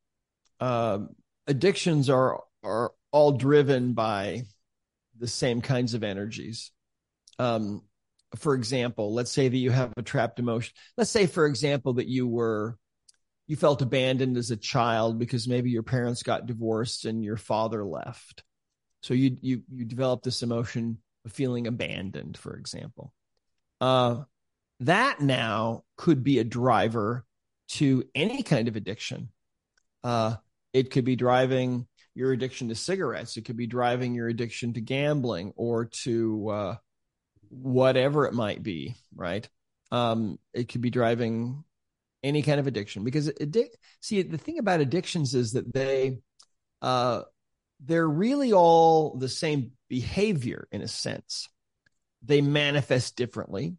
uh, 0.61 1.01
addictions 1.47 2.09
are 2.11 2.41
are 2.63 2.93
all 3.13 3.33
driven 3.33 3.93
by 3.93 4.43
the 5.19 5.29
same 5.29 5.61
kinds 5.61 5.95
of 5.95 6.03
energies. 6.03 6.71
Um, 7.39 7.83
for 8.37 8.55
example, 8.55 9.15
let's 9.15 9.31
say 9.31 9.49
that 9.49 9.57
you 9.57 9.71
have 9.71 9.93
a 9.97 10.03
trapped 10.03 10.39
emotion. 10.39 10.75
Let's 10.97 11.11
say, 11.11 11.27
for 11.27 11.47
example, 11.47 11.95
that 11.95 12.09
you 12.09 12.27
were 12.27 12.77
you 13.47 13.57
felt 13.57 13.83
abandoned 13.83 14.37
as 14.37 14.51
a 14.51 14.57
child 14.57 15.19
because 15.19 15.47
maybe 15.47 15.71
your 15.71 15.83
parents 15.83 16.23
got 16.23 16.47
divorced 16.47 17.05
and 17.05 17.25
your 17.25 17.37
father 17.37 17.85
left. 17.85 18.43
So 19.03 19.13
you 19.15 19.37
you 19.41 19.63
you 19.71 19.85
develop 19.85 20.23
this 20.23 20.43
emotion 20.43 20.99
of 21.25 21.33
feeling 21.33 21.67
abandoned, 21.67 22.39
for 22.39 22.57
example. 22.57 23.13
Uh, 23.81 24.23
that 24.81 25.21
now 25.21 25.85
could 25.97 26.25
be 26.25 26.39
a 26.39 26.45
driver 26.45 27.25
to 27.69 28.05
any 28.15 28.43
kind 28.43 28.69
of 28.69 28.77
addiction. 28.77 29.29
Uh, 30.03 30.37
it 30.73 30.91
could 30.91 31.05
be 31.05 31.17
driving 31.17 31.87
your 32.15 32.33
addiction 32.33 32.69
to 32.69 32.75
cigarettes. 32.75 33.37
It 33.37 33.45
could 33.45 33.57
be 33.57 33.67
driving 33.67 34.15
your 34.15 34.29
addiction 34.29 34.73
to 34.75 34.81
gambling 34.81 35.53
or 35.57 35.87
to 35.87 36.49
uh, 36.49 36.77
whatever 37.49 38.27
it 38.27 38.35
might 38.35 38.63
be, 38.63 38.95
right? 39.15 39.49
Um, 39.91 40.39
it 40.53 40.69
could 40.69 40.81
be 40.81 40.91
driving 40.91 41.65
any 42.25 42.43
kind 42.43 42.59
of 42.59 42.67
addiction 42.67 43.05
because 43.05 43.29
addic- 43.29 43.75
see 44.01 44.23
the 44.23 44.39
thing 44.39 44.59
about 44.59 44.81
addictions 44.81 45.35
is 45.35 45.53
that 45.53 45.73
they 45.73 46.19
uh, 46.83 47.23
they're 47.85 48.09
really 48.09 48.53
all 48.53 49.17
the 49.17 49.29
same 49.29 49.73
behavior 49.89 50.67
in 50.73 50.81
a 50.81 50.89
sense. 50.89 51.49
They 52.25 52.41
manifest 52.41 53.17
differently, 53.17 53.77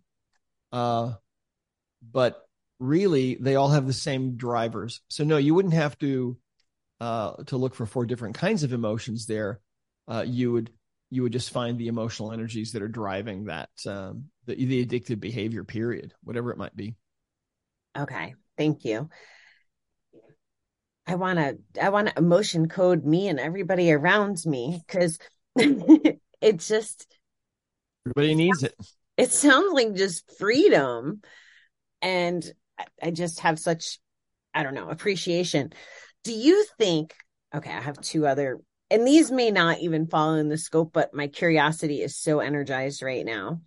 uh, 0.71 1.13
but 2.01 2.47
really 2.79 3.35
they 3.35 3.55
all 3.55 3.69
have 3.69 3.87
the 3.87 3.93
same 3.93 4.37
drivers. 4.37 5.01
So 5.09 5.23
no, 5.23 5.37
you 5.37 5.55
wouldn't 5.55 5.73
have 5.73 5.97
to 5.99 6.37
uh, 7.01 7.43
to 7.47 7.57
look 7.57 7.75
for 7.75 7.85
four 7.85 8.05
different 8.05 8.35
kinds 8.35 8.63
of 8.63 8.73
emotions 8.73 9.25
there. 9.25 9.59
Uh, 10.07 10.23
you 10.25 10.51
would 10.51 10.69
you 11.09 11.23
would 11.23 11.33
just 11.33 11.49
find 11.49 11.77
the 11.77 11.87
emotional 11.87 12.31
energies 12.31 12.71
that 12.73 12.81
are 12.81 12.87
driving 12.87 13.45
that 13.45 13.69
um, 13.87 14.25
the, 14.45 14.55
the 14.55 14.85
addictive 14.85 15.19
behavior 15.19 15.63
period, 15.63 16.13
whatever 16.23 16.51
it 16.51 16.57
might 16.57 16.75
be. 16.75 16.95
Okay. 17.97 18.35
Thank 18.57 18.85
you. 18.85 19.09
I 21.07 21.15
want 21.15 21.39
to 21.39 21.57
I 21.81 21.89
want 21.89 22.07
to 22.07 22.17
emotion 22.17 22.67
code 22.67 23.05
me 23.05 23.27
and 23.27 23.39
everybody 23.39 23.91
around 23.91 24.43
me 24.45 24.81
cuz 24.87 25.19
it 25.55 26.57
just 26.57 27.07
everybody 28.05 28.35
needs 28.35 28.63
it. 28.63 28.75
It 29.17 29.31
sounds 29.31 29.73
like 29.73 29.93
just 29.93 30.37
freedom 30.37 31.21
and 32.01 32.51
I 33.01 33.11
just 33.11 33.41
have 33.41 33.59
such 33.59 33.99
I 34.53 34.63
don't 34.63 34.73
know, 34.73 34.89
appreciation. 34.89 35.73
Do 36.23 36.33
you 36.33 36.65
think 36.77 37.13
okay, 37.53 37.71
I 37.71 37.81
have 37.81 38.01
two 38.01 38.25
other 38.25 38.59
and 38.89 39.07
these 39.07 39.31
may 39.31 39.51
not 39.51 39.79
even 39.79 40.07
fall 40.07 40.35
in 40.35 40.49
the 40.49 40.57
scope 40.57 40.91
but 40.91 41.13
my 41.13 41.27
curiosity 41.27 42.01
is 42.01 42.17
so 42.17 42.39
energized 42.39 43.03
right 43.03 43.25
now. 43.25 43.61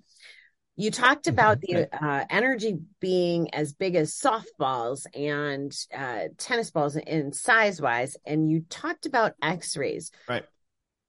You 0.79 0.93
talked 0.93 1.25
mm-hmm. 1.25 1.35
about 1.35 1.61
the 1.61 1.89
uh, 1.93 2.25
energy 2.31 2.79
being 3.01 3.53
as 3.53 3.73
big 3.73 3.97
as 3.97 4.15
softballs 4.15 5.07
and 5.13 5.77
uh, 5.93 6.29
tennis 6.39 6.71
balls 6.71 6.95
in 6.95 7.33
size 7.33 7.83
wise, 7.83 8.17
and 8.25 8.49
you 8.49 8.61
talked 8.71 9.05
about 9.05 9.33
X 9.43 9.77
rays. 9.77 10.13
Right. 10.29 10.45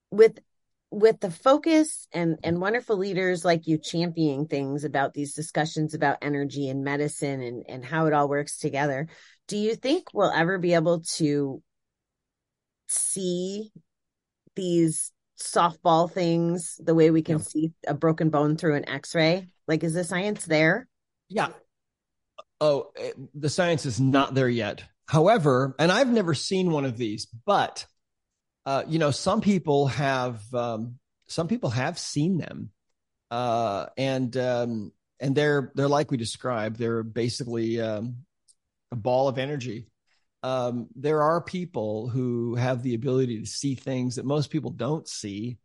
With 0.09 0.39
with 0.89 1.19
the 1.19 1.29
focus 1.29 2.07
and 2.11 2.39
and 2.43 2.59
wonderful 2.59 2.97
leaders 2.97 3.45
like 3.45 3.67
you 3.67 3.77
championing 3.77 4.47
things 4.47 4.85
about 4.85 5.13
these 5.13 5.35
discussions 5.35 5.93
about 5.93 6.17
energy 6.23 6.67
and 6.67 6.83
medicine 6.83 7.43
and 7.43 7.63
and 7.69 7.85
how 7.85 8.07
it 8.07 8.13
all 8.13 8.27
works 8.27 8.57
together 8.57 9.07
do 9.47 9.55
you 9.55 9.75
think 9.75 10.07
we'll 10.15 10.31
ever 10.31 10.57
be 10.57 10.73
able 10.73 11.01
to 11.01 11.61
see 12.87 13.71
these 14.55 15.11
softball 15.39 16.11
things 16.11 16.79
the 16.83 16.95
way 16.95 17.11
we 17.11 17.21
can 17.21 17.37
yeah. 17.37 17.43
see 17.43 17.71
a 17.87 17.93
broken 17.93 18.29
bone 18.29 18.57
through 18.57 18.75
an 18.75 18.87
x-ray? 18.87 19.47
Like 19.67 19.83
is 19.83 19.93
the 19.93 20.03
science 20.03 20.45
there? 20.45 20.87
Yeah. 21.29 21.49
Oh 22.61 22.91
eh, 22.97 23.11
the 23.33 23.49
science 23.49 23.85
is 23.85 23.99
not 23.99 24.33
there 24.33 24.49
yet. 24.49 24.83
However 25.07 25.75
and 25.79 25.91
i've 25.91 26.09
never 26.09 26.35
seen 26.35 26.69
one 26.69 26.85
of 26.85 26.95
these 26.97 27.25
but 27.45 27.85
uh, 28.65 28.83
you 28.87 28.99
know 28.99 29.09
some 29.09 29.41
people 29.41 29.87
have 29.87 30.41
um, 30.53 30.99
some 31.27 31.47
people 31.47 31.69
have 31.69 31.97
seen 31.97 32.37
them. 32.37 32.71
Uh, 33.31 33.85
and 33.97 34.35
um, 34.37 34.91
and 35.19 35.35
they're 35.35 35.71
they're 35.75 35.87
like 35.87 36.11
we 36.11 36.17
described 36.17 36.77
they're 36.77 37.03
basically 37.03 37.79
um, 37.79 38.17
a 38.91 38.95
ball 38.95 39.27
of 39.27 39.37
energy 39.37 39.87
um, 40.43 40.87
there 40.95 41.21
are 41.21 41.41
people 41.41 42.07
who 42.07 42.55
have 42.55 42.81
the 42.81 42.95
ability 42.95 43.39
to 43.39 43.45
see 43.45 43.75
things 43.75 44.15
that 44.15 44.25
most 44.25 44.49
people 44.49 44.71
don't 44.71 45.07
see. 45.07 45.57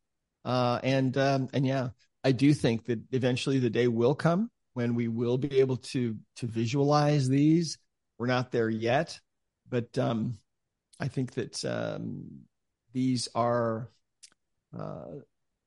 Uh, 0.44 0.80
and 0.82 1.16
um, 1.16 1.48
and 1.52 1.66
yeah, 1.66 1.88
I 2.22 2.32
do 2.32 2.52
think 2.52 2.86
that 2.86 3.00
eventually 3.12 3.58
the 3.58 3.70
day 3.70 3.88
will 3.88 4.14
come 4.14 4.50
when 4.74 4.94
we 4.94 5.08
will 5.08 5.38
be 5.38 5.60
able 5.60 5.76
to 5.76 6.16
to 6.36 6.46
visualize 6.46 7.28
these. 7.28 7.78
We're 8.18 8.26
not 8.26 8.50
there 8.50 8.68
yet, 8.68 9.18
but 9.68 9.96
um, 9.98 10.38
I 11.00 11.08
think 11.08 11.34
that 11.34 11.64
um, 11.64 12.42
these 12.92 13.28
are 13.34 13.90
uh, 14.76 15.20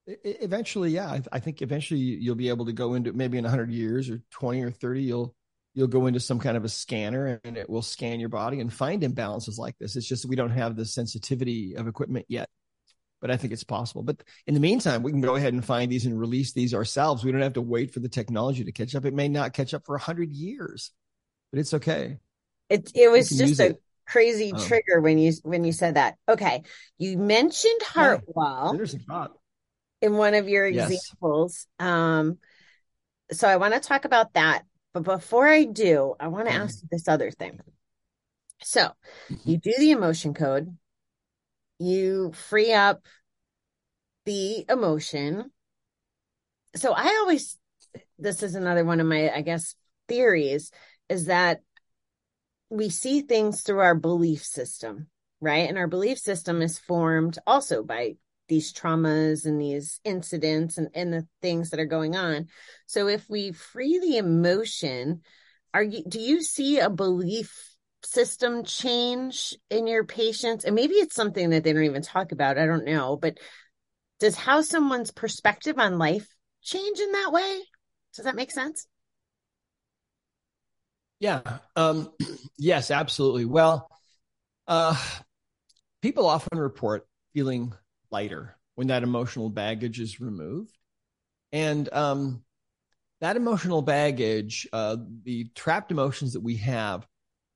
eventually. 0.05 0.91
Yeah, 0.91 1.07
I, 1.07 1.21
I 1.31 1.39
think 1.39 1.61
eventually 1.61 1.99
you'll 1.99 2.35
be 2.35 2.49
able 2.49 2.65
to 2.65 2.73
go 2.73 2.93
into 2.93 3.13
maybe 3.13 3.37
in 3.37 3.45
hundred 3.45 3.71
years 3.71 4.09
or 4.09 4.21
twenty 4.31 4.63
or 4.63 4.71
thirty. 4.71 5.03
You'll 5.03 5.33
you'll 5.77 5.87
go 5.87 6.07
into 6.07 6.19
some 6.19 6.39
kind 6.39 6.57
of 6.57 6.65
a 6.65 6.69
scanner 6.69 7.39
and 7.43 7.55
it 7.55 7.69
will 7.69 7.83
scan 7.83 8.19
your 8.19 8.29
body 8.29 8.61
and 8.61 8.73
find 8.73 9.03
imbalances 9.03 9.59
like 9.59 9.77
this. 9.77 9.95
It's 9.95 10.07
just 10.07 10.25
we 10.25 10.35
don't 10.35 10.49
have 10.49 10.75
the 10.75 10.85
sensitivity 10.85 11.75
of 11.75 11.87
equipment 11.87 12.25
yet, 12.27 12.49
but 13.21 13.29
I 13.29 13.37
think 13.37 13.53
it's 13.53 13.63
possible. 13.63 14.01
But 14.01 14.23
in 14.47 14.55
the 14.55 14.59
meantime, 14.59 15.03
we 15.03 15.11
can 15.11 15.21
go 15.21 15.35
ahead 15.35 15.53
and 15.53 15.63
find 15.63 15.91
these 15.91 16.07
and 16.07 16.19
release 16.19 16.51
these 16.51 16.73
ourselves. 16.73 17.23
We 17.23 17.31
don't 17.31 17.43
have 17.43 17.53
to 17.53 17.61
wait 17.61 17.93
for 17.93 17.99
the 17.99 18.09
technology 18.09 18.63
to 18.63 18.71
catch 18.71 18.95
up. 18.95 19.05
It 19.05 19.13
may 19.13 19.27
not 19.27 19.53
catch 19.53 19.75
up 19.75 19.85
for 19.85 19.93
a 19.93 19.99
hundred 19.99 20.31
years, 20.31 20.89
but 21.51 21.59
it's 21.59 21.75
okay. 21.75 22.17
It 22.69 22.91
it 22.95 23.11
was 23.11 23.29
just 23.29 23.59
a 23.59 23.67
it. 23.67 23.81
crazy 24.07 24.53
um, 24.53 24.59
trigger 24.59 24.99
when 24.99 25.19
you 25.19 25.31
when 25.43 25.63
you 25.63 25.73
said 25.73 25.93
that. 25.93 26.15
Okay, 26.27 26.63
you 26.97 27.19
mentioned 27.19 27.83
heart 27.83 28.23
wall 28.25 28.75
in 30.01 30.17
one 30.17 30.33
of 30.33 30.49
your 30.49 30.65
examples. 30.65 31.67
Yes. 31.79 31.87
Um, 31.87 32.39
so 33.31 33.47
I 33.47 33.57
want 33.57 33.75
to 33.75 33.79
talk 33.79 34.05
about 34.05 34.33
that 34.33 34.63
but 35.01 35.17
before 35.17 35.47
I 35.47 35.63
do, 35.63 36.15
I 36.19 36.27
want 36.27 36.47
to 36.47 36.53
mm-hmm. 36.53 36.63
ask 36.63 36.81
you 36.81 36.87
this 36.91 37.07
other 37.07 37.31
thing. 37.31 37.59
So 38.61 38.91
mm-hmm. 39.29 39.49
you 39.49 39.57
do 39.57 39.73
the 39.77 39.91
emotion 39.91 40.33
code, 40.33 40.75
you 41.79 42.31
free 42.33 42.73
up 42.73 43.01
the 44.25 44.65
emotion. 44.69 45.51
So 46.75 46.93
I 46.93 47.05
always, 47.21 47.57
this 48.19 48.43
is 48.43 48.55
another 48.55 48.83
one 48.83 48.99
of 48.99 49.07
my, 49.07 49.29
I 49.29 49.41
guess, 49.41 49.75
theories 50.07 50.71
is 51.09 51.25
that 51.25 51.61
we 52.69 52.89
see 52.89 53.21
things 53.21 53.61
through 53.61 53.79
our 53.79 53.95
belief 53.95 54.43
system, 54.43 55.07
right? 55.39 55.69
And 55.69 55.77
our 55.77 55.87
belief 55.87 56.17
system 56.17 56.61
is 56.61 56.77
formed 56.77 57.39
also 57.47 57.83
by 57.83 58.15
these 58.47 58.73
traumas 58.73 59.45
and 59.45 59.59
these 59.59 59.99
incidents 60.03 60.77
and, 60.77 60.89
and 60.93 61.13
the 61.13 61.27
things 61.41 61.69
that 61.69 61.79
are 61.79 61.85
going 61.85 62.15
on. 62.15 62.47
So 62.85 63.07
if 63.07 63.29
we 63.29 63.51
free 63.51 63.99
the 63.99 64.17
emotion, 64.17 65.21
are 65.73 65.83
you 65.83 66.03
do 66.07 66.19
you 66.19 66.41
see 66.41 66.79
a 66.79 66.89
belief 66.89 67.75
system 68.03 68.63
change 68.63 69.55
in 69.69 69.87
your 69.87 70.05
patients? 70.05 70.65
And 70.65 70.75
maybe 70.75 70.95
it's 70.95 71.15
something 71.15 71.49
that 71.49 71.63
they 71.63 71.73
don't 71.73 71.83
even 71.83 72.01
talk 72.01 72.31
about. 72.31 72.57
I 72.57 72.65
don't 72.65 72.85
know, 72.85 73.17
but 73.17 73.37
does 74.19 74.35
how 74.35 74.61
someone's 74.61 75.11
perspective 75.11 75.77
on 75.77 75.97
life 75.97 76.27
change 76.61 76.99
in 76.99 77.11
that 77.11 77.31
way? 77.31 77.61
Does 78.15 78.25
that 78.25 78.35
make 78.35 78.51
sense? 78.51 78.87
Yeah. 81.19 81.41
Um, 81.75 82.11
yes, 82.57 82.91
absolutely. 82.91 83.45
Well, 83.45 83.89
uh, 84.67 84.95
people 86.01 86.27
often 86.27 86.57
report 86.57 87.07
feeling 87.33 87.73
lighter 88.11 88.55
when 88.75 88.87
that 88.87 89.03
emotional 89.03 89.49
baggage 89.49 89.99
is 89.99 90.19
removed. 90.19 90.77
And 91.51 91.91
um, 91.93 92.43
that 93.21 93.35
emotional 93.35 93.81
baggage, 93.81 94.67
uh, 94.71 94.97
the 95.23 95.49
trapped 95.55 95.91
emotions 95.91 96.33
that 96.33 96.41
we 96.41 96.57
have, 96.57 97.07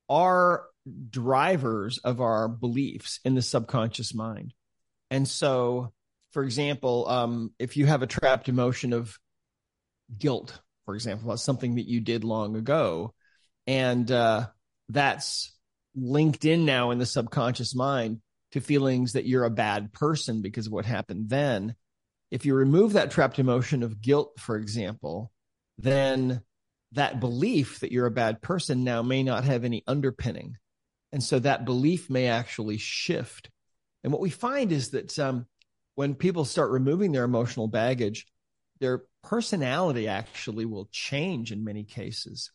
are 0.09 0.65
drivers 1.09 1.99
of 1.99 2.21
our 2.21 2.47
beliefs 2.47 3.19
in 3.23 3.35
the 3.35 3.41
subconscious 3.41 4.13
mind. 4.13 4.53
And 5.09 5.27
so, 5.27 5.93
for 6.31 6.43
example, 6.43 7.07
um, 7.07 7.53
if 7.59 7.77
you 7.77 7.85
have 7.85 8.01
a 8.01 8.07
trapped 8.07 8.49
emotion 8.49 8.93
of 8.93 9.17
guilt, 10.17 10.59
for 10.85 10.95
example, 10.95 11.29
that's 11.29 11.43
something 11.43 11.75
that 11.75 11.87
you 11.87 11.99
did 11.99 12.23
long 12.23 12.55
ago, 12.55 13.13
and 13.67 14.09
uh, 14.11 14.47
that's 14.89 15.53
linked 15.95 16.45
in 16.45 16.65
now 16.65 16.91
in 16.91 16.97
the 16.97 17.05
subconscious 17.05 17.75
mind, 17.75 18.21
to 18.51 18.61
feelings 18.61 19.13
that 19.13 19.25
you're 19.25 19.43
a 19.43 19.49
bad 19.49 19.93
person 19.93 20.41
because 20.41 20.67
of 20.67 20.73
what 20.73 20.85
happened 20.85 21.29
then. 21.29 21.75
If 22.29 22.45
you 22.45 22.55
remove 22.55 22.93
that 22.93 23.11
trapped 23.11 23.39
emotion 23.39 23.83
of 23.83 24.01
guilt, 24.01 24.39
for 24.39 24.55
example, 24.55 25.31
then 25.77 26.41
that 26.93 27.19
belief 27.19 27.79
that 27.79 27.91
you're 27.91 28.05
a 28.05 28.11
bad 28.11 28.41
person 28.41 28.83
now 28.83 29.01
may 29.01 29.23
not 29.23 29.43
have 29.43 29.63
any 29.63 29.83
underpinning. 29.87 30.57
And 31.11 31.23
so 31.23 31.39
that 31.39 31.65
belief 31.65 32.09
may 32.09 32.27
actually 32.27 32.77
shift. 32.77 33.49
And 34.03 34.11
what 34.11 34.21
we 34.21 34.29
find 34.29 34.71
is 34.71 34.91
that 34.91 35.17
um, 35.19 35.45
when 35.95 36.15
people 36.15 36.45
start 36.45 36.71
removing 36.71 37.11
their 37.11 37.23
emotional 37.23 37.67
baggage, 37.67 38.25
their 38.79 39.03
personality 39.23 40.07
actually 40.07 40.65
will 40.65 40.89
change 40.91 41.51
in 41.51 41.63
many 41.63 41.83
cases. 41.83 42.51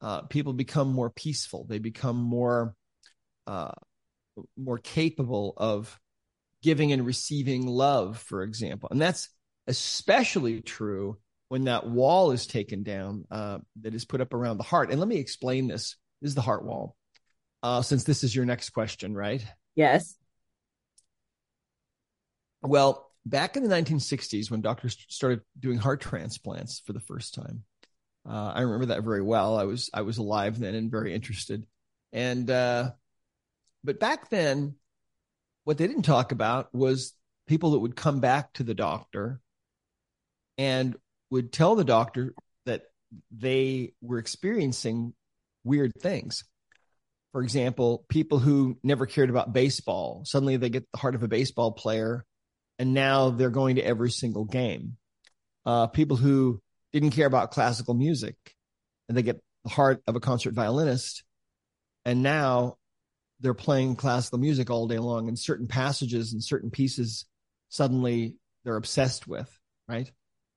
Uh, 0.00 0.22
people 0.22 0.52
become 0.52 0.92
more 0.92 1.10
peaceful. 1.10 1.64
They 1.68 1.78
become 1.78 2.16
more 2.16 2.74
uh, 3.46 3.72
more 4.56 4.78
capable 4.78 5.54
of 5.56 5.98
giving 6.62 6.92
and 6.92 7.04
receiving 7.04 7.66
love, 7.66 8.18
for 8.18 8.42
example. 8.42 8.88
And 8.90 9.00
that's 9.00 9.28
especially 9.66 10.60
true 10.60 11.18
when 11.48 11.64
that 11.64 11.86
wall 11.86 12.30
is 12.30 12.46
taken 12.46 12.82
down 12.82 13.24
uh, 13.30 13.58
that 13.82 13.94
is 13.94 14.04
put 14.04 14.20
up 14.20 14.32
around 14.32 14.56
the 14.56 14.62
heart. 14.62 14.90
And 14.90 14.98
let 14.98 15.08
me 15.08 15.16
explain 15.16 15.68
this. 15.68 15.96
This 16.20 16.30
is 16.30 16.34
the 16.34 16.40
heart 16.40 16.64
wall, 16.64 16.96
uh, 17.62 17.82
since 17.82 18.04
this 18.04 18.24
is 18.24 18.34
your 18.34 18.44
next 18.44 18.70
question, 18.70 19.14
right? 19.14 19.44
Yes. 19.74 20.16
Well, 22.62 23.10
back 23.26 23.56
in 23.56 23.64
the 23.64 23.74
1960s, 23.74 24.50
when 24.50 24.60
doctors 24.60 24.96
started 25.08 25.40
doing 25.58 25.78
heart 25.78 26.00
transplants 26.00 26.80
for 26.80 26.92
the 26.92 27.00
first 27.00 27.34
time, 27.34 27.64
uh, 28.28 28.52
I 28.54 28.60
remember 28.62 28.86
that 28.86 29.02
very 29.02 29.22
well. 29.22 29.58
I 29.58 29.64
was 29.64 29.90
I 29.92 30.02
was 30.02 30.18
alive 30.18 30.58
then 30.58 30.74
and 30.74 30.90
very 30.90 31.12
interested. 31.12 31.66
And 32.12 32.48
uh, 32.48 32.92
but 33.84 34.00
back 34.00 34.30
then, 34.30 34.76
what 35.64 35.78
they 35.78 35.86
didn't 35.86 36.02
talk 36.02 36.32
about 36.32 36.74
was 36.74 37.14
people 37.46 37.72
that 37.72 37.80
would 37.80 37.96
come 37.96 38.20
back 38.20 38.52
to 38.54 38.62
the 38.62 38.74
doctor 38.74 39.40
and 40.58 40.96
would 41.30 41.52
tell 41.52 41.74
the 41.74 41.84
doctor 41.84 42.34
that 42.66 42.82
they 43.30 43.94
were 44.00 44.18
experiencing 44.18 45.14
weird 45.64 45.92
things. 46.00 46.44
For 47.32 47.42
example, 47.42 48.04
people 48.08 48.38
who 48.38 48.78
never 48.82 49.06
cared 49.06 49.30
about 49.30 49.52
baseball, 49.52 50.22
suddenly 50.24 50.56
they 50.56 50.68
get 50.68 50.90
the 50.92 50.98
heart 50.98 51.14
of 51.14 51.22
a 51.22 51.28
baseball 51.28 51.72
player 51.72 52.26
and 52.78 52.94
now 52.94 53.30
they're 53.30 53.50
going 53.50 53.76
to 53.76 53.82
every 53.82 54.10
single 54.10 54.44
game. 54.44 54.96
Uh, 55.64 55.86
people 55.86 56.16
who 56.16 56.60
didn't 56.92 57.10
care 57.10 57.26
about 57.26 57.50
classical 57.50 57.94
music 57.94 58.36
and 59.08 59.16
they 59.16 59.22
get 59.22 59.40
the 59.64 59.70
heart 59.70 60.02
of 60.06 60.16
a 60.16 60.20
concert 60.20 60.54
violinist. 60.54 61.22
And 62.04 62.22
now 62.22 62.76
they're 63.42 63.54
playing 63.54 63.96
classical 63.96 64.38
music 64.38 64.70
all 64.70 64.86
day 64.86 64.98
long 64.98 65.28
and 65.28 65.38
certain 65.38 65.66
passages 65.66 66.32
and 66.32 66.42
certain 66.42 66.70
pieces 66.70 67.26
suddenly 67.68 68.36
they're 68.64 68.76
obsessed 68.76 69.26
with, 69.26 69.50
right? 69.88 70.10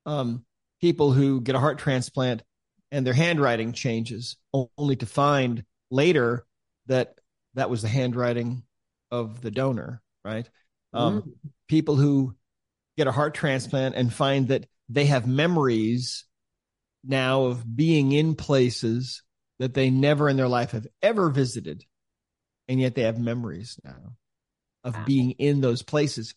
Um, 0.05 0.45
people 0.81 1.11
who 1.11 1.41
get 1.41 1.55
a 1.55 1.59
heart 1.59 1.79
transplant 1.79 2.43
and 2.91 3.05
their 3.05 3.13
handwriting 3.13 3.73
changes 3.73 4.38
only 4.77 4.95
to 4.97 5.05
find 5.05 5.63
later 5.89 6.45
that 6.86 7.15
that 7.55 7.69
was 7.69 7.81
the 7.81 7.88
handwriting 7.88 8.63
of 9.11 9.41
the 9.41 9.51
donor, 9.51 10.01
right? 10.23 10.47
Um, 10.93 11.21
mm. 11.21 11.51
People 11.67 11.95
who 11.95 12.36
get 12.97 13.07
a 13.07 13.11
heart 13.11 13.33
transplant 13.33 13.95
and 13.95 14.13
find 14.13 14.49
that 14.49 14.67
they 14.89 15.05
have 15.05 15.27
memories 15.27 16.25
now 17.03 17.45
of 17.45 17.75
being 17.75 18.11
in 18.11 18.36
places 18.36 19.23
that 19.59 19.73
they 19.73 19.89
never 19.89 20.29
in 20.29 20.38
their 20.38 20.47
life 20.47 20.71
have 20.71 20.88
ever 21.01 21.29
visited. 21.29 21.83
And 22.68 22.80
yet 22.80 22.95
they 22.95 23.03
have 23.03 23.20
memories 23.20 23.80
now 23.84 24.16
of 24.84 24.95
wow. 24.95 25.03
being 25.05 25.32
in 25.32 25.61
those 25.61 25.82
places. 25.82 26.36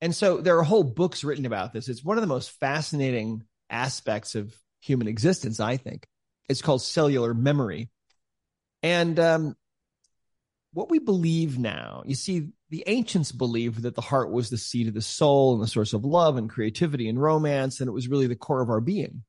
And 0.00 0.14
so 0.14 0.38
there 0.38 0.58
are 0.58 0.64
whole 0.64 0.84
books 0.84 1.22
written 1.24 1.46
about 1.46 1.72
this. 1.72 1.88
It's 1.88 2.04
one 2.04 2.18
of 2.18 2.22
the 2.22 2.28
most 2.28 2.50
fascinating 2.58 3.44
aspects 3.70 4.34
of 4.34 4.54
human 4.80 5.06
existence, 5.06 5.60
I 5.60 5.76
think. 5.76 6.06
It's 6.48 6.62
called 6.62 6.82
cellular 6.82 7.34
memory. 7.34 7.88
And 8.82 9.18
um, 9.20 9.56
what 10.72 10.90
we 10.90 10.98
believe 10.98 11.58
now, 11.58 12.02
you 12.04 12.14
see, 12.14 12.48
the 12.70 12.84
ancients 12.86 13.30
believed 13.30 13.82
that 13.82 13.94
the 13.94 14.00
heart 14.00 14.30
was 14.30 14.50
the 14.50 14.58
seat 14.58 14.88
of 14.88 14.94
the 14.94 15.02
soul 15.02 15.54
and 15.54 15.62
the 15.62 15.68
source 15.68 15.92
of 15.92 16.04
love 16.04 16.36
and 16.36 16.50
creativity 16.50 17.08
and 17.08 17.20
romance, 17.20 17.80
and 17.80 17.88
it 17.88 17.92
was 17.92 18.08
really 18.08 18.26
the 18.26 18.34
core 18.34 18.62
of 18.62 18.70
our 18.70 18.80
being. 18.80 19.22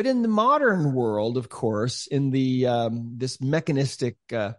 But 0.00 0.06
in 0.06 0.22
the 0.22 0.28
modern 0.28 0.94
world, 0.94 1.36
of 1.36 1.50
course, 1.50 2.06
in 2.06 2.30
the 2.30 2.66
um, 2.66 3.16
this 3.18 3.38
mechanistic 3.38 4.16
uh, 4.32 4.52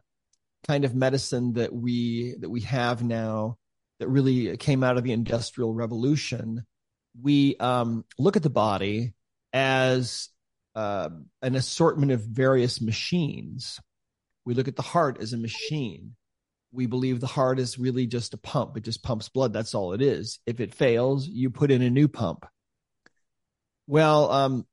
kind 0.68 0.86
of 0.86 0.94
medicine 0.94 1.54
that 1.54 1.74
we 1.74 2.36
that 2.42 2.50
we 2.52 2.62
have 2.62 3.04
now, 3.04 3.58
that 3.98 4.08
really 4.08 4.56
came 4.58 4.84
out 4.84 5.00
of 5.00 5.04
the 5.04 5.14
industrial 5.14 5.74
revolution, 5.74 6.64
we 7.20 7.56
um, 7.58 8.06
look 8.20 8.36
at 8.36 8.44
the 8.44 8.52
body 8.52 9.16
as 9.52 10.30
uh, 10.76 11.10
an 11.42 11.56
assortment 11.56 12.12
of 12.12 12.22
various 12.22 12.80
machines. 12.80 13.80
We 14.46 14.54
look 14.54 14.68
at 14.68 14.76
the 14.76 14.84
heart 14.84 15.18
as 15.20 15.34
a 15.34 15.38
machine. 15.38 16.16
We 16.72 16.86
believe 16.86 17.20
the 17.20 17.26
heart 17.26 17.58
is 17.58 17.80
really 17.80 18.06
just 18.06 18.36
a 18.36 18.38
pump. 18.38 18.78
It 18.78 18.84
just 18.84 19.02
pumps 19.02 19.28
blood. 19.30 19.54
That's 19.54 19.74
all 19.74 19.94
it 19.94 20.04
is. 20.04 20.38
If 20.46 20.60
it 20.60 20.76
fails, 20.76 21.28
you 21.28 21.50
put 21.50 21.72
in 21.72 21.82
a 21.82 21.90
new 21.90 22.08
pump. 22.08 22.46
Well, 23.88 24.32
um, 24.32 24.68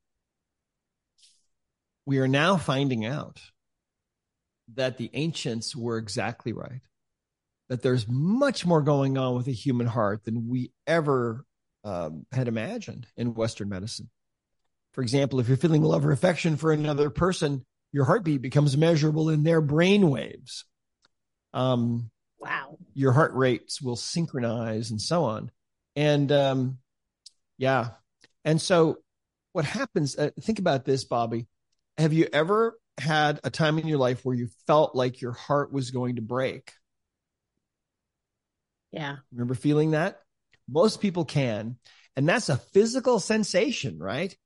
we 2.09 2.21
are 2.21 2.27
now 2.27 2.57
finding 2.57 3.05
out 3.05 3.39
that 4.77 4.97
the 4.97 5.11
ancients 5.13 5.77
were 5.77 5.99
exactly 5.99 6.55
right. 6.55 6.81
That 7.69 7.83
there's 7.83 8.09
much 8.09 8.65
more 8.65 8.81
going 8.81 9.19
on 9.19 9.35
with 9.35 9.45
the 9.45 9.53
human 9.53 9.87
heart 9.87 10.25
than 10.25 10.49
we 10.49 10.73
ever 10.87 11.45
um, 11.85 12.25
had 12.33 12.49
imagined 12.49 13.07
in 13.19 13.35
Western 13.35 13.69
medicine. 13.69 14.09
For 14.95 15.03
example, 15.03 15.39
if 15.39 15.49
you're 15.49 15.59
feeling 15.59 15.83
love 15.83 16.07
or 16.07 16.13
affection 16.13 16.57
for 16.57 16.73
another 16.73 17.11
person, 17.11 17.67
your 17.93 18.07
heartbeat 18.07 18.41
becomes 18.41 18.75
measurable 18.75 19.29
in 19.29 19.43
their 19.43 19.61
brain 19.61 20.09
waves. 20.09 20.65
Um, 21.53 22.11
wow. 22.39 22.79
Your 22.95 23.13
heart 23.13 23.35
rates 23.35 23.83
will 23.83 23.97
synchronize 23.97 24.91
and 24.91 25.01
so 25.01 25.25
on. 25.25 25.51
And 25.95 26.33
um, 26.33 26.79
yeah. 27.59 27.89
And 28.47 28.63
so 28.63 28.97
what 29.53 29.67
happens, 29.67 30.17
uh, 30.17 30.31
think 30.41 30.59
about 30.59 30.87
this, 30.87 31.05
Bobby. 31.05 31.49
Have 31.99 32.13
you 32.13 32.29
ever 32.33 32.79
had 32.99 33.41
a 33.45 33.51
time 33.51 33.79
in 33.79 33.87
your 33.87 33.99
life 33.99 34.25
where 34.25 34.35
you 34.35 34.49
felt 34.67 34.95
like 34.95 35.21
your 35.21 35.33
heart 35.33 35.73
was 35.73 35.91
going 35.91 36.17
to 36.17 36.23
break? 36.23 36.73
Yeah. 38.93 39.17
Remember 39.33 39.55
feeling 39.55 39.91
that? 39.91 40.21
Most 40.69 41.01
people 41.01 41.25
can. 41.25 41.77
And 42.17 42.29
that's 42.29 42.49
a 42.49 42.57
physical 42.57 43.21
sensation, 43.21 43.99
right? 43.99 44.37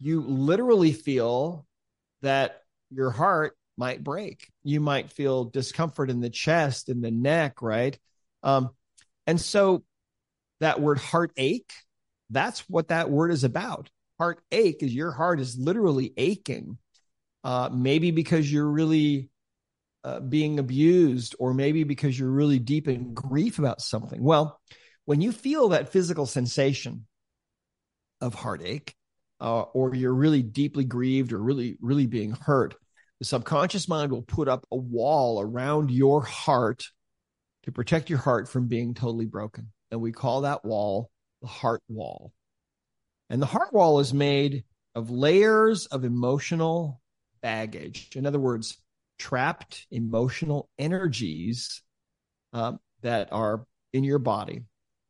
you 0.00 0.22
literally 0.22 0.92
feel 0.92 1.66
that 2.22 2.62
your 2.90 3.10
heart 3.10 3.56
might 3.76 4.02
break. 4.02 4.50
You 4.64 4.80
might 4.80 5.12
feel 5.12 5.44
discomfort 5.44 6.10
in 6.10 6.20
the 6.20 6.30
chest, 6.30 6.88
in 6.88 7.02
the 7.02 7.10
neck, 7.10 7.62
right? 7.62 7.96
Um, 8.42 8.70
and 9.26 9.40
so 9.40 9.84
that 10.60 10.80
word 10.80 10.98
heartache, 10.98 11.72
that's 12.30 12.60
what 12.68 12.88
that 12.88 13.10
word 13.10 13.30
is 13.30 13.44
about. 13.44 13.90
Heartache 14.18 14.82
is 14.82 14.94
your 14.94 15.12
heart 15.12 15.38
is 15.40 15.58
literally 15.58 16.12
aching. 16.16 16.78
Uh, 17.42 17.70
maybe 17.72 18.10
because 18.10 18.52
you're 18.52 18.70
really 18.70 19.30
uh, 20.04 20.20
being 20.20 20.58
abused, 20.58 21.34
or 21.38 21.54
maybe 21.54 21.84
because 21.84 22.18
you're 22.18 22.30
really 22.30 22.58
deep 22.58 22.88
in 22.88 23.14
grief 23.14 23.58
about 23.58 23.80
something. 23.80 24.22
Well, 24.22 24.60
when 25.04 25.20
you 25.20 25.32
feel 25.32 25.70
that 25.70 25.92
physical 25.92 26.26
sensation 26.26 27.06
of 28.20 28.34
heartache, 28.34 28.94
uh, 29.40 29.62
or 29.62 29.94
you're 29.94 30.14
really 30.14 30.42
deeply 30.42 30.84
grieved 30.84 31.32
or 31.32 31.38
really, 31.38 31.78
really 31.80 32.06
being 32.06 32.32
hurt, 32.32 32.74
the 33.18 33.24
subconscious 33.24 33.88
mind 33.88 34.12
will 34.12 34.22
put 34.22 34.48
up 34.48 34.66
a 34.70 34.76
wall 34.76 35.40
around 35.40 35.90
your 35.90 36.22
heart 36.22 36.84
to 37.64 37.72
protect 37.72 38.10
your 38.10 38.18
heart 38.18 38.48
from 38.48 38.68
being 38.68 38.94
totally 38.94 39.26
broken. 39.26 39.72
And 39.90 40.00
we 40.00 40.12
call 40.12 40.42
that 40.42 40.64
wall 40.64 41.10
the 41.42 41.48
heart 41.48 41.82
wall. 41.88 42.32
And 43.28 43.40
the 43.40 43.46
heart 43.46 43.72
wall 43.72 44.00
is 44.00 44.12
made 44.12 44.64
of 44.94 45.10
layers 45.10 45.86
of 45.86 46.04
emotional 46.04 47.00
baggage. 47.42 48.10
In 48.16 48.26
other 48.26 48.38
words, 48.38 48.76
trapped 49.18 49.86
emotional 49.90 50.68
energies 50.78 51.82
uh, 52.52 52.72
that 53.02 53.32
are 53.32 53.66
in 53.92 54.04
your 54.04 54.18
body. 54.18 54.64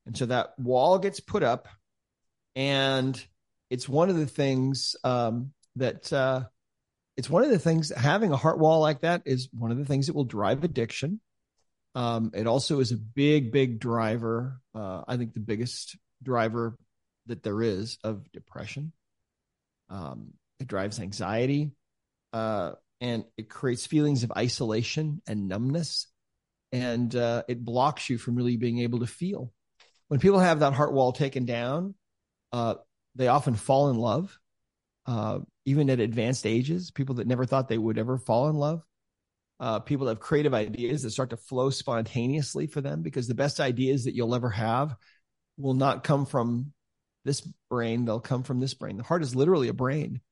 And 0.06 0.16
so 0.16 0.26
that 0.26 0.58
wall 0.58 0.98
gets 0.98 1.20
put 1.20 1.42
up 1.42 1.68
and 2.56 3.22
it's 3.68 3.88
one 3.88 4.10
of 4.10 4.16
the 4.16 4.26
things 4.26 4.96
um, 5.04 5.52
that 5.76 6.12
uh, 6.12 6.44
it's 7.16 7.30
one 7.30 7.44
of 7.44 7.50
the 7.50 7.58
things 7.58 7.92
having 7.96 8.32
a 8.32 8.36
heart 8.36 8.58
wall 8.58 8.80
like 8.80 9.02
that 9.02 9.22
is 9.24 9.48
one 9.52 9.70
of 9.70 9.78
the 9.78 9.84
things 9.84 10.06
that 10.06 10.16
will 10.16 10.24
drive 10.24 10.64
addiction. 10.64 11.20
Um, 11.94 12.32
it 12.34 12.46
also 12.46 12.80
is 12.80 12.92
a 12.92 12.96
big, 12.96 13.52
big 13.52 13.78
driver. 13.80 14.60
Uh, 14.74 15.02
I 15.06 15.16
think 15.16 15.34
the 15.34 15.40
biggest 15.40 15.96
driver 16.22 16.76
that 17.26 17.42
there 17.42 17.62
is 17.62 17.98
of 18.02 18.30
depression. 18.32 18.92
Um, 19.88 20.34
it 20.58 20.68
drives 20.68 21.00
anxiety, 21.00 21.72
uh, 22.32 22.72
and 23.00 23.24
it 23.36 23.48
creates 23.48 23.86
feelings 23.86 24.22
of 24.22 24.32
isolation 24.36 25.22
and 25.26 25.48
numbness, 25.48 26.06
and 26.72 27.14
uh, 27.14 27.42
it 27.48 27.64
blocks 27.64 28.10
you 28.10 28.18
from 28.18 28.36
really 28.36 28.56
being 28.56 28.80
able 28.80 29.00
to 29.00 29.06
feel. 29.06 29.52
When 30.08 30.20
people 30.20 30.40
have 30.40 30.60
that 30.60 30.74
heart 30.74 30.92
wall 30.92 31.12
taken 31.12 31.44
down, 31.44 31.94
uh, 32.52 32.74
they 33.14 33.28
often 33.28 33.54
fall 33.54 33.90
in 33.90 33.96
love, 33.96 34.38
uh, 35.06 35.40
even 35.64 35.88
at 35.90 36.00
advanced 36.00 36.46
ages. 36.46 36.90
People 36.90 37.16
that 37.16 37.26
never 37.26 37.46
thought 37.46 37.68
they 37.68 37.78
would 37.78 37.98
ever 37.98 38.18
fall 38.18 38.48
in 38.48 38.56
love. 38.56 38.82
Uh, 39.58 39.78
people 39.78 40.08
have 40.08 40.20
creative 40.20 40.54
ideas 40.54 41.02
that 41.02 41.10
start 41.10 41.30
to 41.30 41.36
flow 41.36 41.70
spontaneously 41.70 42.66
for 42.66 42.80
them 42.80 43.02
because 43.02 43.28
the 43.28 43.34
best 43.34 43.60
ideas 43.60 44.04
that 44.04 44.14
you'll 44.14 44.34
ever 44.34 44.50
have 44.50 44.96
will 45.58 45.74
not 45.74 46.02
come 46.02 46.24
from 46.24 46.72
this 47.24 47.40
brain; 47.68 48.04
they'll 48.04 48.20
come 48.20 48.42
from 48.42 48.60
this 48.60 48.74
brain. 48.74 48.96
The 48.96 49.02
heart 49.02 49.22
is 49.22 49.36
literally 49.36 49.68
a 49.68 49.74
brain. 49.74 50.22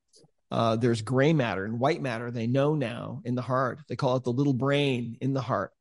Uh, 0.50 0.76
there's 0.76 1.02
gray 1.02 1.32
matter 1.32 1.64
and 1.64 1.78
white 1.78 2.00
matter. 2.00 2.30
They 2.30 2.46
know 2.46 2.74
now 2.74 3.20
in 3.24 3.34
the 3.34 3.42
heart. 3.42 3.80
They 3.88 3.96
call 3.96 4.16
it 4.16 4.24
the 4.24 4.32
little 4.32 4.54
brain 4.54 5.18
in 5.20 5.34
the 5.34 5.42
heart. 5.42 5.72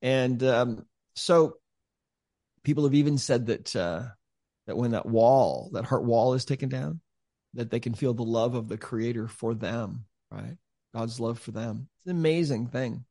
And 0.00 0.42
um, 0.42 0.86
so 1.14 1.56
people 2.62 2.84
have 2.84 2.94
even 2.94 3.18
said 3.18 3.46
that 3.46 3.74
uh, 3.74 4.04
that 4.66 4.76
when 4.76 4.92
that 4.92 5.06
wall, 5.06 5.70
that 5.72 5.84
heart 5.84 6.04
wall 6.04 6.34
is 6.34 6.44
taken 6.44 6.68
down, 6.68 7.00
that 7.54 7.70
they 7.70 7.80
can 7.80 7.94
feel 7.94 8.14
the 8.14 8.22
love 8.22 8.54
of 8.54 8.68
the 8.68 8.78
creator 8.78 9.26
for 9.28 9.54
them, 9.54 10.04
right? 10.30 10.56
God's 10.94 11.18
love 11.18 11.38
for 11.38 11.50
them. 11.50 11.88
It's 11.98 12.06
an 12.06 12.16
amazing 12.16 12.68
thing. 12.68 13.04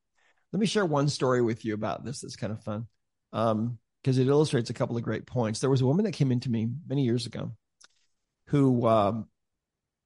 Let 0.54 0.60
me 0.60 0.66
share 0.66 0.86
one 0.86 1.10
story 1.10 1.42
with 1.42 1.66
you 1.66 1.74
about 1.74 2.04
this 2.04 2.22
that's 2.22 2.36
kind 2.36 2.54
of 2.54 2.64
fun. 2.64 2.88
Um, 3.34 3.80
because 4.02 4.18
it 4.18 4.28
illustrates 4.28 4.70
a 4.70 4.74
couple 4.74 4.98
of 4.98 5.04
great 5.04 5.28
points. 5.28 5.60
There 5.60 5.70
was 5.70 5.82
a 5.82 5.86
woman 5.86 6.06
that 6.06 6.14
came 6.14 6.32
into 6.32 6.50
me 6.50 6.68
many 6.88 7.04
years 7.04 7.28
ago 7.28 7.52
who 8.48 8.88
um, 8.88 9.28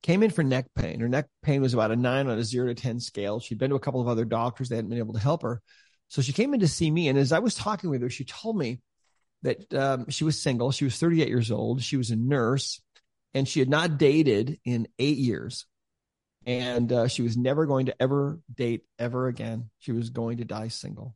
came 0.06 0.22
in 0.22 0.30
for 0.30 0.44
neck 0.44 0.68
pain. 0.76 1.00
Her 1.00 1.10
neck 1.10 1.28
pain 1.42 1.64
was 1.64 1.74
about 1.74 1.90
a 1.90 1.96
nine 1.96 2.28
on 2.28 2.38
a 2.38 2.44
zero 2.44 2.68
to 2.68 2.76
10 2.76 3.00
scale. 3.00 3.40
She'd 3.40 3.58
been 3.58 3.72
to 3.72 3.76
a 3.76 3.80
couple 3.80 4.02
of 4.02 4.08
other 4.08 4.24
doctors. 4.24 4.70
They 4.70 4.76
hadn't 4.76 4.92
been 4.92 5.00
able 5.00 5.16
to 5.16 5.20
help 5.20 5.42
her. 5.42 5.64
So 6.10 6.22
she 6.22 6.32
came 6.32 6.54
in 6.54 6.60
to 6.60 6.68
see 6.68 6.92
me. 6.92 7.08
And 7.08 7.18
as 7.18 7.32
I 7.32 7.40
was 7.40 7.56
talking 7.56 7.90
with 7.90 8.04
her, 8.04 8.10
she 8.12 8.24
told 8.24 8.56
me 8.56 8.82
that 9.42 9.74
um, 9.74 10.10
she 10.12 10.24
was 10.24 10.40
single. 10.40 10.72
She 10.72 10.86
was 10.86 10.96
38 11.00 11.28
years 11.28 11.50
old. 11.50 11.82
She 11.82 11.98
was 11.98 12.12
a 12.12 12.16
nurse 12.16 12.82
and 13.34 13.48
she 13.48 13.60
had 13.60 13.68
not 13.68 13.98
dated 13.98 14.60
in 14.64 14.88
eight 15.00 15.18
years. 15.18 15.66
And 16.46 16.94
uh, 16.94 17.08
she 17.08 17.24
was 17.24 17.36
never 17.36 17.66
going 17.66 17.88
to 17.88 18.00
ever 18.00 18.40
date 18.54 18.84
ever 19.00 19.26
again. 19.26 19.72
She 19.80 19.92
was 19.92 20.12
going 20.12 20.38
to 20.38 20.46
die 20.46 20.68
single. 20.68 21.16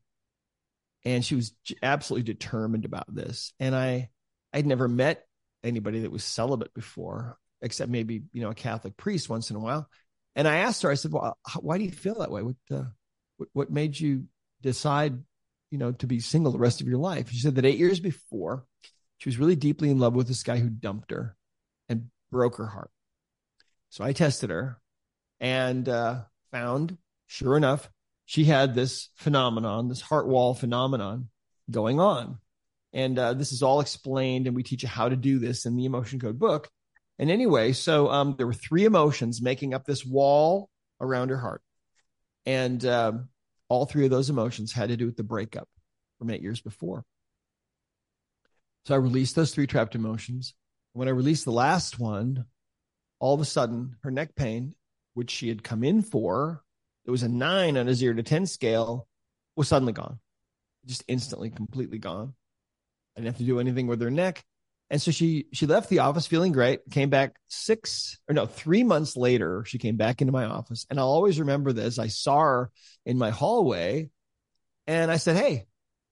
And 1.06 1.24
she 1.24 1.36
was 1.36 1.54
absolutely 1.84 2.34
determined 2.34 2.86
about 2.86 3.14
this. 3.14 3.54
And 3.60 3.76
I, 3.76 4.10
I'd 4.52 4.66
never 4.66 4.88
met 4.88 5.28
anybody 5.64 6.00
that 6.00 6.12
was 6.12 6.24
celibate 6.24 6.74
before. 6.74 7.38
Except 7.62 7.92
maybe 7.92 8.24
you 8.34 8.42
know 8.42 8.50
a 8.50 8.56
Catholic 8.56 8.98
priest 8.98 9.30
once 9.30 9.50
in 9.50 9.56
a 9.56 9.60
while. 9.60 9.90
And 10.36 10.48
I 10.48 10.58
asked 10.58 10.84
her, 10.84 10.92
I 10.92 10.96
said, 10.96 11.12
"Well, 11.12 11.38
why 11.60 11.78
do 11.78 11.84
you 11.84 11.92
feel 11.92 12.20
that 12.20 12.32
way? 12.32 12.44
What 12.44 12.56
uh, 12.72 12.84
what, 13.38 13.50
what 13.54 13.72
made 13.72 14.00
you 14.00 14.26
decide, 14.62 15.18
you 15.72 15.78
know, 15.78 15.92
to 15.94 16.08
be 16.08 16.20
single 16.20 16.52
the 16.52 16.60
rest 16.60 16.82
of 16.82 16.88
your 16.88 17.00
life?" 17.00 17.30
She 17.30 17.40
said 17.40 17.56
that 17.56 17.66
eight 17.66 17.80
years 17.80 18.00
before, 18.00 18.66
she 19.18 19.30
was 19.30 19.38
really 19.38 19.56
deeply 19.56 19.90
in 19.90 20.00
love 20.00 20.16
with 20.16 20.28
this 20.28 20.44
guy 20.44 20.58
who 20.58 20.70
dumped 20.70 21.12
her 21.12 21.36
and 21.88 22.10
broke 22.32 22.58
her 22.58 22.68
heart. 22.68 22.92
So 23.90 24.04
I 24.04 24.14
tested 24.14 24.50
her 24.50 24.80
and 25.40 25.90
uh, 25.90 26.22
found, 26.52 26.98
sure 27.28 27.58
enough, 27.58 27.90
she 28.26 28.44
had 28.44 28.76
this 28.76 29.10
phenomenon, 29.16 29.88
this 29.88 30.02
heart 30.02 30.28
wall 30.28 30.54
phenomenon 30.54 31.30
going 31.70 32.00
on. 32.00 32.38
And 32.94 33.18
uh, 33.20 33.34
this 33.34 33.52
is 33.52 33.62
all 33.62 33.82
explained, 33.82 34.48
and 34.48 34.56
we 34.56 34.64
teach 34.64 34.84
you 34.84 34.90
how 34.90 35.10
to 35.10 35.16
do 35.16 35.40
this 35.40 35.66
in 35.66 35.76
the 35.76 35.86
Emotion 35.86 36.20
Code 36.20 36.40
book. 36.40 36.70
And 37.20 37.30
anyway, 37.30 37.74
so 37.74 38.10
um, 38.10 38.36
there 38.38 38.48
were 38.48 38.54
three 38.54 38.86
emotions 38.86 39.42
making 39.42 39.74
up 39.74 39.86
this 39.86 40.06
wall 40.06 40.70
around 41.02 41.30
her 41.30 41.38
heart. 41.38 41.62
And 42.46 42.84
um, 42.86 43.28
all 43.68 43.86
three 43.86 44.06
of 44.06 44.12
those 44.12 44.30
emotions 44.30 44.72
had 44.72 44.90
to 44.90 44.98
do 44.98 45.06
with 45.06 45.18
the 45.18 45.24
breakup 45.24 45.68
from 46.18 46.30
eight 46.30 46.42
years 46.42 46.62
before. 46.62 47.04
So 48.86 48.96
I 48.96 48.98
released 48.98 49.36
those 49.36 49.54
three 49.54 49.68
trapped 49.68 49.96
emotions. 49.96 50.56
When 50.94 51.10
I 51.10 51.12
released 51.12 51.44
the 51.44 51.52
last 51.52 52.00
one, 52.00 52.46
all 53.20 53.36
of 53.36 53.42
a 53.42 53.46
sudden 53.46 53.98
her 54.04 54.12
neck 54.12 54.36
pain, 54.36 54.74
which 55.14 55.30
she 55.30 55.50
had 55.50 55.62
come 55.62 55.84
in 55.84 56.02
for, 56.02 56.64
it 57.06 57.12
was 57.12 57.24
a 57.24 57.30
nine 57.30 57.78
on 57.78 57.88
a 57.90 57.94
zero 57.94 58.16
to 58.16 58.24
10 58.24 58.46
scale, 58.46 59.08
was 59.58 59.68
suddenly 59.68 59.94
gone. 59.94 60.20
Just 60.86 61.04
instantly, 61.10 61.50
completely 61.50 61.98
gone. 61.98 62.34
I 63.16 63.20
didn't 63.20 63.34
have 63.34 63.40
to 63.40 63.44
do 63.44 63.60
anything 63.60 63.88
with 63.88 64.02
her 64.02 64.10
neck. 64.10 64.44
And 64.92 65.02
so 65.02 65.12
she 65.12 65.46
she 65.54 65.68
left 65.68 65.90
the 65.90 66.00
office 66.00 66.26
feeling 66.26 66.52
great, 66.52 66.80
came 66.90 67.10
back 67.10 67.36
six 67.48 68.18
or 68.28 68.34
no, 68.34 68.48
three 68.48 68.84
months 68.84 69.16
later, 69.16 69.64
she 69.66 69.78
came 69.78 69.98
back 69.98 70.22
into 70.22 70.34
my 70.34 70.46
office. 70.46 70.86
And 70.90 71.00
I'll 71.00 71.08
always 71.08 71.40
remember 71.40 71.74
this. 71.74 72.00
I 72.00 72.08
saw 72.08 72.40
her 72.40 72.72
in 73.06 73.18
my 73.18 73.30
hallway 73.30 74.10
and 74.88 75.12
I 75.12 75.18
said, 75.18 75.38
Hey, 75.38 75.68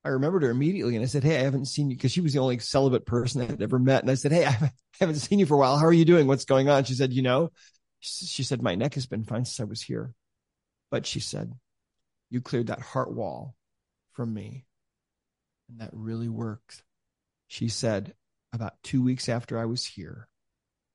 I 0.06 0.10
remembered 0.10 0.44
her 0.44 0.52
immediately. 0.52 0.96
And 0.96 1.04
I 1.04 1.08
said, 1.08 1.24
Hey, 1.24 1.40
I 1.40 1.44
haven't 1.44 1.66
seen 1.66 1.90
you 1.90 1.98
because 1.98 2.12
she 2.12 2.22
was 2.22 2.34
the 2.34 2.40
only 2.40 2.60
celibate 2.60 3.08
person 3.08 3.42
I 3.42 3.46
had 3.46 3.62
ever 3.62 3.80
met. 3.80 4.04
And 4.04 4.12
I 4.12 4.16
said, 4.16 4.32
Hey, 4.32 4.46
I 4.46 4.72
haven't 5.00 5.16
seen 5.16 5.40
you 5.40 5.48
for 5.48 5.56
a 5.56 5.58
while. 5.58 5.78
How 5.78 5.88
are 5.88 5.94
you 5.94 6.06
doing? 6.06 6.28
What's 6.28 6.46
going 6.46 6.70
on? 6.70 6.84
She 6.84 6.94
said, 6.94 7.14
You 7.14 7.24
know, 7.24 7.52
she 8.00 8.44
said, 8.44 8.62
My 8.62 8.76
neck 8.76 8.94
has 8.94 9.08
been 9.08 9.24
fine 9.24 9.46
since 9.46 9.60
I 9.60 9.64
was 9.64 9.82
here. 9.82 10.14
But 10.92 11.08
she 11.08 11.20
said, 11.20 11.52
You 12.30 12.42
cleared 12.42 12.68
that 12.68 12.82
heart 12.82 13.12
wall 13.12 13.56
from 14.14 14.34
me. 14.34 14.66
And 15.70 15.82
that 15.82 15.90
really 15.94 16.30
worked. 16.30 16.84
She 17.48 17.68
said, 17.68 18.14
about 18.54 18.82
two 18.84 19.02
weeks 19.04 19.30
after 19.30 19.60
I 19.60 19.66
was 19.66 19.86
here, 19.86 20.28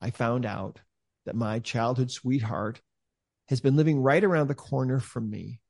I 0.01 0.11
found 0.11 0.47
out 0.47 0.81
that 1.27 1.37
my 1.37 1.61
childhood 1.61 2.11
sweetheart 2.11 2.81
has 3.49 3.61
been 3.61 3.77
living 3.77 4.01
right 4.01 4.23
around 4.23 4.49
the 4.49 4.55
corner 4.55 4.99
from 4.99 5.29
me 5.29 5.61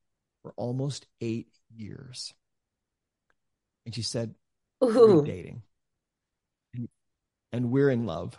for 0.42 0.52
almost 0.56 1.06
eight 1.20 1.48
years. 1.74 2.32
And 3.84 3.94
she 3.94 4.02
said, 4.02 4.34
We're 4.80 5.22
dating. 5.22 5.62
And, 6.74 6.88
and 7.52 7.70
we're 7.70 7.90
in 7.90 8.06
love. 8.06 8.38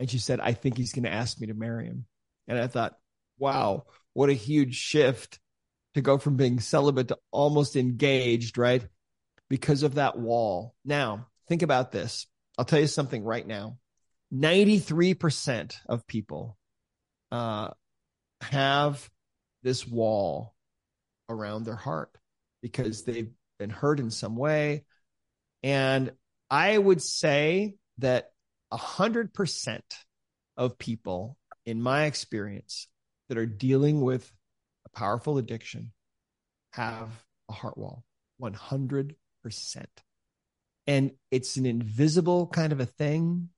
And 0.00 0.10
she 0.10 0.18
said, 0.18 0.40
I 0.40 0.52
think 0.52 0.76
he's 0.76 0.92
going 0.92 1.04
to 1.04 1.12
ask 1.12 1.40
me 1.40 1.48
to 1.48 1.54
marry 1.54 1.86
him. 1.86 2.06
And 2.46 2.58
I 2.58 2.66
thought, 2.66 2.96
wow, 3.38 3.84
what 4.14 4.30
a 4.30 4.34
huge 4.34 4.74
shift 4.74 5.38
to 5.94 6.00
go 6.00 6.18
from 6.18 6.36
being 6.36 6.60
celibate 6.60 7.08
to 7.08 7.18
almost 7.30 7.76
engaged, 7.76 8.58
right? 8.58 8.86
Because 9.48 9.82
of 9.82 9.94
that 9.94 10.18
wall. 10.18 10.74
Now, 10.84 11.26
think 11.48 11.62
about 11.62 11.92
this. 11.92 12.26
I'll 12.58 12.64
tell 12.64 12.80
you 12.80 12.88
something 12.88 13.22
right 13.22 13.46
now. 13.46 13.78
93% 14.34 15.76
of 15.88 16.06
people 16.06 16.58
uh, 17.30 17.68
have 18.42 19.08
this 19.62 19.86
wall 19.86 20.54
around 21.28 21.64
their 21.64 21.76
heart 21.76 22.10
because 22.60 23.04
they've 23.04 23.30
been 23.60 23.70
hurt 23.70 24.00
in 24.00 24.10
some 24.10 24.36
way. 24.36 24.84
And 25.62 26.12
I 26.50 26.76
would 26.76 27.00
say 27.00 27.76
that 27.98 28.32
100% 28.72 29.80
of 30.56 30.78
people, 30.78 31.36
in 31.64 31.80
my 31.80 32.04
experience, 32.04 32.88
that 33.28 33.38
are 33.38 33.46
dealing 33.46 34.00
with 34.00 34.30
a 34.84 34.98
powerful 34.98 35.38
addiction 35.38 35.92
have 36.72 37.10
a 37.48 37.52
heart 37.52 37.78
wall. 37.78 38.04
100% 38.42 39.14
and 40.88 41.12
it's 41.30 41.56
an 41.58 41.66
invisible 41.66 42.46
kind 42.46 42.72
of 42.72 42.80
a 42.80 42.86
thing. 42.86 43.50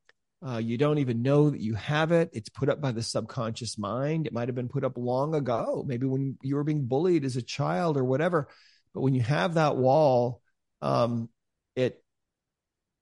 Uh, 0.46 0.58
you 0.58 0.76
don't 0.76 0.98
even 0.98 1.22
know 1.22 1.48
that 1.50 1.60
you 1.60 1.74
have 1.74 2.10
it. 2.10 2.28
It's 2.32 2.48
put 2.48 2.68
up 2.68 2.80
by 2.80 2.90
the 2.90 3.02
subconscious 3.02 3.78
mind. 3.78 4.26
It 4.26 4.32
might 4.32 4.48
have 4.48 4.56
been 4.56 4.68
put 4.68 4.84
up 4.84 4.96
long 4.96 5.34
ago, 5.34 5.84
maybe 5.86 6.06
when 6.06 6.36
you 6.42 6.56
were 6.56 6.64
being 6.64 6.86
bullied 6.86 7.24
as 7.24 7.36
a 7.36 7.42
child 7.42 7.96
or 7.96 8.04
whatever. 8.04 8.48
But 8.92 9.02
when 9.02 9.14
you 9.14 9.20
have 9.20 9.54
that 9.54 9.76
wall, 9.76 10.42
um, 10.82 11.28
it 11.76 12.02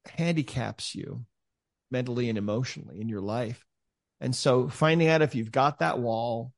handicaps 0.07 0.95
you 0.95 1.25
mentally 1.91 2.29
and 2.29 2.37
emotionally 2.37 3.01
in 3.01 3.09
your 3.09 3.23
life. 3.23 3.65
And 4.21 4.37
so 4.37 4.69
finding 4.69 5.09
out 5.09 5.23
if 5.23 5.35
you've 5.35 5.53
got 5.53 5.79
that 5.79 6.01
wall, 6.01 6.53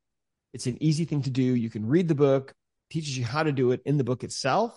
it's 0.53 0.67
an 0.67 0.83
easy 0.83 1.05
thing 1.05 1.23
to 1.23 1.31
do. 1.31 1.43
You 1.43 1.71
can 1.71 1.87
read 1.87 2.09
the 2.09 2.17
book, 2.17 2.53
teaches 2.91 3.17
you 3.17 3.25
how 3.25 3.45
to 3.45 3.53
do 3.53 3.71
it 3.71 3.81
in 3.85 3.97
the 3.97 4.05
book 4.05 4.25
itself. 4.25 4.77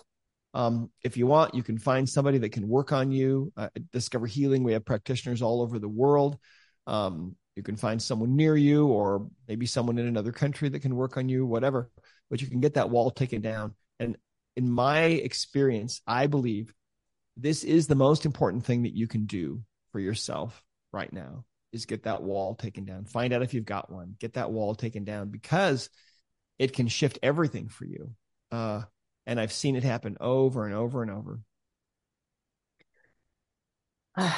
Um, 0.54 0.90
if 1.02 1.16
you 1.16 1.26
want, 1.26 1.54
you 1.54 1.62
can 1.62 1.78
find 1.78 2.08
somebody 2.08 2.38
that 2.38 2.52
can 2.52 2.68
work 2.68 2.92
on 2.92 3.10
you. 3.10 3.52
Uh, 3.56 3.68
Discover 3.92 4.26
Healing, 4.26 4.62
we 4.62 4.72
have 4.72 4.84
practitioners 4.84 5.42
all 5.42 5.60
over 5.60 5.78
the 5.78 5.88
world. 5.88 6.38
Um, 6.86 7.34
you 7.56 7.62
can 7.62 7.76
find 7.76 8.00
someone 8.00 8.36
near 8.36 8.56
you, 8.56 8.86
or 8.86 9.28
maybe 9.48 9.66
someone 9.66 9.98
in 9.98 10.06
another 10.06 10.32
country 10.32 10.68
that 10.68 10.80
can 10.80 10.94
work 10.96 11.16
on 11.16 11.28
you, 11.28 11.44
whatever. 11.44 11.90
But 12.30 12.40
you 12.40 12.48
can 12.48 12.60
get 12.60 12.74
that 12.74 12.90
wall 12.90 13.10
taken 13.10 13.42
down. 13.42 13.74
And 13.98 14.16
in 14.56 14.70
my 14.70 15.02
experience, 15.02 16.00
I 16.06 16.28
believe 16.28 16.72
this 17.36 17.64
is 17.64 17.86
the 17.86 17.94
most 17.96 18.24
important 18.24 18.64
thing 18.64 18.84
that 18.84 18.96
you 18.96 19.08
can 19.08 19.26
do 19.26 19.62
for 19.92 19.98
yourself 19.98 20.62
right 20.92 21.12
now 21.12 21.44
is 21.72 21.86
get 21.86 22.04
that 22.04 22.22
wall 22.22 22.54
taken 22.54 22.84
down. 22.84 23.04
Find 23.04 23.32
out 23.32 23.42
if 23.42 23.54
you've 23.54 23.64
got 23.64 23.90
one. 23.90 24.14
Get 24.20 24.34
that 24.34 24.52
wall 24.52 24.76
taken 24.76 25.02
down 25.04 25.30
because 25.30 25.90
it 26.58 26.72
can 26.72 26.86
shift 26.86 27.18
everything 27.22 27.68
for 27.68 27.84
you. 27.84 28.12
Uh, 28.52 28.82
and 29.26 29.40
I've 29.40 29.52
seen 29.52 29.76
it 29.76 29.84
happen 29.84 30.16
over 30.20 30.66
and 30.66 30.74
over 30.74 31.02
and 31.02 31.10
over. 31.10 31.40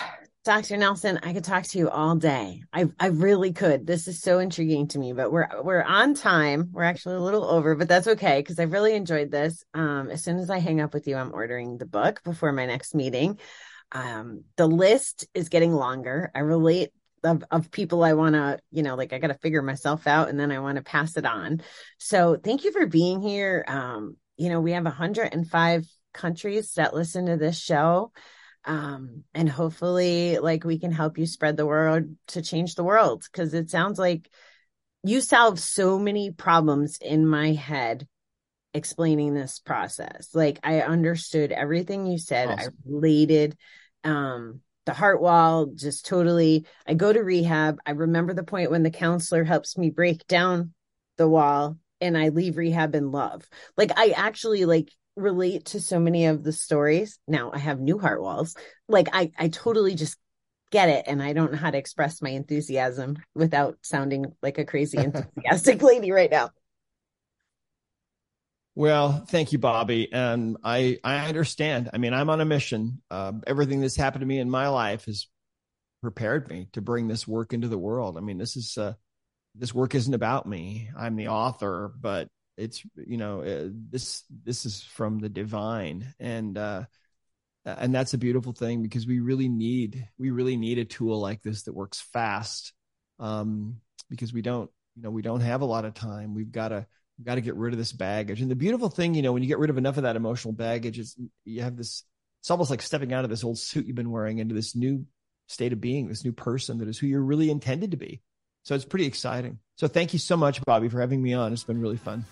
Dr. 0.44 0.76
Nelson, 0.76 1.18
I 1.24 1.32
could 1.32 1.42
talk 1.42 1.64
to 1.64 1.78
you 1.78 1.90
all 1.90 2.14
day. 2.14 2.62
I 2.72 2.86
I 3.00 3.08
really 3.08 3.52
could. 3.52 3.84
This 3.84 4.06
is 4.06 4.22
so 4.22 4.38
intriguing 4.38 4.86
to 4.88 4.98
me, 4.98 5.12
but 5.12 5.32
we're 5.32 5.48
we're 5.62 5.82
on 5.82 6.14
time. 6.14 6.70
We're 6.72 6.84
actually 6.84 7.16
a 7.16 7.20
little 7.20 7.44
over, 7.44 7.74
but 7.74 7.88
that's 7.88 8.06
okay 8.06 8.38
because 8.38 8.60
I've 8.60 8.70
really 8.70 8.94
enjoyed 8.94 9.32
this. 9.32 9.64
Um, 9.74 10.08
as 10.08 10.22
soon 10.22 10.38
as 10.38 10.48
I 10.48 10.60
hang 10.60 10.80
up 10.80 10.94
with 10.94 11.08
you, 11.08 11.16
I'm 11.16 11.34
ordering 11.34 11.78
the 11.78 11.86
book 11.86 12.22
before 12.22 12.52
my 12.52 12.64
next 12.64 12.94
meeting. 12.94 13.40
Um, 13.90 14.44
the 14.56 14.68
list 14.68 15.26
is 15.34 15.48
getting 15.48 15.72
longer. 15.72 16.30
I 16.32 16.40
relate 16.40 16.90
of, 17.24 17.44
of 17.50 17.70
people 17.70 18.04
I 18.04 18.12
want 18.12 18.34
to, 18.34 18.58
you 18.70 18.82
know, 18.82 18.94
like 18.94 19.12
I 19.12 19.18
got 19.18 19.28
to 19.28 19.34
figure 19.34 19.62
myself 19.62 20.06
out 20.06 20.28
and 20.28 20.38
then 20.38 20.52
I 20.52 20.60
want 20.60 20.76
to 20.76 20.82
pass 20.82 21.16
it 21.16 21.26
on. 21.26 21.60
So 21.98 22.36
thank 22.36 22.64
you 22.64 22.72
for 22.72 22.86
being 22.86 23.20
here. 23.20 23.64
Um, 23.66 24.16
you 24.36 24.48
know, 24.48 24.60
we 24.60 24.72
have 24.72 24.84
105 24.84 25.86
countries 26.12 26.72
that 26.74 26.94
listen 26.94 27.26
to 27.26 27.36
this 27.36 27.58
show. 27.58 28.12
Um, 28.64 29.22
and 29.32 29.48
hopefully, 29.48 30.38
like, 30.38 30.64
we 30.64 30.78
can 30.78 30.90
help 30.90 31.18
you 31.18 31.26
spread 31.26 31.56
the 31.56 31.66
word 31.66 32.16
to 32.28 32.42
change 32.42 32.74
the 32.74 32.84
world 32.84 33.24
because 33.30 33.54
it 33.54 33.70
sounds 33.70 33.98
like 33.98 34.28
you 35.04 35.20
solve 35.20 35.60
so 35.60 35.98
many 35.98 36.32
problems 36.32 36.98
in 37.00 37.26
my 37.26 37.52
head 37.52 38.08
explaining 38.74 39.34
this 39.34 39.60
process. 39.60 40.30
Like, 40.34 40.58
I 40.64 40.80
understood 40.80 41.52
everything 41.52 42.06
you 42.06 42.18
said, 42.18 42.48
awesome. 42.48 42.74
I 42.86 42.90
related. 42.90 43.56
Um, 44.02 44.62
the 44.86 44.94
heart 44.94 45.20
wall 45.20 45.66
just 45.66 46.06
totally 46.06 46.64
i 46.86 46.94
go 46.94 47.12
to 47.12 47.18
rehab 47.20 47.78
i 47.84 47.90
remember 47.90 48.32
the 48.32 48.44
point 48.44 48.70
when 48.70 48.84
the 48.84 48.90
counselor 48.90 49.44
helps 49.44 49.76
me 49.76 49.90
break 49.90 50.24
down 50.28 50.72
the 51.16 51.28
wall 51.28 51.76
and 52.00 52.16
I 52.16 52.28
leave 52.28 52.56
rehab 52.56 52.94
in 52.94 53.10
love. 53.10 53.42
Like 53.76 53.92
I 53.96 54.10
actually 54.10 54.64
like 54.64 54.90
relate 55.16 55.66
to 55.66 55.80
so 55.80 55.98
many 55.98 56.26
of 56.26 56.42
the 56.42 56.52
stories. 56.52 57.18
Now 57.26 57.50
I 57.52 57.58
have 57.58 57.80
new 57.80 57.98
heart 57.98 58.20
walls. 58.20 58.54
Like 58.88 59.08
I 59.12 59.32
I 59.38 59.48
totally 59.48 59.94
just 59.94 60.18
get 60.70 60.88
it 60.88 61.04
and 61.06 61.22
I 61.22 61.32
don't 61.32 61.52
know 61.52 61.58
how 61.58 61.70
to 61.70 61.78
express 61.78 62.20
my 62.20 62.30
enthusiasm 62.30 63.16
without 63.34 63.78
sounding 63.82 64.26
like 64.42 64.58
a 64.58 64.64
crazy 64.64 64.98
enthusiastic 65.04 65.82
lady 65.82 66.12
right 66.12 66.30
now. 66.30 66.50
Well, 68.74 69.24
thank 69.30 69.52
you, 69.52 69.58
Bobby. 69.58 70.12
And 70.12 70.58
I, 70.62 70.98
I 71.02 71.28
understand. 71.28 71.88
I 71.94 71.98
mean, 71.98 72.12
I'm 72.12 72.28
on 72.28 72.42
a 72.42 72.44
mission. 72.44 73.00
Uh, 73.10 73.32
everything 73.46 73.80
that's 73.80 73.96
happened 73.96 74.20
to 74.20 74.26
me 74.26 74.38
in 74.38 74.50
my 74.50 74.68
life 74.68 75.06
has 75.06 75.28
prepared 76.02 76.50
me 76.50 76.68
to 76.72 76.82
bring 76.82 77.08
this 77.08 77.26
work 77.26 77.54
into 77.54 77.68
the 77.68 77.78
world. 77.78 78.18
I 78.18 78.20
mean, 78.20 78.36
this 78.36 78.54
is, 78.54 78.76
uh, 78.76 78.92
this 79.56 79.74
work 79.74 79.94
isn't 79.94 80.14
about 80.14 80.46
me. 80.46 80.90
I'm 80.96 81.16
the 81.16 81.28
author, 81.28 81.92
but 82.00 82.28
it's 82.56 82.82
you 82.96 83.16
know 83.16 83.42
uh, 83.42 83.68
this 83.90 84.24
this 84.44 84.64
is 84.64 84.82
from 84.82 85.18
the 85.18 85.28
divine 85.28 86.14
and 86.18 86.56
uh 86.56 86.84
and 87.66 87.94
that's 87.94 88.14
a 88.14 88.18
beautiful 88.18 88.52
thing 88.52 88.82
because 88.82 89.06
we 89.06 89.20
really 89.20 89.48
need 89.48 90.08
we 90.18 90.30
really 90.30 90.56
need 90.56 90.78
a 90.78 90.84
tool 90.84 91.20
like 91.20 91.42
this 91.42 91.64
that 91.64 91.74
works 91.74 92.00
fast 92.00 92.72
um, 93.18 93.76
because 94.10 94.32
we 94.32 94.42
don't, 94.42 94.70
you 94.94 95.02
know, 95.02 95.10
we 95.10 95.22
don't 95.22 95.40
have 95.40 95.62
a 95.62 95.66
lot 95.66 95.84
of 95.84 95.94
time. 95.94 96.34
We've 96.34 96.52
got 96.52 96.68
to, 96.68 96.86
we've 97.18 97.26
got 97.26 97.36
to 97.36 97.40
get 97.40 97.56
rid 97.56 97.72
of 97.72 97.78
this 97.78 97.92
baggage. 97.92 98.40
And 98.40 98.50
the 98.50 98.56
beautiful 98.56 98.88
thing, 98.88 99.14
you 99.14 99.22
know, 99.22 99.32
when 99.32 99.42
you 99.42 99.48
get 99.48 99.58
rid 99.58 99.70
of 99.70 99.78
enough 99.78 99.96
of 99.96 100.04
that 100.04 100.16
emotional 100.16 100.52
baggage, 100.52 100.98
is 100.98 101.16
you 101.44 101.62
have 101.62 101.76
this. 101.76 102.04
It's 102.40 102.50
almost 102.50 102.70
like 102.70 102.82
stepping 102.82 103.12
out 103.12 103.24
of 103.24 103.30
this 103.30 103.42
old 103.42 103.58
suit 103.58 103.86
you've 103.86 103.96
been 103.96 104.10
wearing 104.10 104.38
into 104.38 104.54
this 104.54 104.76
new 104.76 105.04
state 105.48 105.72
of 105.72 105.80
being, 105.80 106.06
this 106.06 106.24
new 106.24 106.32
person 106.32 106.78
that 106.78 106.88
is 106.88 106.98
who 106.98 107.06
you're 107.06 107.20
really 107.20 107.50
intended 107.50 107.90
to 107.90 107.96
be. 107.96 108.22
So 108.66 108.74
it's 108.74 108.84
pretty 108.84 109.06
exciting. 109.06 109.60
So 109.76 109.86
thank 109.86 110.12
you 110.12 110.18
so 110.18 110.36
much, 110.36 110.60
Bobby, 110.64 110.88
for 110.88 111.00
having 111.00 111.22
me 111.22 111.34
on. 111.34 111.52
It's 111.52 111.62
been 111.62 111.80
really 111.80 111.96
fun. 111.96 112.24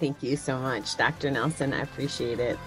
Thank 0.00 0.20
you 0.20 0.36
so 0.36 0.58
much, 0.58 0.96
Dr. 0.96 1.30
Nelson. 1.30 1.72
I 1.72 1.82
appreciate 1.82 2.40
it. 2.40 2.58